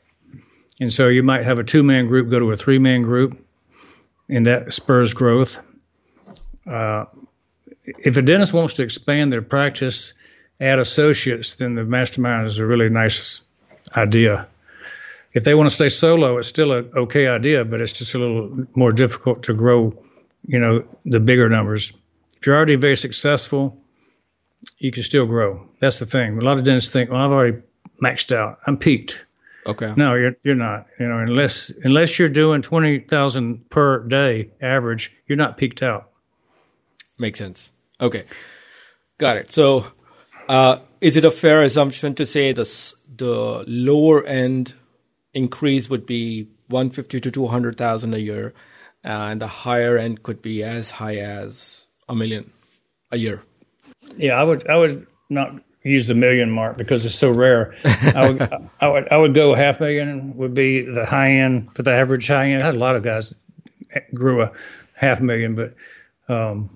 [0.79, 3.45] And so you might have a two-man group go to a three-man group
[4.29, 5.59] and that spurs growth.
[6.71, 7.05] Uh,
[7.83, 10.13] if a dentist wants to expand their practice
[10.59, 13.41] add associates, then the mastermind is a really nice
[13.95, 14.47] idea.
[15.33, 18.19] If they want to stay solo, it's still an okay idea, but it's just a
[18.19, 19.97] little more difficult to grow,
[20.45, 21.93] you know, the bigger numbers.
[22.37, 23.77] If you're already very successful,
[24.77, 25.67] you can still grow.
[25.79, 26.37] That's the thing.
[26.37, 27.57] A lot of dentists think, well, I've already
[28.03, 28.59] maxed out.
[28.67, 29.25] I'm peaked.
[29.65, 29.93] Okay.
[29.95, 30.87] No, you're you're not.
[30.99, 36.09] You know, unless unless you're doing twenty thousand per day average, you're not peaked out.
[37.19, 37.69] Makes sense.
[37.99, 38.23] Okay,
[39.19, 39.51] got it.
[39.51, 39.85] So
[41.01, 42.65] is it a fair assumption to say the
[43.15, 44.73] the lower end
[45.33, 48.53] increase would be 150 to 200,000 a year,
[49.03, 52.51] and the higher end could be as high as a million
[53.11, 53.43] a year?
[54.17, 57.73] Yeah, I would I would not use the million mark because it's so rare.
[57.85, 58.41] I would
[58.81, 62.27] I would I would go half million would be the high end for the average
[62.27, 62.61] high end.
[62.61, 63.33] I had a lot of guys
[64.13, 64.51] grew a
[64.93, 65.75] half million, but
[66.27, 66.69] um,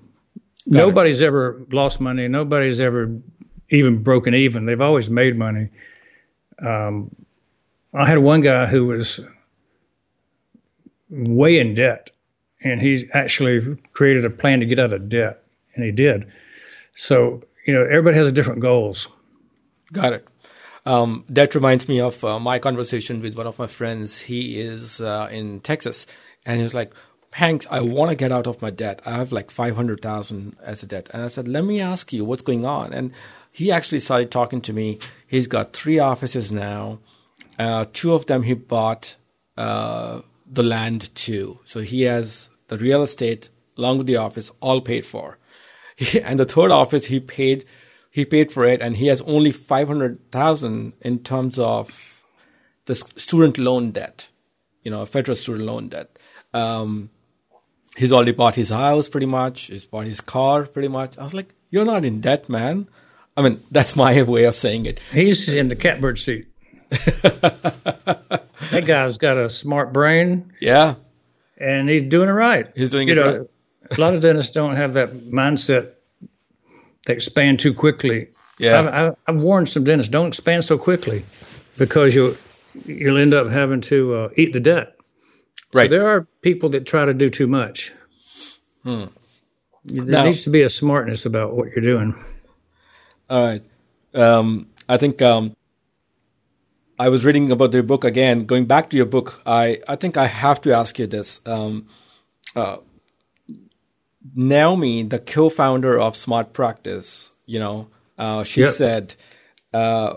[0.66, 1.26] nobody's it.
[1.26, 2.28] ever lost money.
[2.28, 3.20] Nobody's ever
[3.70, 4.64] even broken even.
[4.64, 5.68] They've always made money.
[6.58, 7.14] Um,
[7.92, 9.20] I had one guy who was
[11.10, 12.10] way in debt,
[12.62, 15.42] and he actually created a plan to get out of debt,
[15.74, 16.26] and he did.
[16.94, 19.08] So you know, everybody has different goals.
[19.92, 20.28] Got it.
[20.86, 24.20] Um, that reminds me of uh, my conversation with one of my friends.
[24.20, 26.06] He is uh, in Texas,
[26.44, 26.92] and he was like,
[27.32, 29.02] "Hanks, I want to get out of my debt.
[29.04, 32.12] I have like five hundred thousand as a debt." And I said, "Let me ask
[32.12, 33.12] you, what's going on?" And
[33.56, 34.98] he actually started talking to me.
[35.26, 36.98] He's got three offices now.
[37.58, 39.16] Uh, two of them he bought
[39.56, 44.82] uh, the land to, so he has the real estate along with the office all
[44.82, 45.38] paid for.
[46.22, 47.64] and the third office he paid
[48.10, 52.22] he paid for it and he has only 500,000 in terms of
[52.84, 54.28] the student loan debt,
[54.82, 56.18] you know, federal student loan debt.
[56.52, 57.08] Um,
[57.96, 59.62] he's already bought his house pretty much.
[59.62, 61.16] He's bought his car pretty much.
[61.16, 62.88] I was like, you're not in debt, man.
[63.36, 65.00] I mean, that's my way of saying it.
[65.12, 66.48] He's in the catbird seat.
[66.90, 68.42] that
[68.84, 70.52] guy's got a smart brain.
[70.60, 70.94] Yeah.
[71.58, 72.70] And he's doing it right.
[72.74, 73.98] He's doing you it know, right.
[73.98, 75.92] a lot of dentists don't have that mindset
[77.06, 78.28] they expand too quickly.
[78.58, 78.80] Yeah.
[78.80, 81.24] I've, I've, I've warned some dentists don't expand so quickly
[81.78, 82.36] because you'll
[82.84, 84.96] you'll end up having to uh, eat the debt.
[85.72, 85.90] Right.
[85.90, 87.92] So there are people that try to do too much.
[88.82, 89.04] Hmm.
[89.84, 92.22] There Now- needs to be a smartness about what you're doing.
[93.28, 93.62] All right.
[94.14, 95.56] Um, I think um,
[96.98, 98.46] I was reading about your book again.
[98.46, 101.40] Going back to your book, I, I think I have to ask you this.
[101.44, 101.88] Um,
[102.54, 102.78] uh,
[104.34, 107.88] Naomi, the co-founder of Smart Practice, you know,
[108.18, 108.74] uh, she Yep.
[108.74, 109.14] said,
[109.72, 110.16] uh,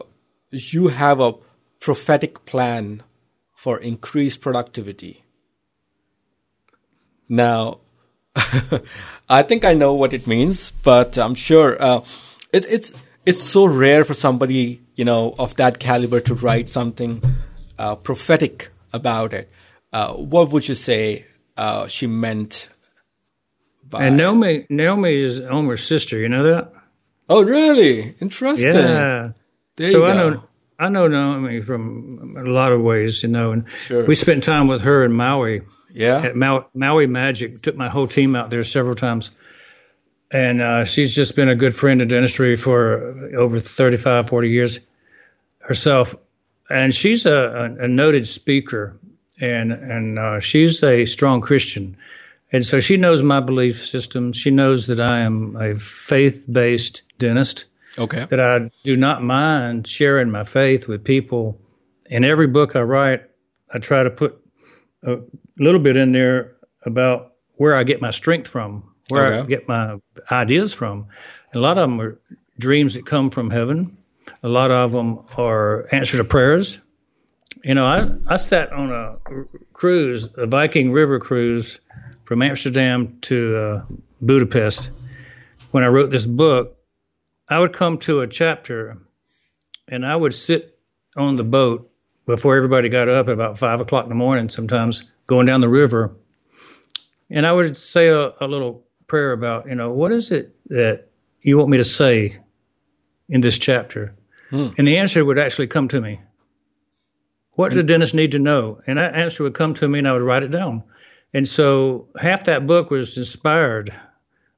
[0.51, 1.33] "You have a
[1.79, 3.03] prophetic plan
[3.53, 5.23] for increased productivity."
[7.27, 7.79] Now,
[9.29, 12.01] I think I know what it means, but I'm sure uh,
[12.53, 12.93] it, it's
[13.25, 17.21] it's so rare for somebody you know of that caliber to write something
[17.77, 19.49] uh, prophetic about it.
[19.93, 21.25] Uh, what would you say
[21.57, 22.69] uh, she meant?
[23.89, 26.17] By And Naomi, Naomi is Omer's sister.
[26.19, 26.73] You know that?
[27.27, 28.15] Oh, really?
[28.21, 28.71] Interesting.
[28.71, 29.31] Yeah.
[29.77, 30.43] There so I know
[30.77, 34.05] I know Naomi from a lot of ways, you know, and Sure.
[34.05, 35.61] we spent time with her in Maui
[35.91, 36.21] Yeah.
[36.21, 37.61] at Maui, Maui Magic.
[37.61, 39.31] Took my whole team out there several times,
[40.31, 44.79] and uh, she's just been a good friend in dentistry for over 35, 40 years
[45.59, 46.15] herself,
[46.69, 47.33] and she's a,
[47.79, 48.97] a, a noted speaker,
[49.39, 51.97] and and uh, she's a strong Christian.
[52.51, 54.33] And so she knows my belief system.
[54.33, 57.65] She knows that I am a faith based dentist
[57.97, 58.25] Okay.
[58.25, 61.59] that I do not mind sharing my faith with people.
[62.09, 63.23] In every book I write,
[63.71, 64.43] I try to put
[65.03, 65.17] a
[65.57, 69.97] little bit in there about where I get my strength from, where I get my
[70.31, 71.07] ideas from.
[71.53, 72.19] A lot of them are
[72.57, 73.97] dreams that come from heaven.
[74.43, 76.79] A lot of them are answer to prayers.
[77.63, 79.17] You know, I, I sat on a
[79.73, 81.79] cruise, a Viking river cruise
[82.23, 83.85] from Amsterdam to uh,
[84.21, 84.91] Budapest
[85.71, 86.77] when I wrote this book.
[87.49, 88.97] I would come to a chapter
[89.87, 90.77] and I would sit
[91.17, 91.91] on the boat
[92.25, 95.69] before everybody got up at about five o'clock in the morning, sometimes going down the
[95.69, 96.15] river.
[97.31, 101.07] And I would say a, a little prayer about, you know, what is it that
[101.41, 102.37] you want me to say
[103.27, 104.15] in this chapter?
[104.49, 104.69] Hmm.
[104.77, 106.21] And the answer would actually come to me.
[107.55, 108.81] What do dentists need to know?
[108.87, 110.83] And that answer would come to me and I would write it down.
[111.33, 113.93] And so half that book was inspired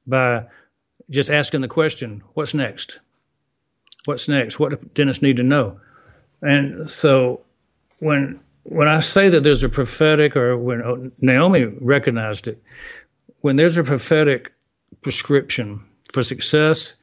[0.06, 0.46] by
[1.10, 3.00] just asking the question, what's next?
[4.04, 4.60] What's next?
[4.60, 5.80] What do dentists need to know?
[6.40, 7.40] And so
[7.98, 12.62] when when I say that there's a prophetic, or when Naomi recognized it,
[13.42, 14.52] when there's a prophetic
[15.02, 16.94] prescription for success,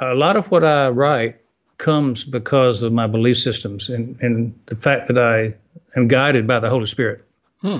[0.00, 1.40] a lot of what I write
[1.78, 5.54] comes because of my belief systems and, and the fact that I
[5.98, 7.24] am guided by the Holy Spirit.
[7.60, 7.78] Hmm.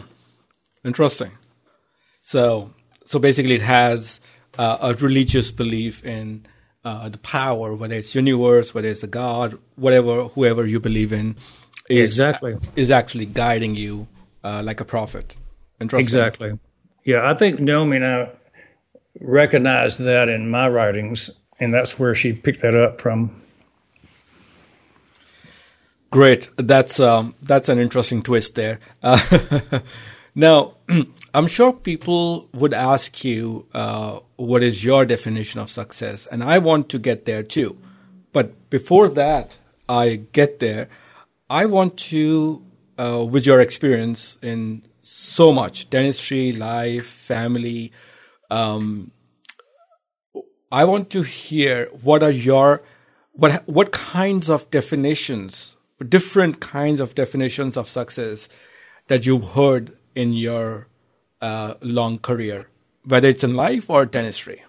[0.84, 1.30] Interesting.
[2.22, 2.72] So,
[3.06, 4.20] so basically, it has
[4.58, 6.46] uh, a religious belief in
[6.84, 11.36] uh, the power, whether it's universe, whether it's a God, whatever, whoever you believe in,
[11.88, 12.56] is Exactly.
[12.76, 14.08] is actually guiding you
[14.42, 15.34] uh, like a prophet.
[15.80, 16.04] Interesting.
[16.04, 16.58] Exactly.
[17.04, 18.30] Yeah, I think Naomi and I
[19.20, 23.42] recognized that in my writings, and that's where she picked that up from.
[26.10, 26.48] Great.
[26.56, 28.78] That's um, that's an interesting twist there.
[29.02, 29.80] Uh,
[30.34, 30.74] now,
[31.34, 36.58] I'm sure people would ask you, uh, "What is your definition of success?" And I
[36.58, 37.76] want to get there too.
[38.32, 39.58] But before that,
[39.88, 40.88] I get there.
[41.50, 42.64] I want to,
[42.96, 47.92] uh, with your experience in so much dentistry, life, family,
[48.50, 49.10] um,
[50.72, 52.82] I want to hear what are your
[53.32, 55.76] what what kinds of definitions,
[56.08, 58.48] different kinds of definitions of success
[59.06, 60.88] that you've heard in your
[61.40, 62.68] uh, long career,
[63.04, 64.64] whether it's in life or dentistry.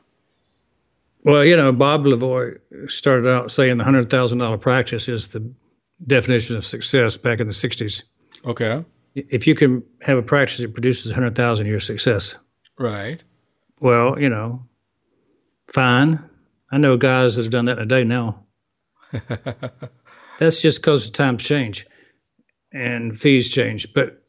[1.24, 5.52] Well, you know, Bob Levoy started out saying the hundred thousand dollar practice is the
[6.06, 8.04] definition of success back in the '60s.
[8.46, 8.86] Okay.
[9.16, 12.38] If you can have a practice that produces hundred thousand, you're a success.
[12.78, 13.24] Right.
[13.80, 14.66] Well, you know,
[15.68, 16.30] fine.
[16.72, 18.44] I know guys that have done that in a day now.
[20.40, 21.88] That's just because the times change
[22.72, 23.94] and fees change.
[23.94, 24.22] But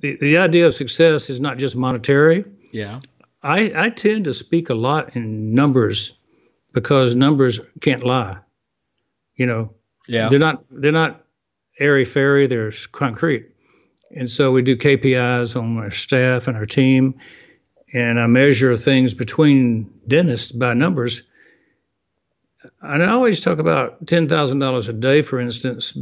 [0.00, 2.44] the, the idea of success is not just monetary.
[2.72, 3.00] Yeah.
[3.42, 6.18] I, I tend to speak a lot in numbers
[6.72, 8.38] because numbers can't lie.
[9.36, 9.74] You know,
[10.06, 10.28] Yeah.
[10.28, 11.24] they're not they're not
[11.78, 12.46] airy fairy.
[12.46, 13.52] They're concrete,
[14.10, 17.18] and so we do KPIs on our staff and our team,
[17.92, 21.22] and I measure things between dentists by numbers.
[22.82, 25.96] And I always talk about ten thousand dollars a day, for instance,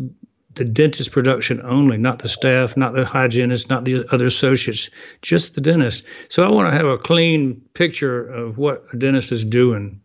[0.57, 5.55] the dentist production only, not the staff, not the hygienist, not the other associates, just
[5.55, 6.05] the dentist.
[6.29, 10.01] So I want to have a clean picture of what a dentist is doing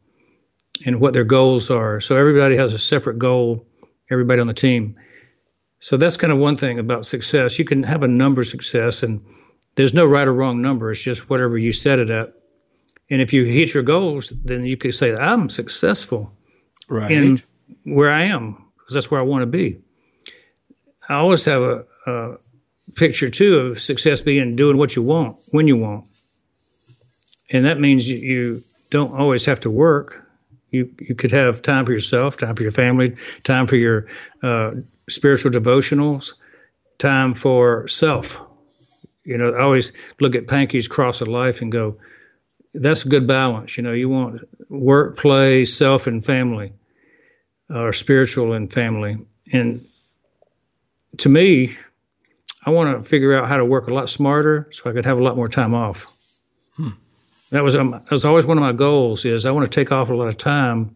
[0.86, 2.02] and what their goals are.
[2.02, 3.66] So everybody has a separate goal,
[4.10, 4.98] everybody on the team.
[5.82, 7.58] So that's kind of one thing about success.
[7.58, 9.20] You can have a number success, and
[9.76, 10.92] there's no right or wrong number.
[10.92, 12.34] It's just whatever you set it at.
[13.10, 16.32] And if you hit your goals, then you could say, I'm successful
[16.88, 17.12] Right.
[17.12, 17.42] in
[17.84, 19.80] where I am because that's where I want to be.
[21.10, 22.38] I always have a, a
[22.96, 26.06] picture too of success being doing what you want when you want,
[27.50, 30.22] and that means you, you don't always have to work.
[30.72, 34.08] You you could have time for yourself, time for your family, time for your
[34.42, 34.72] uh,
[35.10, 36.34] spiritual devotionals,
[36.98, 38.40] time for self.
[39.24, 41.98] You know, I always look at Pankey's cross of life and go,
[42.74, 43.78] that's a good balance.
[43.78, 46.74] You know, you want work, play, self, and family,
[47.70, 49.18] or spiritual and family.
[49.52, 49.86] And
[51.18, 51.76] to me,
[52.66, 55.20] I want to figure out how to work a lot smarter so I could have
[55.20, 56.11] a lot more time off.
[57.52, 59.26] That was um, that was always one of my goals.
[59.26, 60.96] Is I want to take off a lot of time,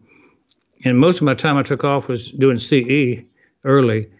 [0.84, 3.24] and most of my time I took off was doing CE
[3.62, 4.10] early,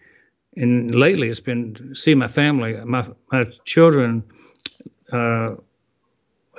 [0.55, 2.75] and lately it's been see my family.
[2.85, 4.23] My my children.
[5.11, 5.55] Uh,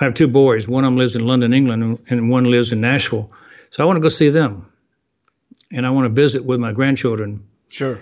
[0.00, 0.68] I have two boys.
[0.68, 3.32] One of them lives in London, England, and one lives in Nashville.
[3.70, 4.70] So I want to go see them,
[5.72, 7.46] and I want to visit with my grandchildren.
[7.70, 8.00] Sure.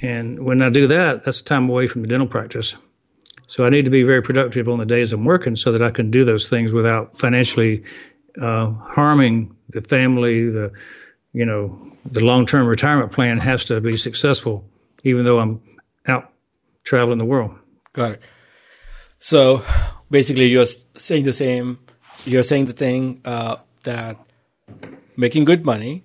[0.00, 2.76] And when I do that, that's time away from the dental practice.
[3.46, 5.90] So I need to be very productive on the days I'm working so that I
[5.90, 7.84] can do those things without financially
[8.40, 10.48] uh, harming the family.
[10.50, 10.72] The
[11.32, 14.64] you know the long-term retirement plan has to be successful,
[15.02, 15.60] even though I'm
[16.06, 16.32] out
[16.84, 17.56] traveling the world.
[17.92, 18.22] Got it.
[19.18, 19.64] So
[20.10, 20.66] basically, you're
[20.96, 21.78] saying the same.
[22.24, 24.18] You're saying the thing uh, that
[25.16, 26.04] making good money,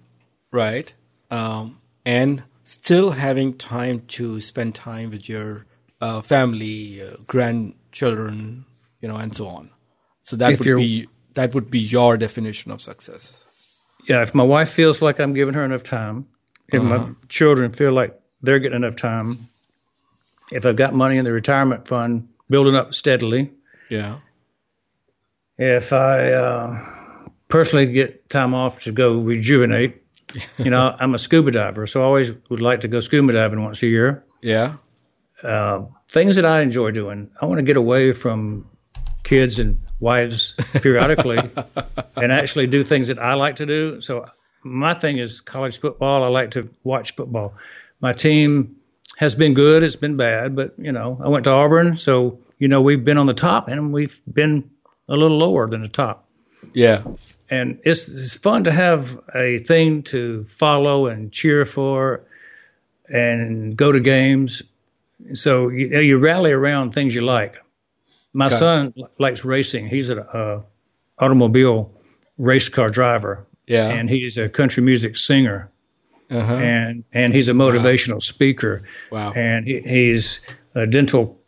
[0.52, 0.94] right,
[1.32, 5.66] um, and still having time to spend time with your
[6.01, 8.65] uh, family, uh, grandchildren,
[9.01, 9.69] you know, and so on.
[10.21, 13.43] So that If would be that would be your definition of success.
[14.07, 16.27] yeah, if my wife feels like I'm giving her enough time,
[16.67, 19.49] if my children feel like they're getting enough time,
[20.51, 23.51] if I've got money in the retirement fund building up steadily,
[23.89, 24.19] Yeah.
[25.57, 26.85] if I uh,
[27.47, 30.01] personally get time off to go rejuvenate,
[30.57, 33.61] you know, I'm a scuba diver, so I always would like to go scuba diving
[33.63, 34.23] once a year.
[34.41, 34.76] Yeah.
[35.44, 38.70] Uh, things that I enjoy doing, I want to get away from
[39.24, 41.38] kids and wives periodically
[42.16, 44.02] and actually do things that I like to do.
[44.02, 44.26] So
[44.64, 46.24] my thing is college football.
[46.24, 47.53] I like to watch football.
[48.02, 48.78] My team
[49.18, 49.84] has been good.
[49.84, 53.18] It's been bad, but you know, I went to Auburn, so you know we've been
[53.18, 54.70] on the top and we've been
[55.07, 56.28] a little lower than the top.
[56.74, 57.03] Yeah.
[57.49, 62.22] And it's, it's fun to have a thing to follow and cheer for,
[63.07, 64.61] and go to games.
[65.33, 67.57] So you you rally around things you like.
[68.33, 68.55] My Okay.
[68.55, 69.87] son likes racing.
[69.87, 70.61] He's an uh,
[71.17, 71.91] automobile
[72.37, 73.87] race car driver, Yeah.
[73.89, 75.69] and he's a country music singer,
[76.29, 76.53] uh-huh.
[76.53, 79.33] and and he's a motivational speaker, Wow.
[79.33, 80.41] and he, he's
[80.75, 81.39] a dental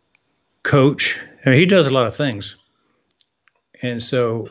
[0.64, 1.20] coach.
[1.46, 2.58] I mean, he does a lot of things,
[3.82, 4.50] and so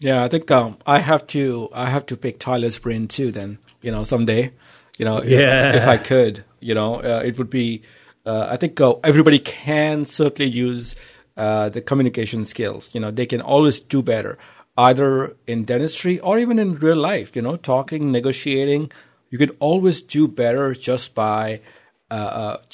[0.00, 3.32] Yeah, I think um, I have to I have to pick Tyler's brain too.
[3.32, 4.52] Then you know someday,
[4.98, 5.74] you know, if, Yeah.
[5.76, 7.82] if I could, you know, uh, it would be.
[8.28, 10.94] Uh, I think uh, everybody can certainly use
[11.38, 12.90] uh, the communication skills.
[12.92, 14.36] You know, they can always do better,
[14.76, 17.34] either in dentistry or even in real life.
[17.34, 18.92] You know, talking, negotiating.
[19.30, 21.60] You can always do better just by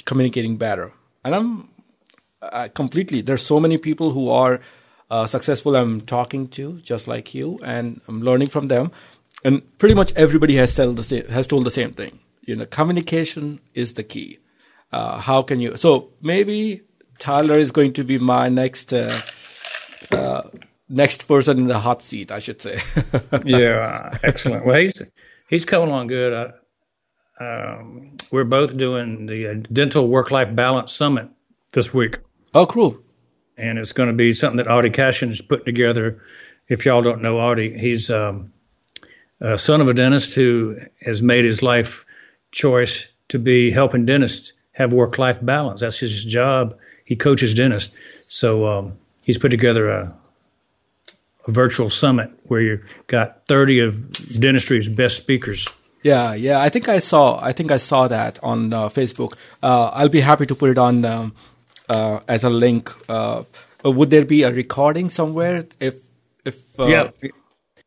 [0.04, 0.92] communicating better.
[1.24, 1.68] And I'm
[2.42, 3.20] uh, completely.
[3.20, 4.60] There's so many people who are
[5.10, 5.76] uh, successful.
[5.76, 8.90] I'm talking to just like you, and I'm learning from them.
[9.44, 12.18] And pretty much everybody has same, has told the same thing.
[12.42, 14.38] You know, communication is the key.
[14.94, 15.76] Uh, how can you?
[15.76, 16.82] So maybe
[17.18, 19.22] Tyler is going to be my next uh,
[20.12, 20.42] uh,
[20.88, 22.80] next person in the hot seat, I should say.
[23.44, 24.64] yeah, excellent.
[24.64, 25.02] Well, he's
[25.48, 26.32] he's coming along good.
[26.32, 31.28] I, um, we're both doing the uh, Dental Work Life Balance Summit
[31.72, 32.18] this week.
[32.54, 32.96] Oh, cool!
[33.58, 36.22] And it's going to be something that Audie Cashin is putting together.
[36.68, 38.52] If y'all don't know Audie, he's um,
[39.40, 42.06] a son of a dentist who has made his life
[42.52, 45.80] choice to be helping dentists have work life balance.
[45.80, 46.76] That's his job.
[47.04, 47.92] He coaches dentists.
[48.28, 50.14] So um, he's put together a,
[51.46, 55.68] a virtual summit where you've got 30 of dentistry's best speakers.
[56.02, 56.60] Yeah, yeah.
[56.60, 57.42] I think I saw.
[57.42, 59.36] I think I saw that on uh, Facebook.
[59.62, 61.34] Uh, I'll be happy to put it on um,
[61.88, 62.92] uh, as a link.
[63.08, 63.44] Uh,
[63.82, 65.64] would there be a recording somewhere?
[65.80, 65.94] If
[66.44, 67.10] if uh, yeah,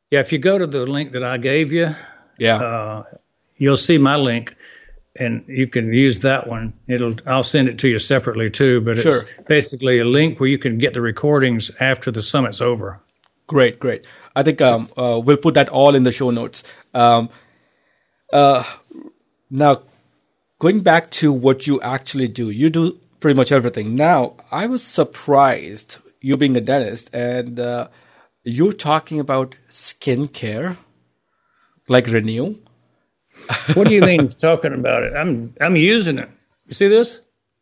[0.10, 0.20] yeah.
[0.20, 1.94] If you go to the link that I gave you,
[2.40, 3.04] yeah, uh,
[3.56, 4.56] you'll see my link
[5.20, 6.74] and you can use that one.
[6.88, 9.22] It'll I'll send it to you separately too, but sure.
[9.22, 13.02] it's basically a link where you can get the recordings after the summit's over.
[13.48, 14.06] Great, great.
[14.36, 16.64] I think um, uh, we'll put that all in the show notes.
[16.94, 17.30] Um,
[18.32, 18.64] uh,
[19.50, 19.84] now,
[20.60, 23.96] going back to what you actually do, you do pretty much everything.
[23.96, 27.88] Now, I was surprised you being a dentist and uh,
[28.44, 30.78] you're talking about skincare,
[31.88, 32.60] like RENU
[33.74, 35.14] what do you mean talking about it?
[35.16, 36.30] I'm I'm using it.
[36.68, 37.22] You see this?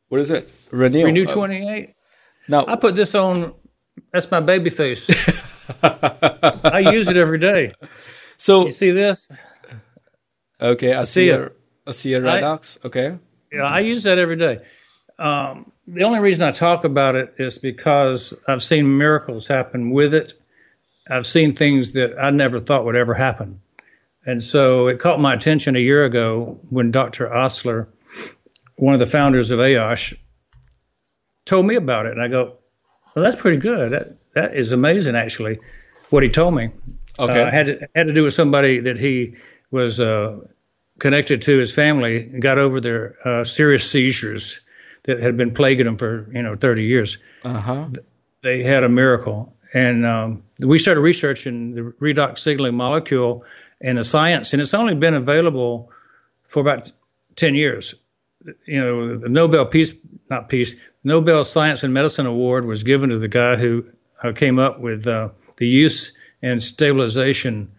[0.09, 0.49] What is it?
[0.71, 1.03] RENU.
[1.03, 1.93] RENU 28.
[2.47, 2.65] No.
[2.67, 3.53] I put this on.
[4.11, 5.09] That's my baby face.
[5.83, 7.73] I use it every day.
[8.37, 9.31] So you see this?
[10.61, 11.51] Okay, I, I see, see a,
[11.87, 12.83] I see a redox.
[12.85, 13.17] Okay.
[13.51, 14.59] Yeah, I use that every day.
[15.17, 20.13] Um, the only reason I talk about it is because I've seen miracles happen with
[20.13, 20.33] it.
[21.09, 23.61] I've seen things that I never thought would ever happen.
[24.25, 27.31] And so it caught my attention a year ago when Dr.
[27.31, 27.87] Osler,
[28.75, 30.17] one of the founders of AOSH,
[31.45, 32.13] told me about it.
[32.13, 32.57] And I go,
[33.15, 33.91] well, that's pretty good.
[33.91, 35.59] That, that is amazing, actually,
[36.09, 36.71] what he told me.
[37.19, 37.43] Okay.
[37.43, 39.35] Uh, had, to, had to do with somebody that he
[39.71, 40.39] was uh,
[40.99, 44.59] connected to his family and got over their uh, serious seizures
[45.03, 47.19] that had been plaguing them for, you know, 30 years.
[47.43, 47.89] Uh-huh.
[48.41, 49.55] They had a miracle.
[49.73, 53.43] And um, we started researching the redox signaling molecule
[53.81, 55.91] and the science, and it's only been available
[56.43, 56.91] for about
[57.35, 57.95] 10 years.
[58.65, 59.93] You know, the Nobel Peace,
[60.29, 63.85] not Peace, Nobel Science and Medicine Award was given to the guy who
[64.35, 67.71] came up with uh, the use and stabilization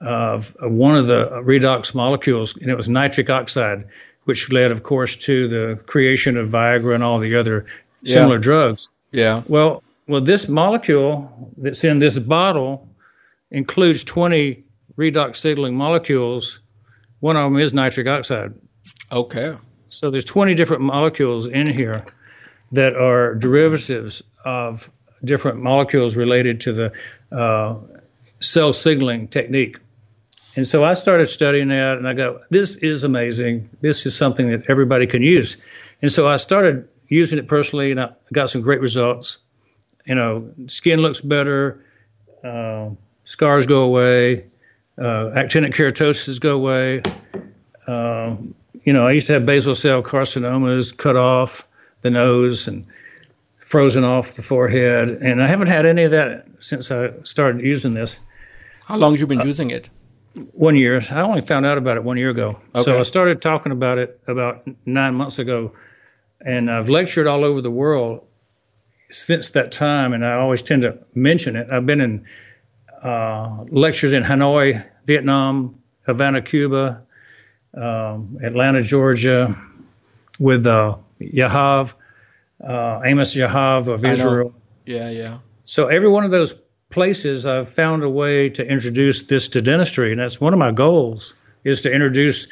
[0.00, 3.86] of one of the redox molecules, and it was nitric oxide,
[4.24, 7.66] which led, of course, to the creation of Viagra and all the other
[8.04, 8.40] similar yeah.
[8.40, 8.90] drugs.
[9.12, 9.42] Yeah.
[9.46, 12.88] Well, well, this molecule that's in this bottle
[13.50, 14.64] includes 20
[14.96, 16.60] redox signaling molecules.
[17.20, 18.54] One of them is nitric oxide.
[19.10, 19.56] Okay.
[19.88, 22.04] So there's 20 different molecules in here
[22.72, 24.90] that are derivatives of
[25.24, 26.92] different molecules related to the
[27.32, 27.76] uh,
[28.40, 29.78] cell signaling technique.
[30.56, 33.68] And so I started studying that, and I go, this is amazing.
[33.82, 35.56] This is something that everybody can use.
[36.00, 39.38] And so I started using it personally, and I got some great results.
[40.06, 41.84] You know, skin looks better,
[42.42, 42.90] uh,
[43.24, 44.46] scars go away,
[44.98, 47.02] uh, actinic keratosis go away.
[47.86, 48.36] Uh,
[48.84, 51.66] you know, I used to have basal cell carcinomas cut off
[52.02, 52.86] the nose and
[53.58, 57.94] frozen off the forehead, and I haven't had any of that since I started using
[57.94, 58.20] this.
[58.84, 59.90] How long have you been uh, using it?
[60.52, 61.00] One year.
[61.10, 62.60] I only found out about it one year ago.
[62.74, 62.84] Okay.
[62.84, 65.72] So I started talking about it about nine months ago,
[66.40, 68.24] and I've lectured all over the world
[69.08, 71.68] since that time, and I always tend to mention it.
[71.70, 72.24] I've been in
[73.06, 77.02] uh, lectures in Hanoi, Vietnam, Havana, Cuba,
[77.74, 79.56] um, Atlanta, Georgia,
[80.40, 81.94] with uh, Yahav,
[82.62, 84.52] uh, Amos Yahav of Israel.
[84.84, 85.38] Yeah, yeah.
[85.60, 86.54] So every one of those
[86.90, 90.72] places, I've found a way to introduce this to dentistry, and that's one of my
[90.72, 91.34] goals
[91.64, 92.48] is to introduce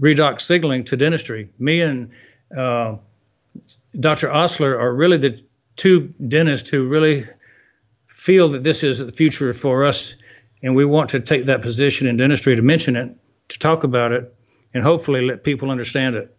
[0.00, 1.48] redox signaling to dentistry.
[1.58, 2.10] Me and
[2.56, 2.96] uh,
[3.98, 4.30] Dr.
[4.30, 5.42] Osler are really the
[5.76, 7.26] two dentists who really
[8.18, 10.16] feel that this is the future for us,
[10.60, 13.14] and we want to take that position in dentistry to mention it,
[13.46, 14.34] to talk about it,
[14.74, 16.36] and hopefully let people understand it.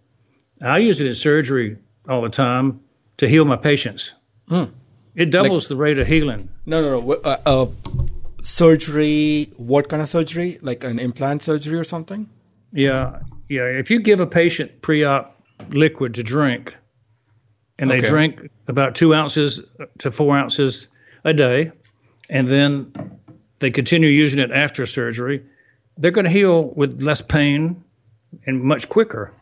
[0.62, 1.78] I use it in surgery
[2.10, 2.82] all the time
[3.18, 4.14] to heal my patients.
[4.50, 4.72] Mm.
[5.16, 6.50] It doubles like, the rate of healing.
[6.66, 7.14] No, no, no.
[7.14, 7.66] Uh, uh,
[8.44, 10.60] surgery, what kind of surgery?
[10.62, 12.30] Like an implant surgery or something?
[12.74, 13.64] Yeah, yeah.
[13.64, 16.76] If you give a patient pre op liquid to drink,
[17.80, 18.02] and okay.
[18.02, 19.62] they drink about two ounces
[20.00, 20.90] to four ounces
[21.24, 21.72] a day,
[22.30, 22.92] and then
[23.60, 25.44] they continue using it after surgery,
[25.98, 27.84] they're going to heal with less pain
[28.46, 29.34] and much quicker.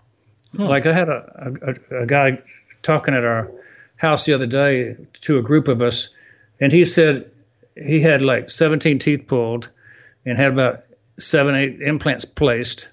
[0.56, 0.64] Hmm.
[0.64, 1.54] Like I had a,
[1.91, 2.40] a, a guy
[2.82, 3.52] talking at our
[3.98, 6.10] house the other day to a group of us,
[6.60, 7.30] and he said
[7.76, 9.70] he had like 17 teeth pulled
[10.26, 10.84] and had about
[11.20, 12.90] seven, eight implants placed,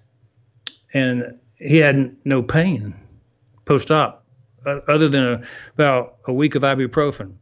[0.92, 2.94] and he had no pain
[3.64, 4.24] post op
[4.66, 5.42] other than a,
[5.74, 7.34] about a week of ibuprofen.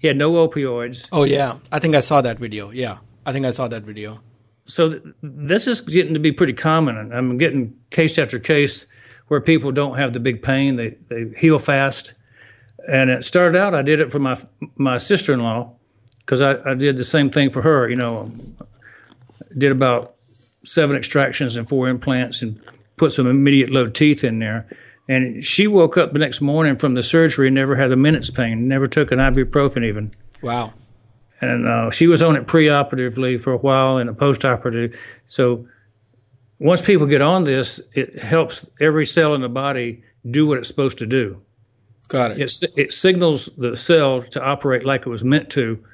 [0.00, 1.08] He had no opioids.
[1.12, 1.58] Oh, yeah.
[1.70, 2.70] I think I saw that video.
[2.70, 2.98] Yeah.
[3.24, 4.20] I think I saw that video.
[4.64, 7.12] So th- this is getting to be pretty common.
[7.12, 8.86] I'm getting case after case
[9.28, 10.76] where people don't have the big pain.
[10.76, 12.14] They, they heal fast.
[12.88, 14.36] And it started out, I did it for my
[14.76, 15.72] my sister in law
[16.20, 17.88] because I, I did the same thing for her.
[17.88, 18.32] You know,
[19.56, 20.14] did about
[20.64, 22.58] seven extractions and four implants and
[22.96, 24.66] put some immediate low teeth in there.
[25.10, 28.30] And she woke up the next morning from the surgery and never had a minute's
[28.30, 30.12] pain, never took an ibuprofen even.
[30.40, 30.72] Wow.
[31.40, 34.96] And uh, she was on it preoperatively for a while and a postoperative.
[35.26, 35.66] So
[36.60, 40.68] once people get on this, it helps every cell in the body do what it's
[40.68, 41.42] supposed to do.
[42.06, 42.62] Got it.
[42.62, 45.84] It, it signals the cell to operate like it was meant to.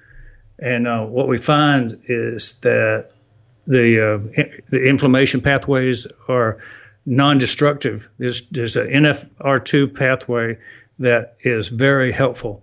[0.58, 3.12] And uh, what we find is that
[3.66, 6.58] the uh, the inflammation pathways are
[7.06, 8.10] non-destructive.
[8.18, 10.58] There's there's an NFR2 pathway
[10.98, 12.62] that is very helpful,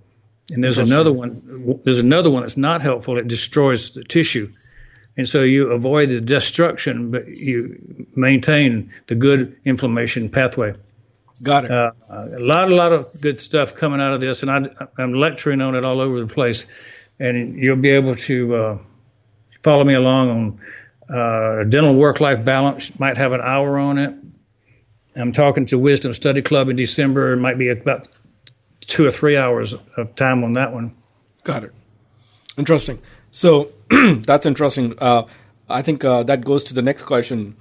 [0.52, 1.80] and there's another one.
[1.84, 3.18] There's another one that's not helpful.
[3.18, 4.52] It destroys the tissue,
[5.16, 10.76] and so you avoid the destruction, but you maintain the good inflammation pathway.
[11.42, 11.72] Got it.
[11.72, 14.64] Uh, a lot, a lot of good stuff coming out of this, and I,
[14.98, 16.68] I'm lecturing on it all over the place,
[17.20, 18.78] and you'll be able to uh,
[19.64, 20.60] follow me along
[21.10, 22.98] on uh, dental work-life balance.
[23.00, 24.16] Might have an hour on it.
[25.16, 27.34] I'm talking to Wisdom Study Club in December.
[27.34, 28.08] It might be about
[28.82, 30.96] two or three hours of time on that one.
[31.44, 31.74] Got it.
[32.58, 33.00] Interesting.
[33.32, 34.96] So that's interesting.
[35.00, 35.24] Uh,
[35.70, 37.56] I think uh, that goes to the next question.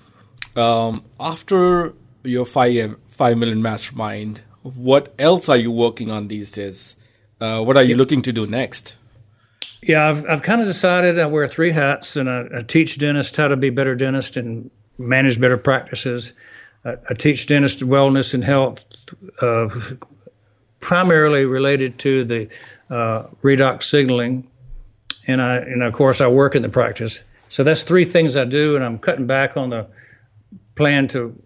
[0.57, 6.97] Um, after your five five million mastermind, what else are you working on these days?
[7.41, 8.95] Uh, what are you looking to do next?
[9.83, 13.37] Yeah, I've I've kind of decided I wear three hats, and I, I teach dentists
[13.37, 16.33] how to be better dentists and manage better practices.
[16.85, 18.85] I, I teach dentists wellness and health,
[19.41, 19.69] uh,
[20.81, 22.49] primarily related to the
[22.91, 24.49] uh, redox signaling,
[25.27, 27.23] and I and of course I work in the practice.
[27.49, 29.87] So that's three things I do, and I'm cutting back on the
[30.75, 31.37] plan to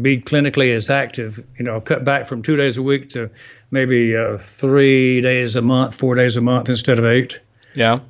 [0.00, 1.44] be clinically as active.
[1.58, 3.30] You know, I'll cut back from two days a week to
[3.70, 7.40] maybe uh, three days a month, four days a month instead of eight.
[7.74, 8.00] Yeah.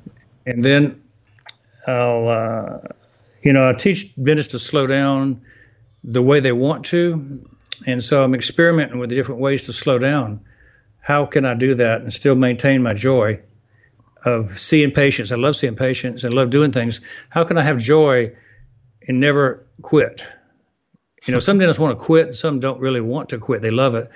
[0.45, 1.01] And then
[1.87, 2.77] I'll, uh,
[3.41, 5.41] you know, I teach dentists to slow down
[6.03, 7.41] the way they want to.
[7.85, 10.41] And so I'm experimenting with the different ways to slow down.
[10.99, 13.39] How can I do that and still maintain my joy
[14.25, 15.31] of seeing patients?
[15.31, 17.01] I love seeing patients and love doing things.
[17.29, 18.33] How can I have joy
[19.07, 20.25] and never quit?
[21.25, 23.61] You know, some dentists want to quit, some don't really want to quit.
[23.61, 24.09] They love it.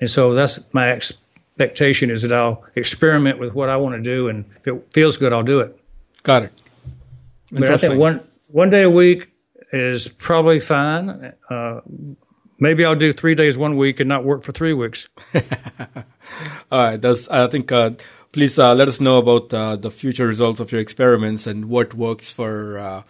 [0.00, 4.28] And so that's my expectation is that I'll experiment with what I want to do,
[4.28, 5.78] and if it feels good, I'll do it.
[6.22, 6.62] Got it.
[7.52, 9.30] But I think one one day a week
[9.74, 11.32] is probably fine.
[11.50, 11.80] Uh,
[12.58, 15.08] maybe I'll do three days one week and not work for three weeks.
[15.34, 15.42] All
[16.70, 16.96] right.
[16.96, 17.72] That's, I think.
[17.72, 17.92] Uh,
[18.32, 21.94] please uh, let us know about uh, the future results of your experiments and what
[21.94, 22.78] works for.
[22.78, 23.02] Uh,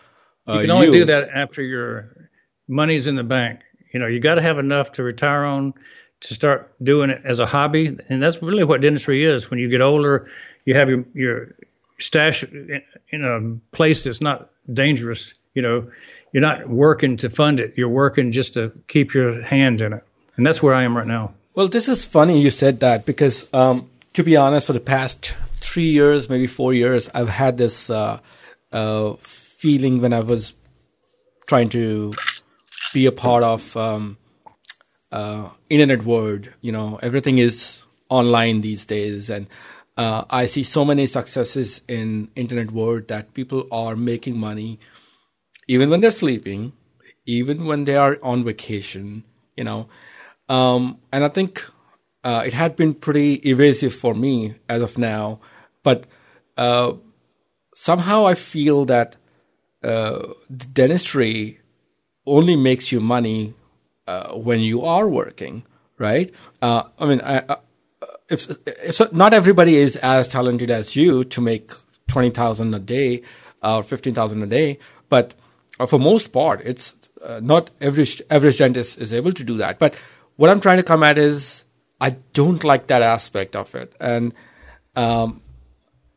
[0.47, 0.93] you can only you.
[0.93, 2.28] do that after your
[2.69, 3.61] money's in the bank.
[3.93, 5.74] You know, you got to have enough to retire on
[6.20, 9.51] to start doing it as a hobby, and that's really what dentistry is.
[9.51, 10.28] When you get older,
[10.65, 11.55] you have your your
[11.99, 15.35] stash in, in a place that's not dangerous.
[15.55, 15.91] You know,
[16.35, 17.74] you're not working to fund it.
[17.77, 20.02] You're working just to keep your hand in it,
[20.36, 21.32] and that's where I am right now.
[21.55, 25.36] Well, this is funny you said that because, um, to be honest, for the past
[25.61, 28.19] three years, maybe four years, I've had this uh,
[28.73, 30.55] uh, feeling when I was
[31.47, 32.15] trying to
[32.93, 34.19] be a part of um,
[35.12, 36.48] uh, internet world.
[36.62, 39.47] You know, everything is online these days, and
[39.97, 44.81] uh, I see so many successes in internet world that people are making money
[45.69, 46.73] even when they're sleeping,
[47.27, 49.24] even when they are on vacation.
[49.57, 49.89] You know,
[50.49, 51.65] um, and I think
[52.24, 55.41] uh, it had been pretty evasive for me as of now,
[55.82, 56.07] but
[56.57, 56.95] uh,
[57.74, 59.16] somehow I feel that
[59.82, 60.32] uh,
[60.73, 61.61] dentistry
[62.27, 63.55] only makes you money
[64.07, 65.65] uh, when you are working,
[65.99, 66.32] right?
[66.62, 67.57] Uh, I mean, I, I,
[68.28, 71.70] if, if so, not everybody is as talented as you to make
[72.09, 73.23] twenty thousand a day
[73.62, 74.78] or fifteen thousand a day,
[75.09, 75.44] but uh,
[75.79, 79.79] for most part, it's uh, not every average dentist is able to do that.
[79.79, 80.01] But
[80.37, 81.65] what I'm trying to come at is
[82.01, 84.35] I don't like that aspect of it, and
[84.95, 85.43] um,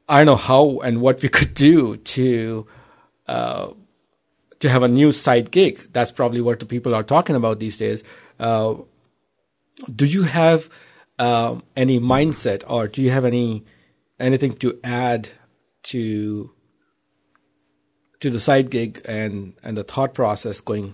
[0.07, 2.67] I don't know how and what we could do to
[3.27, 3.71] uh,
[4.59, 5.87] to have a new side gig.
[5.91, 8.03] That's probably what the people are talking about these days.
[8.39, 8.75] Uh,
[9.93, 10.69] do you have
[11.19, 13.63] um, any mindset, or do you have any
[14.19, 15.29] anything to add
[15.83, 16.51] to
[18.19, 20.93] to the side gig and and the thought process going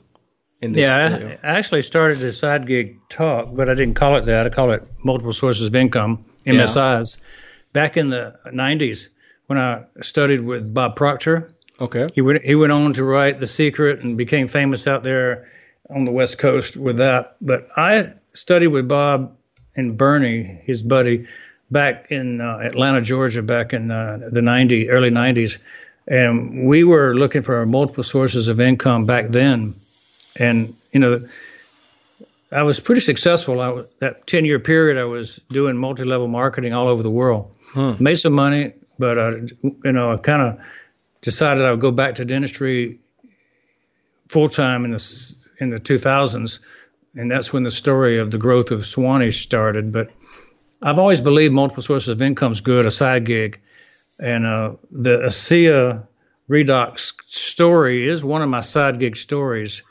[0.62, 0.84] in this.
[0.84, 1.38] Yeah.
[1.44, 4.48] I, actually started a side gig talk, but I didn't call it that.
[4.48, 7.20] I call it multiple sources of income, MSIs.
[7.74, 9.10] Back in the 90s,
[9.48, 12.08] when I studied with Bob Proctor, Okay.
[12.14, 15.50] he went he went on to write The Secret and became famous out there
[15.90, 17.36] on the West Coast with that.
[17.42, 19.36] But I studied with Bob
[19.76, 21.28] and Bernie, his buddy,
[21.72, 25.58] back in uh, Atlanta, Georgia, back in uh, the 90 early 90s,
[26.08, 29.76] and we were looking for multiple sources of income back then.
[30.36, 31.28] And you know,
[32.52, 33.60] I was pretty successful.
[33.62, 37.52] I, that 10 year period, I was doing multi level marketing all over the world.
[38.00, 39.32] Made some money, but uh,
[39.84, 40.60] you know, I kind of
[41.22, 43.00] decided I would go back to dentistry
[44.28, 46.60] full time in the in the 2000s,
[47.16, 49.92] and that's when the story of the growth of Suwanee's started.
[49.92, 50.12] But
[50.82, 53.60] I've always believed multiple sources of income is good, a side gig,
[54.20, 56.06] and uh, the ASEA
[56.50, 59.82] Redox story is one of my side gig stories,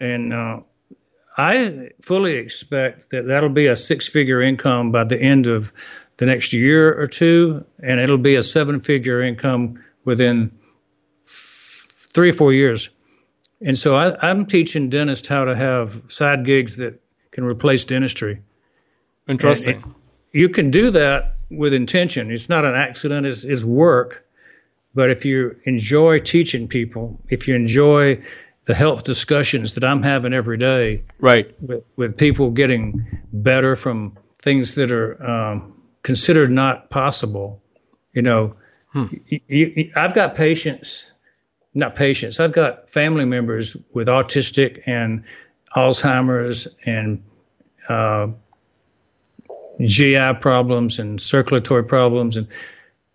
[0.00, 0.60] and uh,
[1.36, 5.72] I fully expect that that'll be a six figure income by the end of
[6.16, 10.52] the next year or two, and it'll be a seven figure income within
[11.24, 12.90] f- three or four years.
[13.60, 17.00] And so I, I'm teaching dentists how to have side gigs that
[17.32, 18.42] can replace dentistry.
[19.26, 19.82] Interesting.
[20.32, 22.30] You can do that with intention.
[22.30, 24.26] It's not an accident, it's, it's work.
[24.94, 28.22] But if you enjoy teaching people, if you enjoy
[28.64, 31.54] the health discussions that I'm having every day, right.
[31.60, 37.60] with, with people getting better from things that are um, considered not possible.
[38.12, 38.56] You know,
[39.26, 41.10] you, you, I've got patients,
[41.74, 45.24] not patients, I've got family members with autistic and
[45.76, 47.24] Alzheimer's and
[47.88, 48.28] uh,
[49.84, 52.46] GI problems and circulatory problems and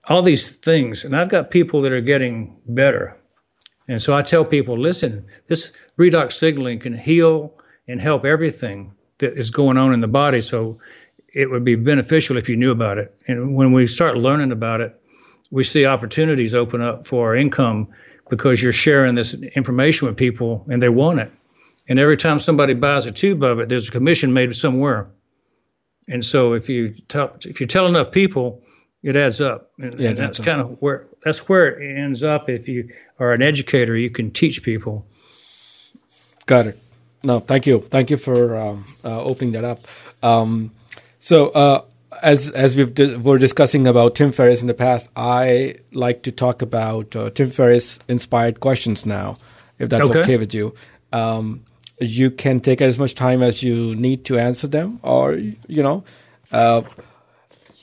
[0.07, 1.05] all these things.
[1.05, 3.15] And I've got people that are getting better.
[3.87, 7.53] And so I tell people, listen, this redox signaling can heal
[7.87, 10.41] and help everything that is going on in the body.
[10.41, 10.79] So
[11.33, 13.15] it would be beneficial if you knew about it.
[13.27, 14.95] And when we start learning about it,
[15.51, 17.87] we see opportunities open up for our income
[18.29, 21.31] because you're sharing this information with people and they want it.
[21.87, 25.09] And every time somebody buys a tube of it, there's a commission made somewhere.
[26.09, 28.61] And so if you tell if you tell enough people,
[29.03, 29.71] it adds up.
[29.79, 30.45] And, Yeah, and that's up.
[30.45, 32.49] kind of where that's where it ends up.
[32.49, 35.05] If you are an educator, you can teach people.
[36.45, 36.79] Got it.
[37.23, 37.81] No, thank you.
[37.89, 39.85] Thank you for um, uh, opening that up.
[40.23, 40.71] Um,
[41.19, 41.81] so, uh,
[42.23, 46.31] as as we've di- were discussing about Tim Ferriss in the past, I like to
[46.31, 49.35] talk about uh, Tim Ferriss inspired questions now,
[49.77, 50.37] if that's okay, Okay.
[50.37, 50.73] with you.
[51.13, 51.65] Um,
[51.99, 56.03] you can take as much time as you need to answer them, or you know,
[56.51, 56.81] uh,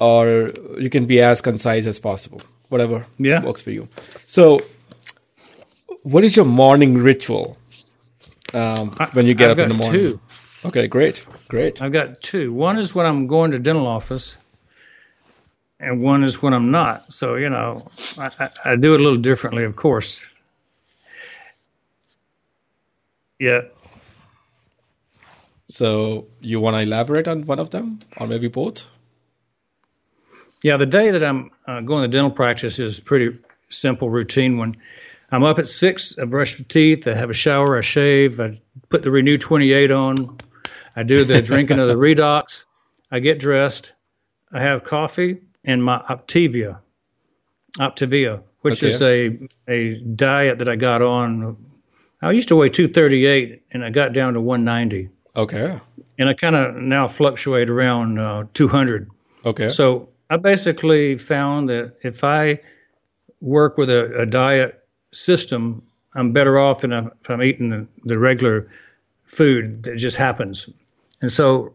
[0.00, 2.40] or you can be as concise as possible.
[2.68, 3.42] Whatever Yeah.
[3.44, 3.88] works for you.
[4.26, 4.62] So,
[6.02, 7.56] what is your morning ritual?
[8.54, 10.00] um, when you get I've up in the morning?
[10.02, 10.20] two.
[10.64, 11.82] Okay, great, great.
[11.82, 12.52] I've got two.
[12.52, 14.38] One is when I'm going to dental office,
[15.78, 17.12] and one is when I'm not.
[17.12, 17.88] So you know,
[18.18, 20.26] I, I, I do it a little differently, of course.
[23.38, 23.62] Yeah.
[25.76, 28.86] So you want to elaborate on one of them, or maybe both?
[30.62, 33.38] Yeah, the day that I'm uh, going to dental practice is pretty
[33.68, 34.78] simple, routine one.
[35.30, 36.18] I'm up at six.
[36.18, 37.06] I brush my teeth.
[37.06, 37.76] I have a shower.
[37.76, 38.40] I shave.
[38.40, 38.58] I
[38.88, 40.38] put the RENU 28 on.
[40.96, 42.64] I do the drinking of the Redox.
[43.10, 43.92] I get dressed.
[44.52, 46.78] I have coffee and my Optivia,
[47.78, 48.92] Optivia, which Okay.
[48.94, 49.38] is a
[49.68, 51.58] a diet that I got on.
[52.22, 55.78] I used to weigh 238 and I got down to 190, Okay,
[56.18, 59.10] and I kind of now fluctuate around uh, 200.
[59.44, 59.68] okay.
[59.68, 62.60] So I basically found that if I
[63.40, 64.82] work with a, a diet
[65.12, 65.82] system,
[66.14, 68.68] I'm better off than if I'm eating the, the regular
[69.24, 70.68] food that just happens.
[71.20, 71.74] And so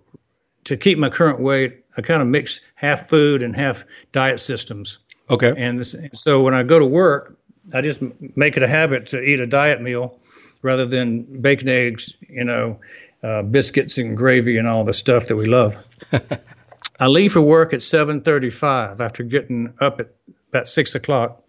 [0.65, 4.99] to keep my current weight, I kind of mix half food and half diet systems.
[5.29, 7.37] okay, And this, so when I go to work,
[7.73, 8.01] I just
[8.35, 10.17] make it a habit to eat a diet meal
[10.61, 12.79] rather than bacon, eggs, you know,
[13.23, 15.85] uh, biscuits and gravy and all the stuff that we love.
[16.99, 20.13] I leave for work at 7:35 after getting up at
[20.49, 21.43] about six o'clock,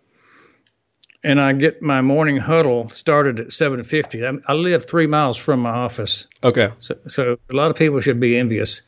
[1.25, 4.43] and I get my morning huddle started at 7:50.
[4.47, 6.73] I, I live three miles from my office, okay.
[6.79, 8.83] so, so a lot of people should be envious.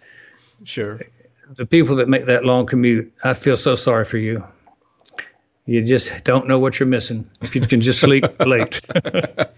[0.65, 1.01] Sure.
[1.55, 4.43] The people that make that long commute, I feel so sorry for you.
[5.67, 8.81] You just don't know what you're missing if you can just sleep late.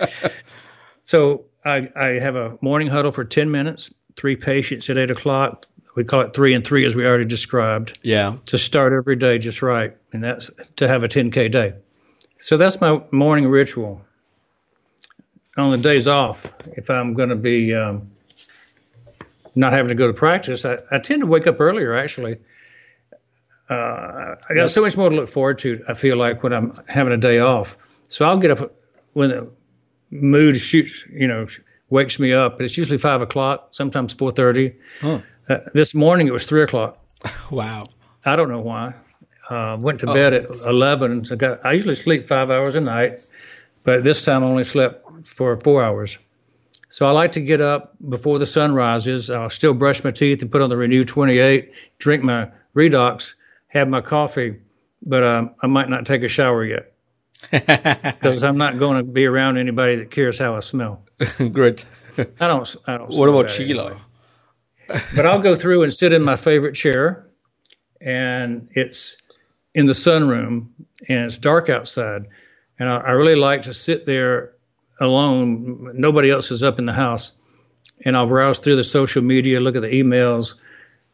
[1.01, 5.67] so I, I have a morning huddle for 10 minutes, three patients at 8 o'clock.
[5.97, 8.37] We call it three and three, as we already described, Yeah.
[8.47, 9.97] to start every day just right.
[10.13, 11.75] And that's to have a 10K day.
[12.39, 14.03] So that's my morning ritual.
[15.57, 18.11] On the days off, if I'm going to be um,
[19.55, 22.37] not having to go to practice, I, I tend to wake up earlier actually.
[23.71, 25.83] Uh, I got so much more to look forward to.
[25.89, 28.73] I feel like when I'm having a day off, so I'll get up
[29.15, 29.51] when the
[30.11, 31.47] mood shoots, you know,
[31.91, 32.61] wakes me up.
[32.61, 34.75] It's usually five o'clock, sometimes four thirty.
[35.49, 36.99] Uh, this morning it was three o'clock.
[37.51, 37.85] Wow.
[38.25, 38.95] I don't know why.
[39.49, 41.25] Uh, went to bed at eleven.
[41.25, 43.19] So got, I usually sleep five hours a night,
[43.85, 46.19] but this time I only slept for four hours.
[46.89, 49.31] So I like to get up before the sun rises.
[49.31, 53.35] I'll still brush my teeth and put on the RENU 28, drink my Redox,
[53.69, 54.57] have my coffee,
[55.03, 56.96] but um, I might not take a shower yet
[57.51, 61.03] because I'm not going to be around anybody that cares how I smell.
[61.53, 61.85] Great.
[62.19, 62.77] I don't.
[62.87, 63.15] I don't.
[63.15, 64.01] What about Sheila?
[64.89, 67.27] But I'll go through and sit in my favorite chair,
[68.01, 69.17] and it's
[69.75, 70.69] in the sunroom,
[71.09, 72.27] and it's dark outside,
[72.79, 74.53] and I, I really like to sit there
[75.01, 75.91] alone.
[75.95, 77.33] Nobody else is up in the house,
[78.05, 80.55] and I'll browse through the social media, look at the emails,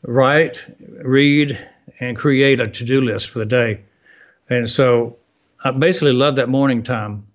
[0.03, 0.67] write,
[1.03, 1.59] read,
[1.99, 3.81] and create a to-do list for the day.
[4.49, 5.17] And so
[5.65, 7.27] I basically love that morning time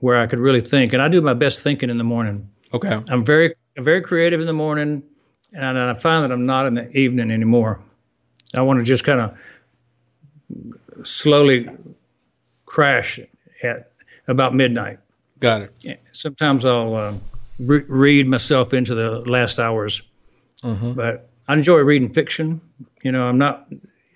[0.00, 2.48] where I could really think, and I do my best thinking in the morning.
[2.72, 2.94] Okay.
[3.08, 5.02] I'm very very creative in the morning,
[5.52, 7.80] and I find that I'm not in the evening anymore.
[8.56, 11.68] I want to just kind of slowly
[12.66, 13.18] crash
[13.62, 13.90] at
[14.28, 14.98] about midnight.
[15.40, 16.00] Got it.
[16.12, 17.14] Sometimes I'll uh,
[17.58, 20.02] re- read myself into the last hours,
[20.94, 22.60] but I enjoy reading fiction.
[23.02, 23.68] You know, I'm not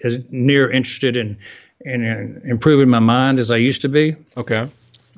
[0.05, 1.39] as near interested in
[1.80, 4.16] in, in improving my mind as I used to be.
[4.36, 4.68] Okay.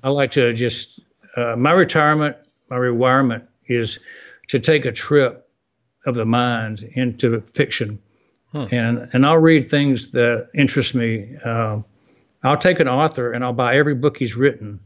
[0.03, 1.01] I like to just
[1.37, 2.37] uh, my retirement,
[2.69, 3.99] my rewirement is
[4.49, 5.49] to take a trip
[6.07, 8.01] of the mind into fiction,
[8.73, 11.37] and and I'll read things that interest me.
[11.45, 11.85] Um,
[12.43, 14.81] I'll take an author and I'll buy every book he's written,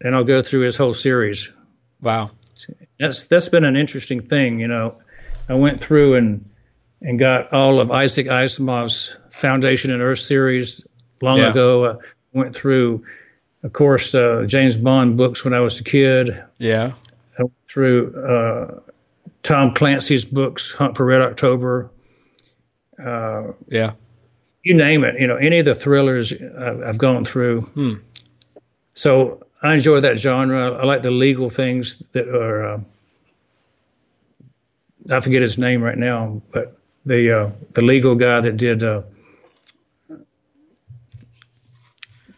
[0.00, 1.50] and I'll go through his whole series.
[2.00, 2.30] Wow.
[3.00, 4.60] That's that's been an interesting thing.
[4.60, 4.98] You know,
[5.48, 6.48] I went through and
[7.00, 10.86] and got all of Isaac Asimov's Foundation and Earth series
[11.24, 11.50] long Yeah.
[11.50, 11.86] ago.
[11.90, 11.96] I
[12.32, 13.04] went through,
[13.62, 16.42] of course, uh, James Bond books when I was a kid.
[16.58, 16.92] Yeah.
[17.38, 18.80] I went through uh,
[19.42, 21.90] Tom Clancy's books, Hunt for Red October.
[22.98, 23.92] Yeah.
[24.62, 25.20] You name it.
[25.20, 28.00] You know, any of the thrillers I've, gone through.
[28.94, 30.72] So I enjoy that genre.
[30.72, 32.74] I like the legal things that are.
[32.74, 32.80] Uh,
[35.10, 39.02] I forget his name right now, but the uh, the legal guy that did uh,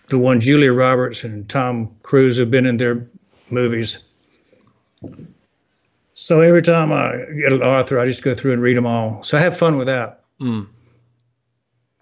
[0.09, 3.07] the one Julia Roberts and Tom Cruise have been in their
[3.51, 3.99] movies.
[6.13, 9.23] So every time I get an author, I just go through and read them all.
[9.23, 10.23] So I have fun with that.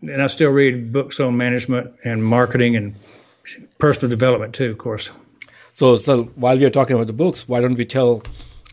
[0.02, 2.94] And I still read books on management and marketing and
[3.78, 5.10] personal development too, of course.
[5.74, 8.22] So, so while we are talking about the books, why don't we tell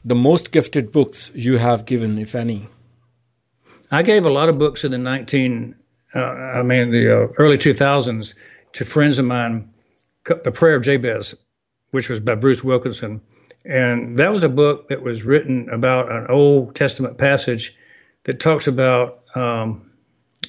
[0.05, 2.67] the most gifted books you have given, if any?
[3.91, 5.75] I gave a lot of books in the 19,
[6.13, 8.35] uh, I mean, the uh, early 2000s
[8.73, 9.69] to friends of mine.
[10.25, 11.35] The Prayer of Jabez,
[11.91, 13.21] which was by Bruce Wilkinson.
[13.65, 17.75] And that was a book that was written about an Old Testament passage
[18.23, 19.89] that talks about um,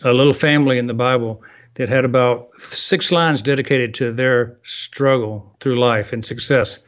[0.02, 1.42] a little family in the Bible
[1.74, 6.78] that had about six lines dedicated to their struggle through life and success.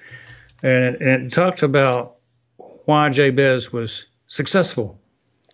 [0.63, 2.17] And, and it talked about
[2.85, 5.01] why Jabez was successful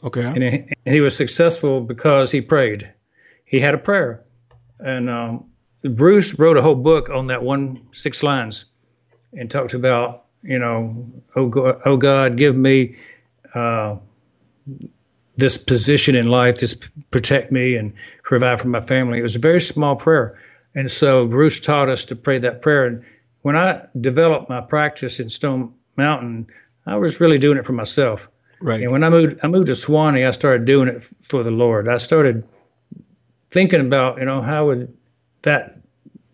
[0.03, 0.23] Okay.
[0.23, 2.91] and he, and he was successful because he prayed.
[3.45, 4.25] He had a prayer,
[4.79, 5.50] and um,
[5.83, 8.67] Bruce wrote a whole book on that one six lines,
[9.33, 12.97] and talked about you know, oh God, oh God give me
[13.55, 13.97] uh,
[15.37, 16.75] this position in life, this
[17.11, 19.19] protect me and provide for my family.
[19.19, 20.39] It was a very small prayer,
[20.75, 22.87] and so Bruce taught us to pray that prayer.
[22.87, 23.05] And
[23.43, 26.49] when I developed my practice in Stone Mountain,
[26.87, 28.29] I was really doing it for myself.
[28.61, 28.83] Right.
[28.83, 30.27] And when I moved, I moved to Suwanee.
[30.27, 31.89] I started doing it for the Lord.
[31.89, 32.47] I started
[33.51, 34.95] thinking about, you know, how would
[35.43, 35.79] that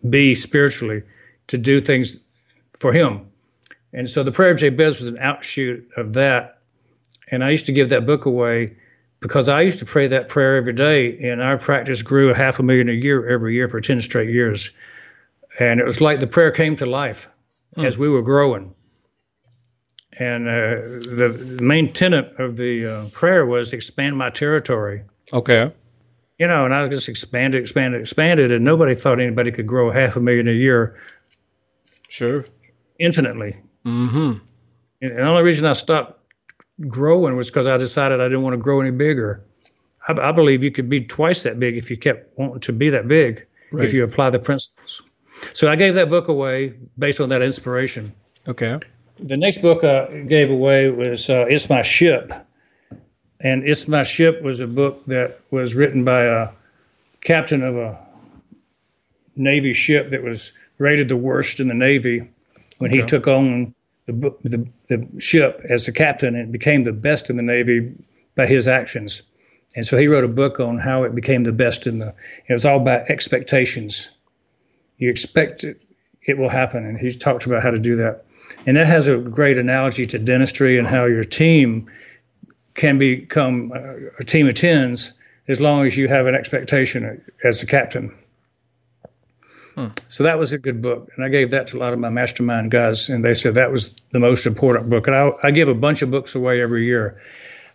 [0.09, 1.03] be spiritually
[1.47, 2.17] to do things
[2.73, 3.27] for Him.
[3.93, 6.59] And so the prayer of Jabez was an outshoot of that.
[7.31, 8.77] And I used to give that book away
[9.19, 12.59] because I used to pray that prayer every day, and our practice grew a half
[12.59, 14.71] a million a year every year for ten straight years.
[15.59, 17.27] And it was like the prayer came to life
[17.77, 18.73] as we were growing.
[20.19, 25.03] And uh, the main tenet of the uh, prayer was expand my territory.
[25.31, 25.71] Okay.
[26.39, 30.15] You know, and I just expanded, expanded, expanded, and nobody thought anybody could grow half
[30.15, 30.99] a million a year
[32.09, 32.45] Sure.
[32.99, 33.57] infinitely.
[33.85, 34.33] Mm-hmm.
[35.01, 36.19] And the only reason I stopped
[36.87, 39.43] growing was because I decided I didn't want to grow any bigger.
[40.07, 42.89] I, I believe you could be twice that big if you kept wanting to be
[42.91, 43.85] that big Right.
[43.85, 45.01] if you apply the principles.
[45.53, 48.13] So I gave that book away based on that inspiration.
[48.47, 48.75] Okay.
[49.19, 52.31] The next book I gave away was uh, It's My Ship.
[53.39, 56.49] And It's My Ship was a book that was written by a
[57.21, 57.99] captain of a
[59.35, 62.29] Navy ship that was rated the worst in the Navy
[62.79, 63.73] when he took on
[64.05, 67.93] the, the, the ship as the captain and became the best in the Navy
[68.35, 69.21] by his actions.
[69.75, 72.13] And so he wrote a book on how it became the best in the.
[72.47, 74.09] It was all about expectations.
[74.97, 75.81] You expect it,
[76.23, 78.25] it will happen, and he talked about how to do that.
[78.65, 81.91] And that has a great analogy to dentistry and how your team
[82.77, 83.73] can become
[84.19, 85.11] a, team of tens
[85.47, 88.15] as long as you have an expectation as the captain.
[90.07, 92.09] So that was a good book, and I gave that to a lot of my
[92.09, 95.05] mastermind guys, and they said that was the most important book.
[95.05, 97.21] And I, I give a bunch of books away every year.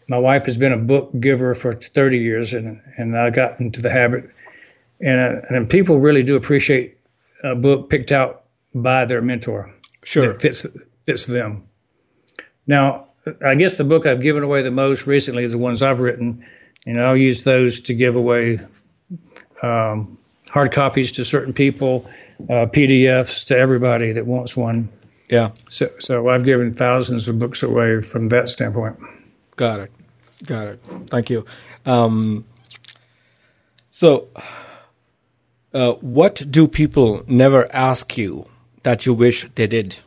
[0.09, 3.83] My wife has been a book giver for 30 years, and and I got into
[3.83, 4.31] the habit.
[5.01, 6.99] And uh, and people really do appreciate
[7.45, 9.73] a book picked out by their mentor
[10.03, 10.33] Sure.
[10.33, 10.66] that fits
[11.05, 11.69] fits them.
[12.66, 13.11] Now,
[13.44, 16.44] I guess the book I've given away the most recently is the ones I've written,
[16.86, 18.61] and I'll use those to give away
[19.62, 20.19] um,
[20.49, 24.89] hard copies to certain people, uh, PDFs to everybody that wants one.
[25.28, 25.53] Yeah.
[25.69, 28.99] So, so I've given thousands of books away from that standpoint.
[29.57, 29.93] Got it.
[30.44, 30.81] Got it.
[31.09, 31.47] Thank you.
[31.86, 32.44] Um,
[33.90, 34.28] so,
[35.73, 38.47] uh, what do people never ask you
[38.82, 40.01] that you wish they did?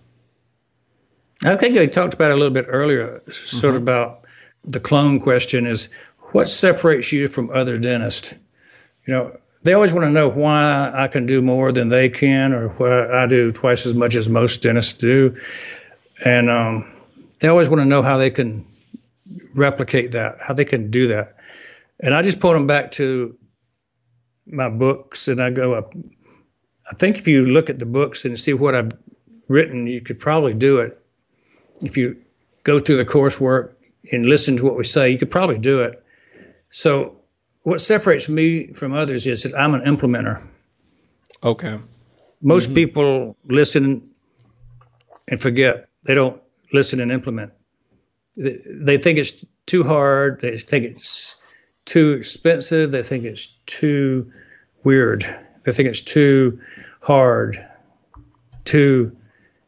[1.46, 4.26] I think I talked about it a little bit earlier, sort of about
[4.64, 5.90] the clone question is
[6.32, 8.36] what separates you from other dentists?
[9.06, 12.54] You know, they always want to know why I can do more than they can
[12.54, 15.36] or why I do twice as much as most dentists do.
[16.24, 16.92] And um,
[17.40, 18.66] they always want to know how they can
[19.54, 21.36] replicate that, how they can do that.
[22.00, 23.38] And I just point them back to
[24.48, 25.76] my books and I go,
[26.90, 28.92] I think if you look at the books and see what I've
[29.48, 31.02] written, you could probably do it
[31.82, 32.16] if you
[32.64, 33.74] go through the coursework
[34.12, 36.04] and listen to what we say, you could probably do it.
[36.70, 37.16] So,
[37.64, 40.42] what separates me from others is that I'm an implementer.
[41.44, 41.80] Okay.
[42.42, 42.76] Most mm-hmm.
[42.76, 44.08] people listen
[45.28, 45.90] and forget.
[46.04, 46.40] They don't
[46.74, 47.52] listen and implement.
[48.36, 50.42] They, they think it's too hard.
[50.42, 51.36] They think it's
[51.86, 52.92] too expensive.
[52.92, 54.32] They think it's too
[54.84, 55.24] weird.
[55.64, 56.60] They think it's too
[57.02, 57.66] hard,
[58.66, 59.16] too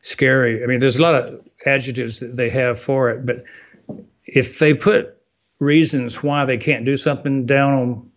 [0.02, 0.64] scary.
[0.64, 3.44] I mean, there's a lot of adjectives that they have for it, but
[4.26, 5.18] if they put
[5.60, 8.12] reasons why they can't do something down on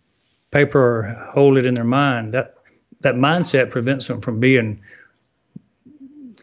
[0.51, 2.55] paper or hold it in their mind, that
[3.01, 4.81] that mindset prevents them from being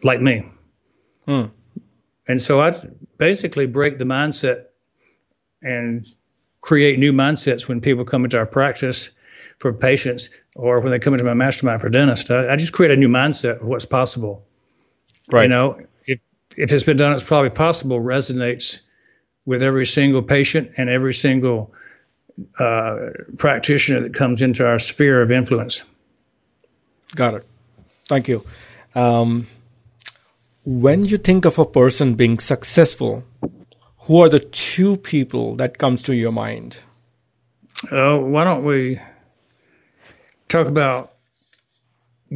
[0.03, 0.45] like me.
[1.25, 1.45] Hmm.
[2.27, 2.73] And so I
[3.17, 4.65] basically break the mindset
[5.61, 6.07] and
[6.61, 9.11] create new mindsets when people come into our practice
[9.59, 12.29] for patients or when they come into my mastermind for dentists.
[12.31, 14.45] I, I just create a new mindset of what's possible.
[15.31, 15.43] Right.
[15.43, 15.81] You know,
[16.59, 18.81] if it's been done, it's probably possible resonates
[19.45, 21.73] with every single patient and every single
[22.59, 22.97] uh,
[23.37, 25.85] practitioner that comes into our sphere of influence.
[27.15, 27.45] Got it.
[28.07, 28.45] Thank you.
[28.93, 29.47] Um,
[30.65, 33.23] when you think of a person being successful,
[34.01, 36.77] who are the two people that comes to your mind?
[37.89, 38.99] Uh, why don't we
[40.49, 41.13] talk about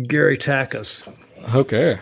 [0.07, 1.11] Gary Takacs?
[1.53, 1.99] Okay.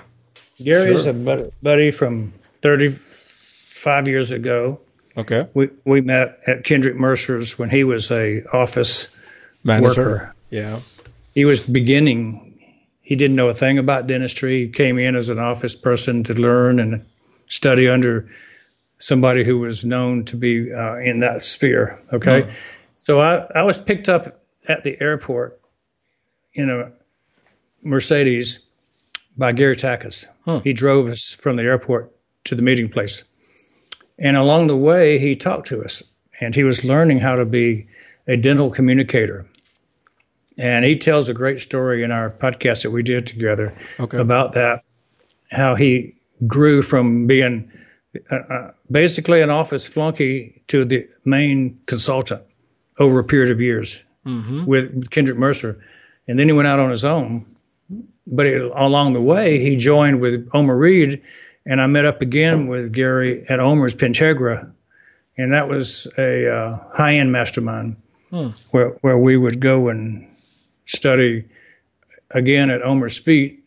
[0.63, 1.13] Gary is a
[1.61, 4.79] buddy from 35 years ago.
[5.17, 5.47] Okay.
[5.53, 9.07] We we met at Kendrick Mercer's when he was a office
[9.63, 9.87] Manager.
[9.87, 10.35] worker.
[10.49, 10.79] Yeah.
[11.33, 12.47] He was beginning.
[13.01, 14.65] He didn't know a thing about dentistry.
[14.65, 17.05] He came in as an office person to learn and
[17.47, 18.29] study under
[18.99, 21.99] somebody who was known to be uh, in that sphere.
[22.13, 22.53] Okay,
[22.95, 25.59] so I I was picked up at the airport
[26.53, 26.91] in a
[27.83, 28.65] Mercedes
[29.37, 30.25] by Gary Takacs.
[30.63, 32.11] He drove us from the airport
[32.45, 33.23] to the meeting place.
[34.19, 36.03] And along the way, he talked to us,
[36.39, 37.87] and he was learning how to be
[38.27, 39.45] a dental communicator.
[40.57, 44.17] And he tells a great story in our podcast that we did together Okay.
[44.17, 44.83] about that,
[45.49, 46.13] how he
[46.45, 47.71] grew from being
[48.29, 52.41] uh, uh, basically an office flunky to the main consultant
[52.99, 54.03] over a period of years
[54.67, 55.81] with Kendrick Mercer.
[56.27, 57.45] And then he went out on his own.
[58.27, 61.21] But it, along the way, he joined with Omer Reed,
[61.65, 64.71] and I met up again with Gary at Omer's Pentegra,
[65.37, 67.95] and that was a uh, high-end mastermind
[68.71, 70.27] where where we would go and
[70.85, 71.45] study
[72.31, 73.63] again at Omer's feet,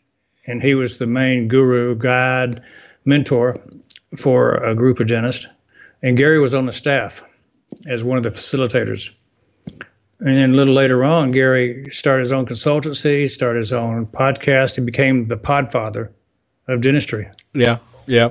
[0.47, 2.63] and he was the main guru, guide,
[3.05, 3.61] mentor
[4.17, 5.47] for a group of dentists,
[6.03, 7.23] and Gary was on the staff
[7.87, 9.11] as one of the facilitators.
[10.21, 14.77] And then a little later on, Gary started his own consultancy, started his own podcast,
[14.77, 16.11] and became the podfather
[16.69, 17.29] of dentistry.
[17.53, 18.31] Yeah, yeah.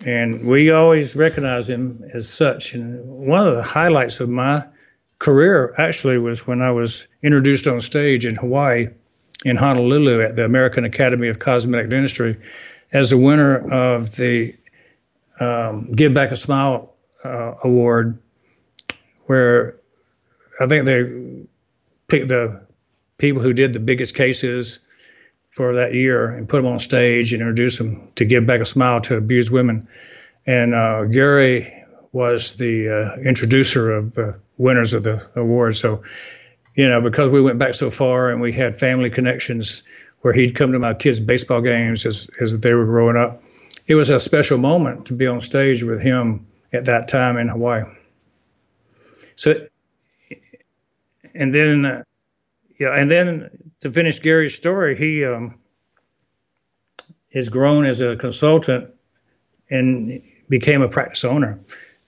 [0.00, 2.74] And we always recognize him as such.
[2.74, 4.64] And one of the highlights of my
[5.18, 8.88] career actually was when I was introduced on stage in Hawaii,
[9.44, 12.36] in Honolulu, at the American Academy of Cosmetic Dentistry,
[12.92, 14.54] as the winner of the
[15.40, 16.94] um, Give Back a Smile
[17.24, 18.18] uh, award,
[19.26, 19.76] where
[20.60, 21.04] I think they
[22.08, 22.62] picked the
[23.18, 24.80] people who did the biggest cases
[25.50, 28.66] for that year and put them on stage and introduce them to give back a
[28.66, 29.88] smile to abused women.
[30.46, 35.76] And uh, Gary was the uh, introducer of the winners of the award.
[35.76, 36.02] So,
[36.74, 39.82] you know, because we went back so far and we had family connections
[40.20, 43.42] where he'd come to my kids' baseball games as, as they were growing up,
[43.86, 47.48] it was a special moment to be on stage with him at that time in
[47.48, 47.84] Hawaii.
[49.36, 49.66] So,
[51.38, 52.02] and then, uh,
[52.78, 53.50] yeah, and then
[53.80, 55.54] to finish Gary's story, he um,
[57.32, 58.90] has grown as a consultant
[59.70, 61.58] and became a practice owner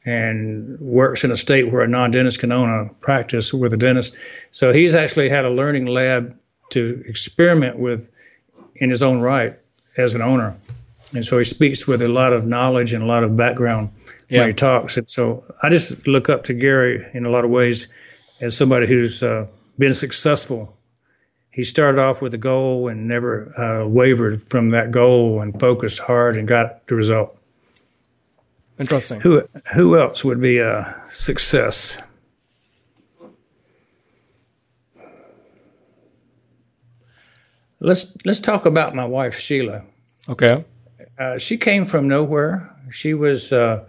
[0.05, 4.17] and works in a state where a non-dentist can own a practice with a dentist.
[4.53, 6.39] So he's actually had a learning lab
[6.71, 8.09] to experiment with
[8.77, 9.59] in his own right
[9.97, 10.57] as an owner.
[11.15, 13.91] And so he speaks with a lot of knowledge and a lot of background
[14.29, 14.41] Yeah.
[14.41, 14.97] when he talks.
[14.97, 17.89] And so I just look up to Gary in a lot of ways
[18.41, 19.47] as somebody who's uh,
[19.79, 20.77] been successful.
[21.51, 25.99] He started off with a goal and never uh, wavered from that goal and focused
[25.99, 27.37] hard and got the result.
[28.79, 29.21] Interesting.
[29.21, 29.43] Who
[29.75, 31.99] who else would be a success?
[37.81, 39.83] Let's let's talk about my wife Sheila.
[40.29, 40.65] Okay.
[41.19, 42.73] Uh, she came from nowhere.
[42.93, 43.85] She was uh,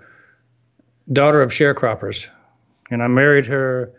[1.12, 2.28] daughter of sharecroppers,
[2.90, 3.92] and I married her,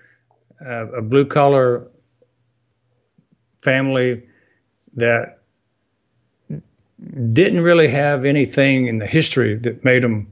[0.64, 1.86] uh, a blue collar
[3.62, 4.22] family
[4.94, 5.38] that
[7.32, 10.26] didn't really have anything in the history that made them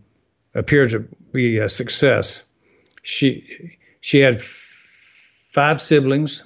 [0.54, 1.00] appear to
[1.32, 2.44] be a success.
[3.02, 4.42] She she had f-
[5.52, 6.42] five siblings,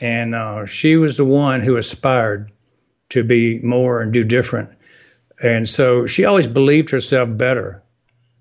[0.00, 2.50] and uh, she was the one who aspired
[3.10, 4.70] to be more and do different.
[5.42, 7.82] And so she always believed herself better,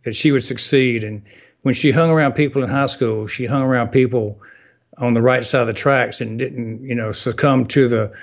[0.04, 1.04] that she would succeed.
[1.04, 1.24] And
[1.66, 4.40] when she hung around people in high school, she hung around people
[5.00, 8.14] on the right side of the tracks and didn't, you know, succumb to the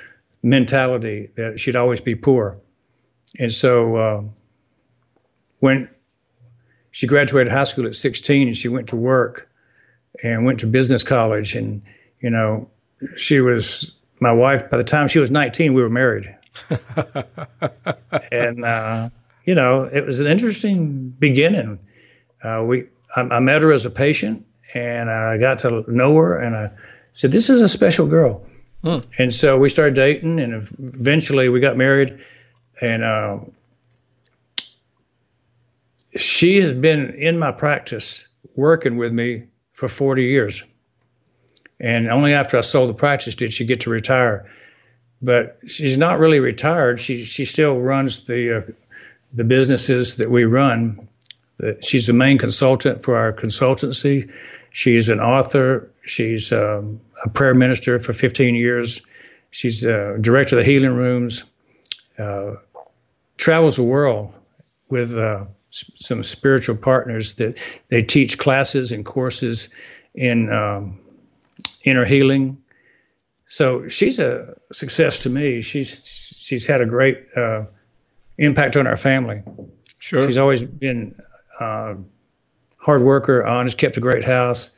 [0.45, 2.57] mentality that she'd always be poor.
[3.41, 4.23] And so uh,
[5.59, 5.89] when
[6.93, 9.51] she graduated high school at 16 and she went to work
[10.23, 11.83] and went to business college and,
[12.21, 12.71] you know,
[13.17, 13.91] she was
[14.21, 14.71] my wife.
[14.71, 16.33] By the time she was 19, we were married.
[18.31, 19.09] and uh,
[19.45, 21.81] you know, it was an interesting beginning.
[22.41, 22.85] Uh, we,
[23.17, 26.71] I, I met her as a patient, and I got to know her, and I
[27.13, 28.45] said, "This is a special girl."
[29.19, 32.19] And so we started dating, and eventually we got married.
[32.81, 33.39] And uh,
[36.17, 38.27] she has been in my practice
[38.57, 40.65] working with me for 40 years.
[41.79, 44.51] And only after I sold the practice did she get to retire
[45.23, 46.99] but she's not really retired.
[47.01, 48.73] She she still runs the uh,
[49.33, 51.09] the businesses that we run.
[51.63, 54.31] The, she's the main consultant for our consultancy.
[54.71, 55.91] She's an author.
[56.05, 59.01] She's um, a prayer minister for 15 years.
[59.51, 61.45] She's uh, director of the healing rooms.
[62.19, 62.57] Uh,
[63.37, 64.35] travels the world
[64.89, 67.59] with uh, some spiritual partners that
[67.89, 69.71] they teach classes and courses
[70.15, 71.01] in um,
[71.85, 72.63] inner healing
[73.53, 75.61] so she's a success to me.
[75.61, 77.65] She's she's had a great uh,
[78.39, 79.43] impact on our family.
[79.99, 80.27] Sure.
[80.27, 81.21] She's always been
[81.61, 81.95] uh,
[82.79, 84.71] hard worker, honest, kept a great house,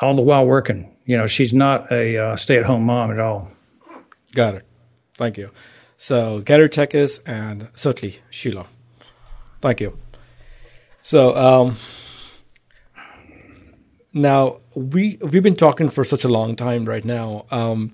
[0.00, 0.96] all the while working.
[1.04, 3.50] You know, she's not a uh, stay-at-home mom at all.
[4.34, 4.64] Got it.
[5.14, 5.50] Thank you.
[5.96, 8.66] So Gary Takacs and certainly Sheila.
[9.60, 9.98] Thank you.
[11.00, 11.76] So um,
[14.12, 17.46] now we we've been talking for such a long time right now.
[17.50, 17.92] Um,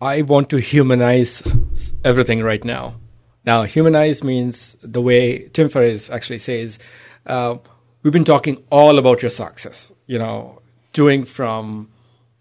[0.00, 1.42] I want to humanize
[2.04, 2.96] everything right now.
[3.44, 6.78] Now, humanize means the way Tim Ferriss actually says.
[7.26, 7.56] Uh,
[8.02, 9.92] we've been talking all about your success.
[10.06, 10.62] You know,
[10.92, 11.90] doing from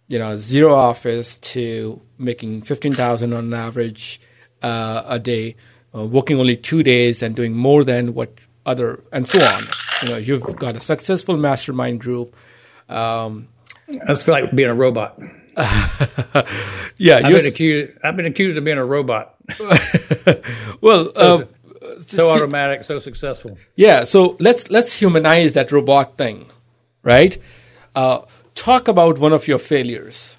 [0.08, 4.22] you know zero office to making fifteen thousand on an average
[4.62, 5.56] uh, a day,
[5.96, 9.64] uh, working only two days and doing more than what other and so on.
[10.04, 12.36] You know, you've got a successful mastermind group.
[12.90, 13.48] Um,
[13.88, 15.20] That's like being a robot.
[16.98, 17.94] yeah, I've been accused.
[18.04, 19.36] I've been accused of being a robot.
[20.82, 21.12] well.
[21.12, 21.48] So,
[21.82, 23.58] uh, so automatic, so successful.
[23.76, 26.46] Yeah, so let's let's humanize that robot thing,
[27.04, 27.38] right?
[27.96, 28.22] Uh,
[28.56, 30.38] talk about one of your failures,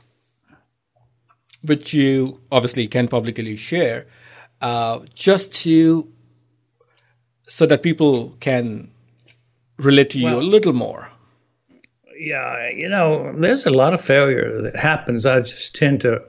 [1.62, 4.06] which you obviously can publicly share,
[4.60, 6.10] uh, just to
[7.48, 8.90] so that people can
[9.76, 11.11] relate to you a little more.
[12.24, 15.27] Yeah, you know, there's a lot of failure that happens.
[15.27, 16.23] I just tend to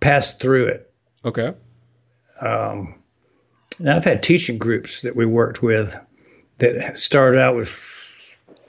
[0.00, 0.92] pass through it.
[1.24, 1.54] Okay.
[2.42, 2.94] Um,
[3.78, 5.94] and I've had teaching groups that we worked with
[6.58, 7.70] that started out with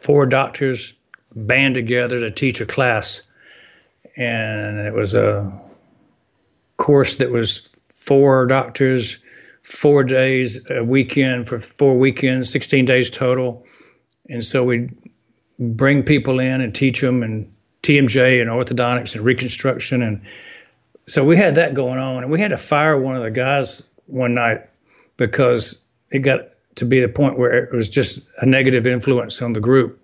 [0.02, 0.96] four doctors
[1.36, 3.24] band together to teach a class.
[4.16, 5.52] And it was a
[6.78, 7.58] course that was
[8.08, 9.18] four doctors,
[9.64, 13.66] four days a weekend for four weekends, 16 days total.
[14.30, 14.96] And so we'd
[15.60, 20.02] bring people in and teach them and TMJ and orthodontics and reconstruction.
[20.02, 20.22] And
[21.06, 22.24] so we had that going on.
[22.24, 24.62] And we had to fire one of the guys one night
[25.18, 25.82] because
[26.12, 26.40] it got
[26.76, 30.02] to be the point where it was just a negative influence on the group.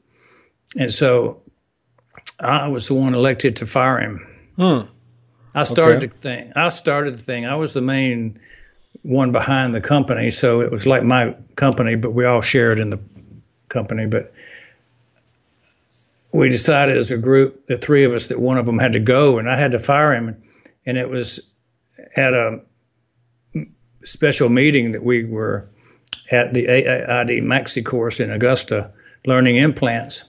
[0.78, 1.42] And so
[2.40, 4.28] I was the one elected to fire him.
[4.56, 4.80] Hmm.
[5.56, 6.08] I started Okay.
[6.08, 6.54] the thing.
[6.56, 7.46] I started the thing.
[7.46, 8.40] I was the main
[9.02, 12.90] one behind the company, so it was like my company, but we all shared in
[12.90, 13.00] the
[13.70, 14.06] company.
[14.06, 14.34] But
[16.32, 19.00] we decided as a group, the three of us, that one of them had to
[19.00, 20.42] go, and I had to fire him.
[20.86, 21.40] And it was
[22.16, 22.62] at a
[24.04, 25.70] special meeting that we were
[26.32, 28.92] at the AID Maxi course in Augusta,
[29.26, 30.24] learning implants,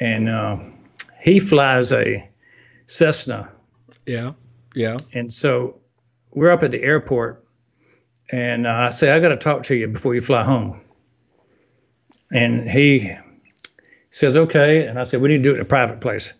[0.00, 0.58] and uh,
[1.22, 2.28] he flies a
[2.86, 3.50] Cessna
[4.06, 4.32] Yeah.
[4.74, 4.96] Yeah.
[5.12, 5.78] and so
[6.34, 7.41] we're up at the airport,
[8.30, 10.80] and uh, I say, I got to talk to you before you fly home.
[12.32, 13.14] And he
[14.10, 14.86] says, okay.
[14.86, 16.32] And I said, we need to do it in a private place.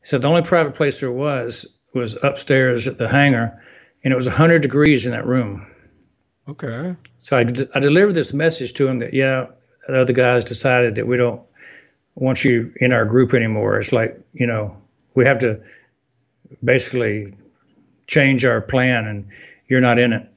[0.00, 3.62] He said, the only private place there was was upstairs at the hangar,
[4.04, 5.66] and it was 100 degrees in that room.
[6.48, 6.94] Okay.
[7.18, 7.40] So I,
[7.74, 9.46] I delivered this message to him that, yeah,
[9.88, 11.42] the other guys decided that we don't
[12.14, 13.78] want you in our group anymore.
[13.78, 14.76] It's like, you know,
[15.14, 15.60] we have to
[16.62, 17.34] basically
[18.06, 19.28] change our plan and
[19.68, 20.29] you're not in it.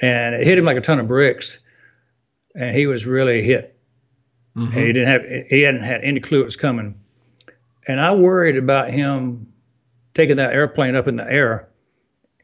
[0.00, 1.58] And it hit him like a ton of bricks.
[2.54, 3.78] And he was really hit.
[4.56, 4.76] Mm-hmm.
[4.76, 7.00] And he didn't have, he hadn't had any clue it was coming.
[7.86, 9.52] And I worried about him
[10.14, 11.68] taking that airplane up in the air.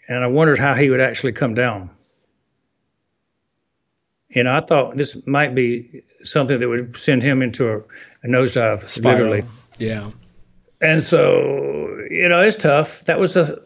[0.08, 1.90] And I wondered how he would actually come down.
[4.28, 8.26] You know, I thought this might be something that would send him into a, a
[8.26, 9.44] nosedive, literally.
[9.78, 10.10] Yeah.
[10.80, 13.04] And so, you know, it's tough.
[13.04, 13.58] That was a,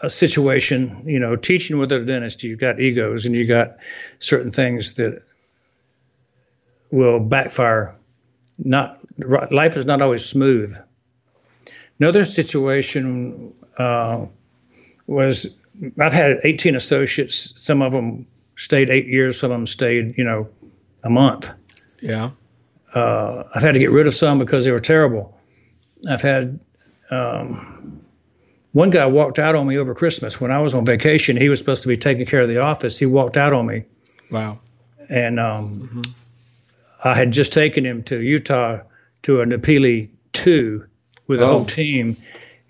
[0.00, 3.76] a situation, you know, teaching with a dentist, you've got egos and you got
[4.18, 5.22] certain things that
[6.90, 7.94] will backfire.
[8.58, 8.98] Not
[9.50, 10.76] life is not always smooth.
[11.98, 14.26] Another situation uh,
[15.06, 15.54] was
[15.98, 17.52] I've had 18 associates.
[17.56, 19.38] Some of them stayed eight years.
[19.38, 20.48] Some of them stayed, you know,
[21.02, 21.52] a month.
[22.00, 22.30] Yeah.
[22.94, 25.38] Uh, I've had to get rid of some because they were terrible.
[26.08, 26.58] I've had
[27.10, 27.99] um,
[28.72, 31.36] one guy walked out on me over Christmas when I was on vacation.
[31.36, 32.98] He was supposed to be taking care of the office.
[32.98, 33.84] He walked out on me,
[34.30, 34.60] Wow.
[35.08, 36.02] and um,
[37.02, 38.78] I had just taken him to Utah
[39.22, 40.84] to a Napili two
[41.26, 41.50] with the Oh.
[41.58, 42.16] whole team,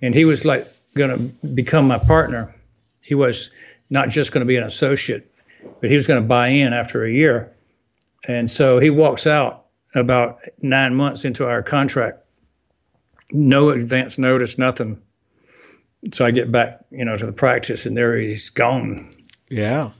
[0.03, 2.55] and he was like going to become my partner.
[3.03, 3.51] He was
[3.91, 5.31] not just going to be an associate,
[5.81, 7.51] but he was going to buy in after a year.
[8.27, 12.19] And so he walks out about nine months into our contract,
[13.33, 15.01] no advance notice, nothing.
[16.13, 19.15] So I get back, you know, to the practice, and there he's gone.
[19.49, 19.91] Yeah.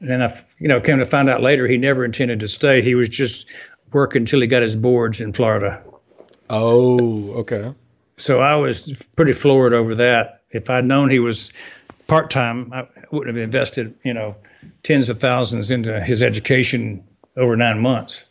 [0.00, 2.82] And then I, you know, came to find out later he never intended to stay.
[2.82, 3.46] He was just
[3.92, 5.82] working until he got his boards in Florida.
[6.50, 7.72] Oh, okay.
[8.18, 10.42] So I was pretty floored over that.
[10.50, 11.52] If I'd known he was
[12.06, 14.36] part time, I wouldn't have invested, you know,
[14.82, 17.04] tens of thousands into his education
[17.36, 18.24] over nine months.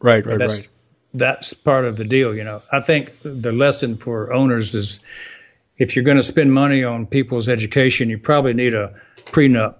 [0.00, 0.68] Right, right, That's right.
[1.14, 2.62] that's part of the deal, you know.
[2.72, 5.00] I think the lesson for owners is
[5.82, 8.94] if you're going to spend money on people's education, you probably need a
[9.26, 9.74] prenup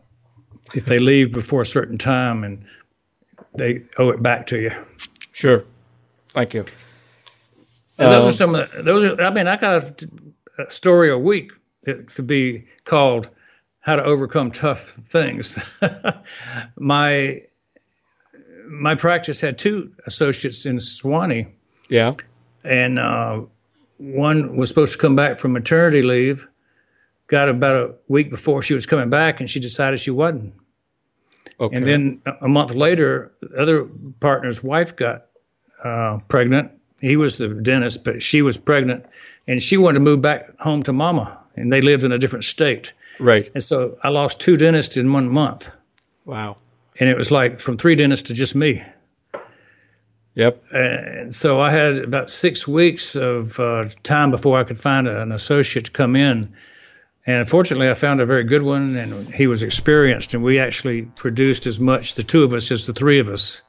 [0.74, 2.64] if they leave before a certain time and
[3.54, 4.72] they owe it back to you.
[5.32, 5.64] Sure.
[6.30, 6.64] Thank you.
[7.98, 9.04] And those Um, are some of the, those.
[9.04, 10.08] Are, I mean, I got a,
[10.66, 11.52] a story a week
[11.84, 13.28] that could be called
[13.80, 15.58] "How to Overcome Tough Things."
[16.76, 17.42] my
[18.66, 21.46] my practice had two associates in Suwanee,
[21.88, 22.14] Yeah.
[22.64, 23.42] and uh,
[24.02, 26.48] one was supposed to come back from maternity leave.
[27.28, 30.54] Got about a week before she was coming back, and she decided she wasn't.
[31.58, 31.76] Okay.
[31.76, 33.88] And then a month later, the other
[34.20, 35.26] partner's wife got
[35.82, 36.72] uh, pregnant.
[37.00, 39.06] He was the dentist, but she was pregnant,
[39.46, 42.44] and she wanted to move back home to mama, and they lived in a different
[42.44, 42.92] state.
[43.20, 43.50] right.
[43.54, 45.70] And so I lost two dentists in one month,
[46.24, 46.56] Wow.
[46.98, 48.82] and it was like from three dentists to just me.
[50.34, 50.62] Yep.
[50.72, 55.30] And so I had about six weeks of uh, time before I could find an
[55.32, 56.54] associate to come in.
[57.26, 61.02] And unfortunately, I found a very good one, and he was experienced, and we actually
[61.02, 63.62] produced as much, the two of us, as the three of us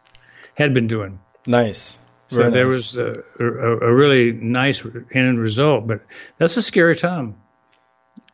[0.55, 1.19] had been doing.
[1.45, 1.99] Nice.
[2.29, 2.95] So Very there nice.
[2.95, 6.01] was a, a, a really nice end result, but
[6.39, 7.35] that's a scary time.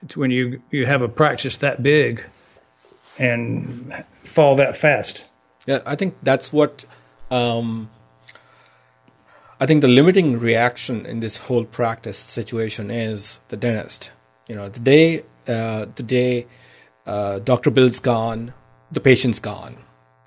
[0.03, 2.23] It's when you, you have a practice that big
[3.17, 5.25] and fall that fast.
[5.65, 6.85] Yeah, I think that's what.
[7.29, 7.89] Um,
[9.61, 14.09] I think the limiting reaction in this whole practice situation is the dentist.
[14.47, 16.47] You know, the day uh, the day
[17.05, 18.53] uh, Doctor Bill's gone,
[18.89, 19.75] the patient's gone.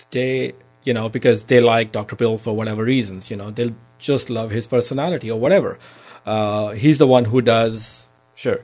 [0.01, 0.53] The day
[0.85, 3.31] you know because they like Doctor Bill for whatever reasons.
[3.31, 5.79] You know, they'll just love his personality or whatever.
[6.27, 8.61] Uh, he's the one who does sure.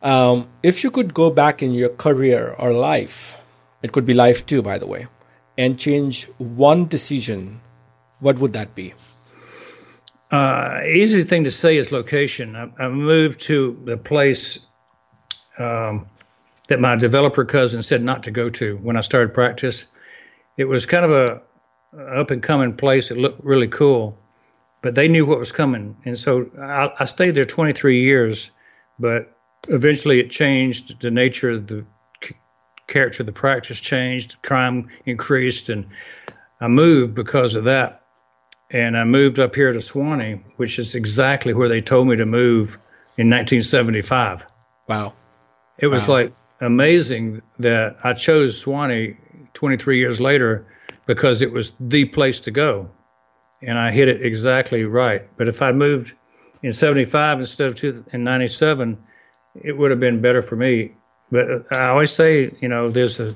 [0.00, 3.36] Um, if you could go back in your career or life,
[3.82, 5.08] it could be life too, by the way,
[5.58, 7.60] and change one decision,
[8.20, 8.94] what would that be?
[10.32, 12.56] Uh, easy thing to say is location.
[12.56, 14.60] I, I moved to the place
[15.58, 16.06] um,
[16.68, 19.86] that my developer cousin said not to go to when I started practice.
[20.56, 21.42] It was kind of a
[22.18, 23.10] up and coming place.
[23.10, 24.18] It looked really cool,
[24.80, 28.50] but they knew what was coming, and so I, I stayed there 23 years.
[28.98, 29.36] But
[29.68, 31.00] eventually, it changed.
[31.02, 31.84] The nature of the
[32.24, 32.36] c-
[32.86, 34.40] character of the practice changed.
[34.42, 35.86] Crime increased, and
[36.62, 38.01] I moved because of that
[38.72, 42.26] and I moved up here to Suwanee, which is exactly where they told me to
[42.26, 42.78] move
[43.18, 44.46] in 1975.
[44.88, 45.12] Wow.
[45.78, 46.14] It was Wow.
[46.14, 49.16] like amazing that I chose Suwanee
[49.54, 50.66] 23 years later
[51.06, 52.88] because it was the place to go,
[53.60, 55.22] and I hit it exactly right.
[55.36, 56.14] But if I moved
[56.62, 58.96] in 75 instead of two, in 97,
[59.62, 60.92] it would have been better for me.
[61.30, 63.34] But I always say, you know, there's a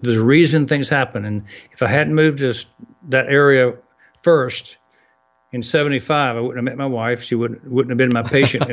[0.00, 2.66] there's a reason things happen, and if I hadn't moved to s-
[3.08, 3.74] that area
[4.22, 4.78] first
[5.52, 7.22] in 75 i wouldn't have met my wife.
[7.22, 8.64] She wouldn't wouldn't have been my patient.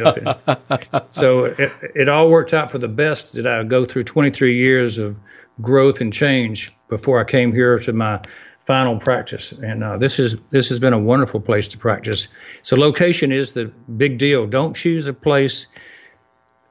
[1.08, 4.98] So it, it all worked out for the best that i go through 23 years
[4.98, 5.18] of
[5.62, 8.22] growth and change before i came here to my
[8.70, 9.52] final practice.
[9.52, 12.28] And uh, this is this has been a wonderful place to practice.
[12.62, 14.46] So location is the big deal.
[14.46, 15.66] Don't choose a place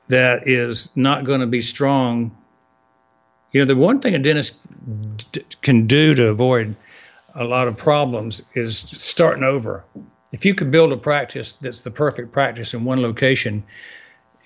[0.06, 2.36] that is not going to be strong.
[3.50, 4.60] You know the one thing a dentist
[5.32, 6.76] d- can do to avoid
[7.34, 9.84] a lot of problems is starting over.
[10.32, 13.62] If you could build a practice that's the perfect practice in one location,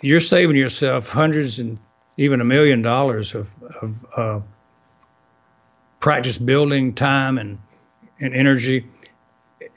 [0.01, 1.79] you're saving yourself hundreds and
[2.17, 4.41] even a million dollars of, of uh,
[6.01, 7.59] practice building time and,
[8.21, 8.87] and energy.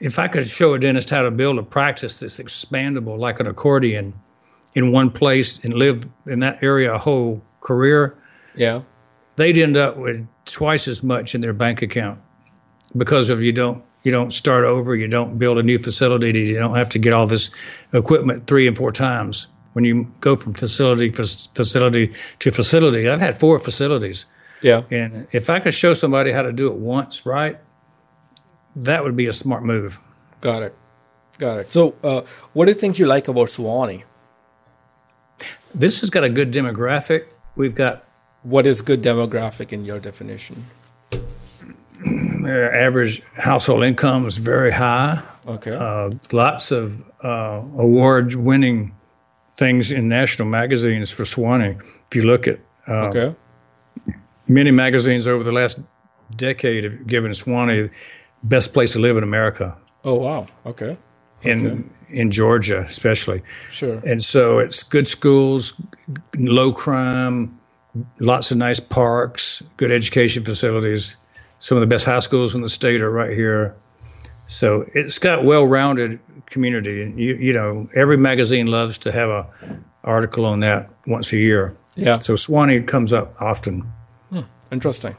[0.00, 3.46] If I could show a dentist how to build a practice that's expandable like an
[3.46, 4.12] accordion
[4.74, 8.16] in one place and live in that area a whole career,
[8.54, 8.82] Yeah.
[9.36, 12.20] they'd end up with twice as much in their bank account
[12.96, 16.58] because of you don't you don't start over, you don't build a new facility, you
[16.58, 17.50] don't have to get all this
[17.92, 19.46] equipment three and four times.
[19.72, 24.24] When you go from facility to facility to facility, I've had four facilities,
[24.62, 24.82] Yeah.
[24.90, 27.58] and if I could show somebody how to do it once right,
[28.76, 29.98] that would be a smart move.
[30.40, 30.74] Got it.
[31.38, 31.72] Got it.
[31.72, 32.22] So, uh,
[32.54, 34.04] what do you think you like about Suwanee?
[35.74, 37.26] This has got a good demographic.
[37.56, 38.04] We've got
[38.42, 40.66] What is good demographic in your definition?
[42.46, 45.22] Uh, average household income is very high.
[45.46, 45.74] Okay.
[45.74, 48.92] uh, lots of uh, award winning
[49.56, 51.80] things in national magazines for Suwanee.
[52.08, 52.58] If you look at
[52.88, 53.34] uh, okay.
[54.48, 55.78] many magazines over the last
[56.36, 57.90] decade have given Suwanee
[58.42, 60.46] best place to live in America, Oh wow.
[60.64, 60.96] Okay.
[61.42, 63.42] in in Georgia especially.
[63.70, 64.00] Sure.
[64.04, 65.74] And so it's good schools,
[66.36, 67.58] low crime,
[68.20, 71.16] lots of nice parks, good education facilities.
[71.58, 73.74] Some of the best high schools in the state are right here.
[74.46, 79.46] So it's got well-rounded community, and you you know every magazine loves to have a
[80.04, 81.76] article on that once a year.
[81.96, 82.18] Yeah.
[82.20, 83.92] So Suwanee comes up often.
[84.70, 85.16] Interesting.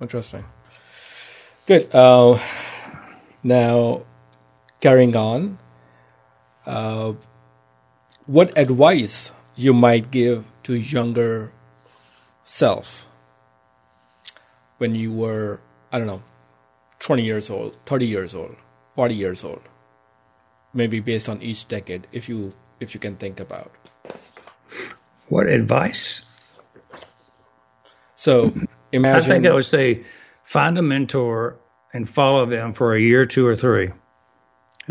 [0.00, 0.44] Interesting.
[1.66, 1.94] Good.
[1.94, 2.38] Uh,
[3.42, 4.02] now,
[4.80, 5.58] carrying on,
[6.66, 7.12] uh,
[8.26, 11.52] what advice you might give to younger
[12.44, 13.07] self
[14.78, 15.60] when you were,
[15.92, 16.22] I don't know,
[17.00, 18.56] 20 years old, 30 years old,
[18.94, 19.62] 40 years old?
[20.72, 23.72] Maybe based on each decade, if you if you can think about.
[25.28, 26.22] What advice?
[28.16, 28.52] So
[28.92, 29.16] imagine.
[29.16, 30.04] I think I would say
[30.44, 31.56] find a mentor
[31.92, 33.90] and follow them for a year, two or three.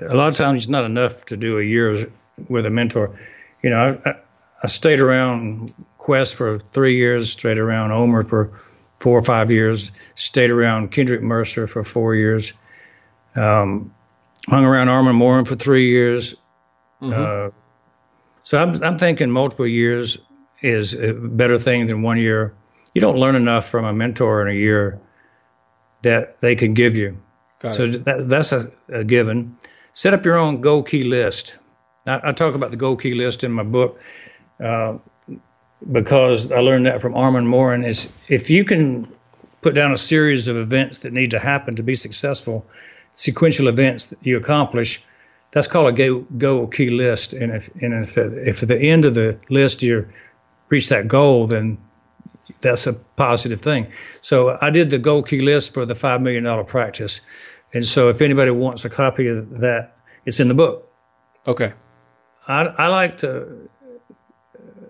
[0.01, 2.11] A lot of times it's not enough to do a year
[2.49, 3.18] with a mentor.
[3.64, 4.15] You know, I,
[4.64, 8.59] I stayed around Quest for three years, stayed around Omer for
[8.99, 12.53] four or five years, stayed around Kendrick Mercer for four years.
[13.36, 13.94] Um,
[14.48, 16.36] hung around Armand Morin for three years.
[17.02, 17.49] Uh,
[18.44, 20.18] so I'm, I'm thinking multiple years
[20.61, 22.56] is a better thing than one year.
[22.94, 24.99] You don't learn enough from a mentor in a year
[26.02, 27.18] that they can give you.
[27.60, 29.57] Got so that, that's a, a given.
[29.91, 31.57] Set up your own goal key list.
[32.06, 33.99] I, I talk about the goal key list in my book
[34.60, 34.98] uh,
[35.91, 37.84] because I learned that from Armand Morin.
[37.84, 39.08] Is if you can
[39.62, 42.66] put down a series of events that need to happen to be successful,
[43.14, 45.04] sequential events that you accomplish,
[45.52, 47.34] that's called a go, goal key list.
[47.34, 50.08] And if and if, if at the end of the list you
[50.70, 51.78] reach that goal, then
[52.62, 53.91] that's a positive thing.
[54.22, 57.22] So I did the goal key list for the five million dollar practice,
[57.74, 59.95] and so if anybody wants a copy of that,
[60.26, 60.91] it's in the book.
[61.45, 61.74] Okay.
[62.48, 63.66] I, I like to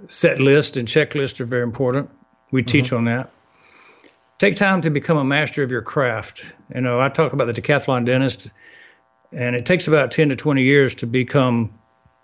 [0.07, 2.09] set list and checklist are very important.
[2.51, 2.67] We mm-hmm.
[2.67, 3.31] teach on that.
[4.37, 6.53] Take time to become a master of your craft.
[6.73, 8.51] You know, I talk about the decathlon dentist,
[9.31, 11.73] and it takes about ten to twenty years to become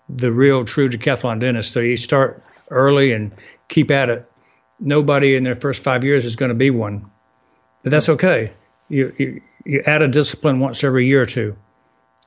[0.08, 1.72] the real true decathlon dentist.
[1.72, 3.32] So you start early and
[3.68, 4.30] keep at it.
[4.78, 7.10] Nobody in their first five years is going to be one,
[7.82, 8.26] but that's mm-hmm.
[8.26, 8.52] okay.
[8.88, 11.56] You, you you add a discipline once every year or two.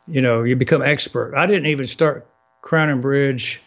[0.07, 1.35] You know, you become expert.
[1.35, 2.27] I didn't even start
[2.61, 3.61] Crown and Bridge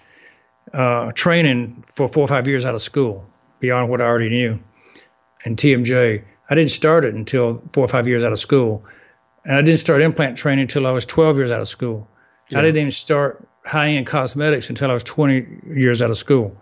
[0.72, 3.26] uh, training for four or five years out of school,
[3.60, 4.58] beyond what I already knew.
[5.44, 8.84] And TMJ, I didn't start it until four or five years out of school,
[9.44, 12.08] and I didn't start implant training until I was 12 years out of school.
[12.52, 16.56] I didn't even start high-end cosmetics until I was 20 years out of school.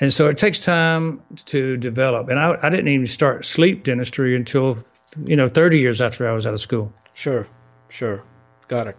[0.00, 2.28] And so it takes time to develop.
[2.28, 4.78] And I, I didn't even start sleep dentistry until,
[5.24, 6.92] you know, 30 years after I was out of school.
[7.12, 7.46] Sure.
[7.88, 8.24] Sure.
[8.66, 8.96] Got it.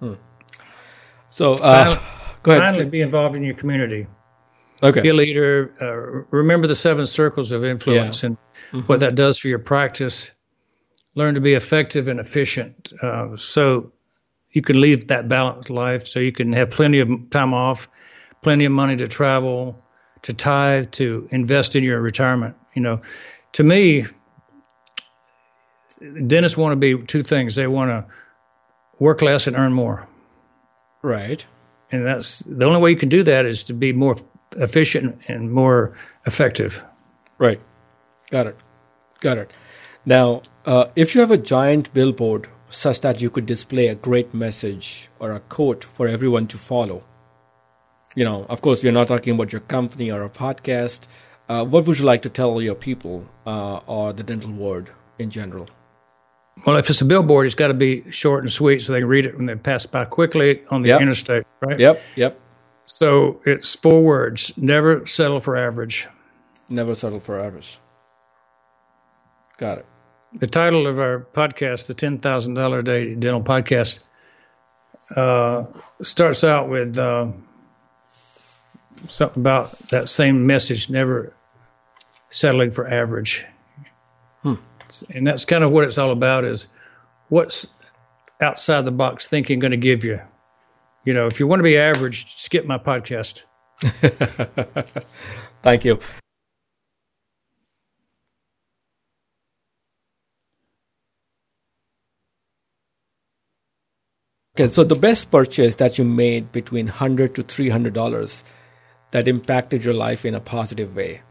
[0.00, 0.14] Hmm.
[1.30, 1.98] So, uh,
[2.44, 2.62] go ahead.
[2.62, 4.06] Finally, be involved in your community.
[4.82, 5.00] Okay.
[5.00, 5.74] Be a leader.
[5.80, 8.36] Uh, remember the seven circles of influence and
[8.86, 10.32] what that does for your practice.
[11.14, 12.92] Learn to be effective and efficient.
[13.00, 13.92] Uh, so
[14.50, 16.06] you can lead that balanced life.
[16.06, 17.88] So you can have plenty of time off,
[18.42, 19.82] plenty of money to travel,
[20.22, 22.56] to tithe, to invest in your retirement.
[22.74, 23.02] You know,
[23.52, 24.04] to me,
[26.26, 27.54] dentists want to be two things.
[27.54, 28.04] They want to
[28.98, 30.06] work less and earn more.
[31.02, 31.44] Right.
[31.94, 34.16] And that's the only way you can do that is to be more
[34.56, 36.84] efficient and more effective.
[37.38, 37.60] Right.
[38.30, 38.56] Got it.
[39.20, 39.52] Got it.
[40.04, 44.34] Now, uh, if you have a giant billboard such that you could display a great
[44.34, 47.04] message or a quote for everyone to follow,
[48.16, 51.02] you know, of course, we're not talking about your company or a podcast.
[51.48, 54.90] Uh, what would you like to tell your people uh, or the dental world
[55.20, 55.68] in general?
[56.66, 59.08] Well, if it's a billboard, it's got to be short and sweet so they can
[59.08, 61.00] read it when they pass by quickly on the Yep.
[61.02, 61.78] interstate, right?
[61.78, 62.02] Yep.
[62.16, 62.40] Yep.
[62.86, 66.08] So it's four words never settle for average.
[66.68, 67.78] Never settle for average.
[69.58, 69.86] Got it.
[70.34, 74.00] The title of our podcast, the $10,000 a day dental podcast,
[75.14, 75.64] uh,
[76.02, 77.28] starts out with uh,
[79.08, 81.32] something about that same message never
[82.30, 83.44] settling for average.
[85.10, 86.68] And that's kind of what it's all about is
[87.28, 87.66] what's
[88.40, 90.20] outside the box thinking going to give you.
[91.04, 93.44] You know, if you want to be average, skip my podcast.
[95.62, 95.98] Thank you.
[104.56, 108.44] Okay, so the best purchase that you made between hundred to three hundred dollars
[109.10, 111.22] that impacted your life in a positive way.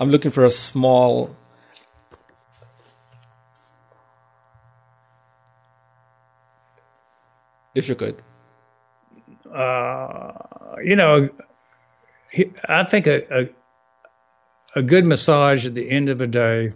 [0.00, 1.36] I'm looking for a small.
[7.74, 8.22] If you could.
[9.52, 10.32] Uh,
[10.82, 11.28] you know,
[12.68, 13.48] I think a, a
[14.74, 16.72] a good massage at the end of a day,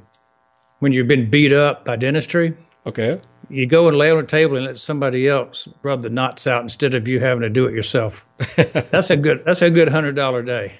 [0.80, 2.54] when you've been beat up by dentistry,
[2.86, 3.20] Okay.
[3.48, 6.62] you go and lay on a table and let somebody else rub the knots out
[6.62, 8.26] instead of you having to do it yourself.
[8.56, 10.74] that's a good that's a good hundred dollar day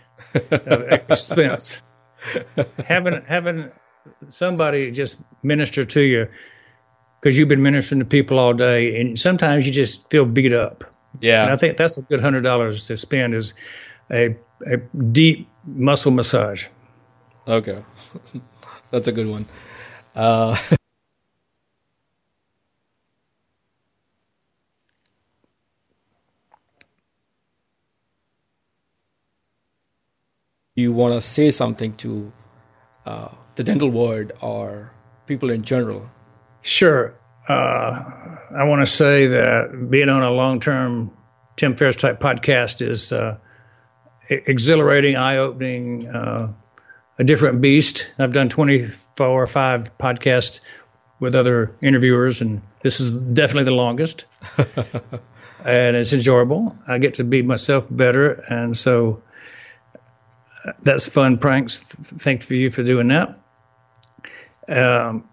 [0.51, 1.83] of expense.
[2.87, 3.71] having having
[4.29, 6.29] somebody just minister to you
[7.21, 10.85] because you've been ministering to people all day, and sometimes you just feel beat up.
[11.21, 11.45] Yeah.
[11.45, 13.55] And I think that's a good hundred dollars to spend is
[14.11, 14.37] a
[14.67, 16.69] a deep muscle massage.
[17.47, 17.85] Okay.
[18.91, 19.47] That's a good one.
[20.15, 20.57] Uh,
[30.75, 32.33] you want to say something to
[33.05, 34.93] uh, the dental world or
[35.27, 36.11] people in general?
[36.67, 37.15] Sure.
[37.49, 41.13] Uh, I want to say that being on a long term
[41.55, 43.39] Tim Ferriss type podcast is uh,
[44.29, 46.53] exhilarating, eye opening, uh,
[47.21, 48.13] a different beast.
[48.19, 50.59] I've done 24 or 5 podcasts
[51.21, 54.27] with other interviewers, and this is definitely the longest.
[55.65, 56.77] and it's enjoyable.
[56.89, 59.23] I get to be myself better, and so
[60.65, 61.79] uh, that's fun pranks.
[61.79, 63.39] Thank for you for doing that.
[64.69, 65.29] Um,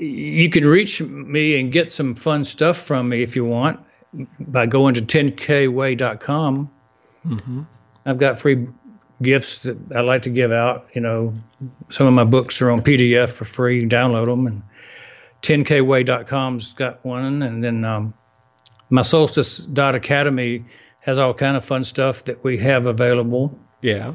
[0.00, 3.80] you can reach me and get some fun stuff from me if you want
[4.40, 6.70] by going to 10kway.com.
[7.26, 7.62] Mm-hmm.
[8.06, 8.66] I've got free
[9.20, 10.88] gifts that I like to give out.
[10.94, 11.34] You know,
[11.90, 13.86] some of my books are on PDF for free.
[13.86, 14.62] Download them, and
[15.42, 18.14] 10kway.com's got one, and then um,
[18.88, 20.64] my Solstice Academy
[21.02, 23.58] has all kind of fun stuff that we have available.
[23.82, 24.14] Yeah,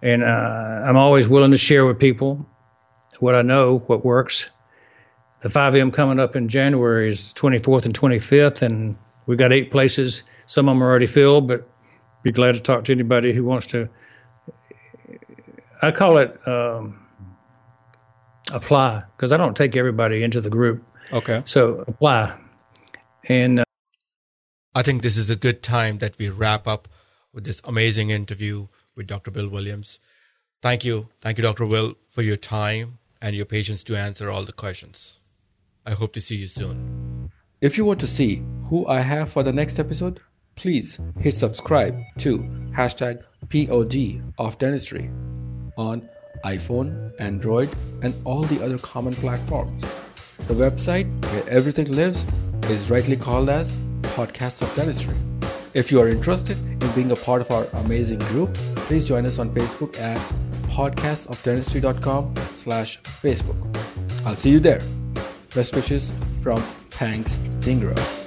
[0.00, 2.46] and uh, I'm always willing to share with people
[3.18, 4.50] what I know, what works.
[5.42, 8.96] The 5M coming up in January is 24th and 25th, and
[9.26, 10.22] we've got eight places.
[10.46, 11.68] Some of them are already filled, but
[12.22, 13.88] be glad to talk to anybody who wants to.
[15.82, 17.04] I call it um,
[18.52, 20.84] apply because I don't take everybody into the group.
[21.12, 21.42] Okay.
[21.44, 22.38] So apply.
[23.28, 23.64] And uh,
[24.76, 26.86] I think this is a good time that we wrap up
[27.32, 29.32] with this amazing interview with Dr.
[29.32, 29.98] Bill Williams.
[30.60, 31.08] Thank you.
[31.20, 31.66] Thank you, Dr.
[31.66, 35.18] Will, for your time and your patience to answer all the questions.
[35.86, 37.30] I hope to see you soon.
[37.60, 40.20] If you want to see who I have for the next episode,
[40.56, 42.38] please hit subscribe to
[42.76, 45.10] hashtag POD of dentistry
[45.76, 46.08] on
[46.44, 47.68] iPhone, Android,
[48.02, 49.82] and all the other common platforms.
[50.48, 52.24] The website where everything lives
[52.64, 53.72] is rightly called as
[54.16, 55.16] Podcasts of Dentistry.
[55.74, 58.52] If you are interested in being a part of our amazing group,
[58.86, 60.18] please join us on Facebook at
[60.68, 64.26] podcastofdentistry.com slash Facebook.
[64.26, 64.80] I'll see you there.
[65.54, 66.10] Best wishes
[66.42, 68.21] from Pangs Dhingra.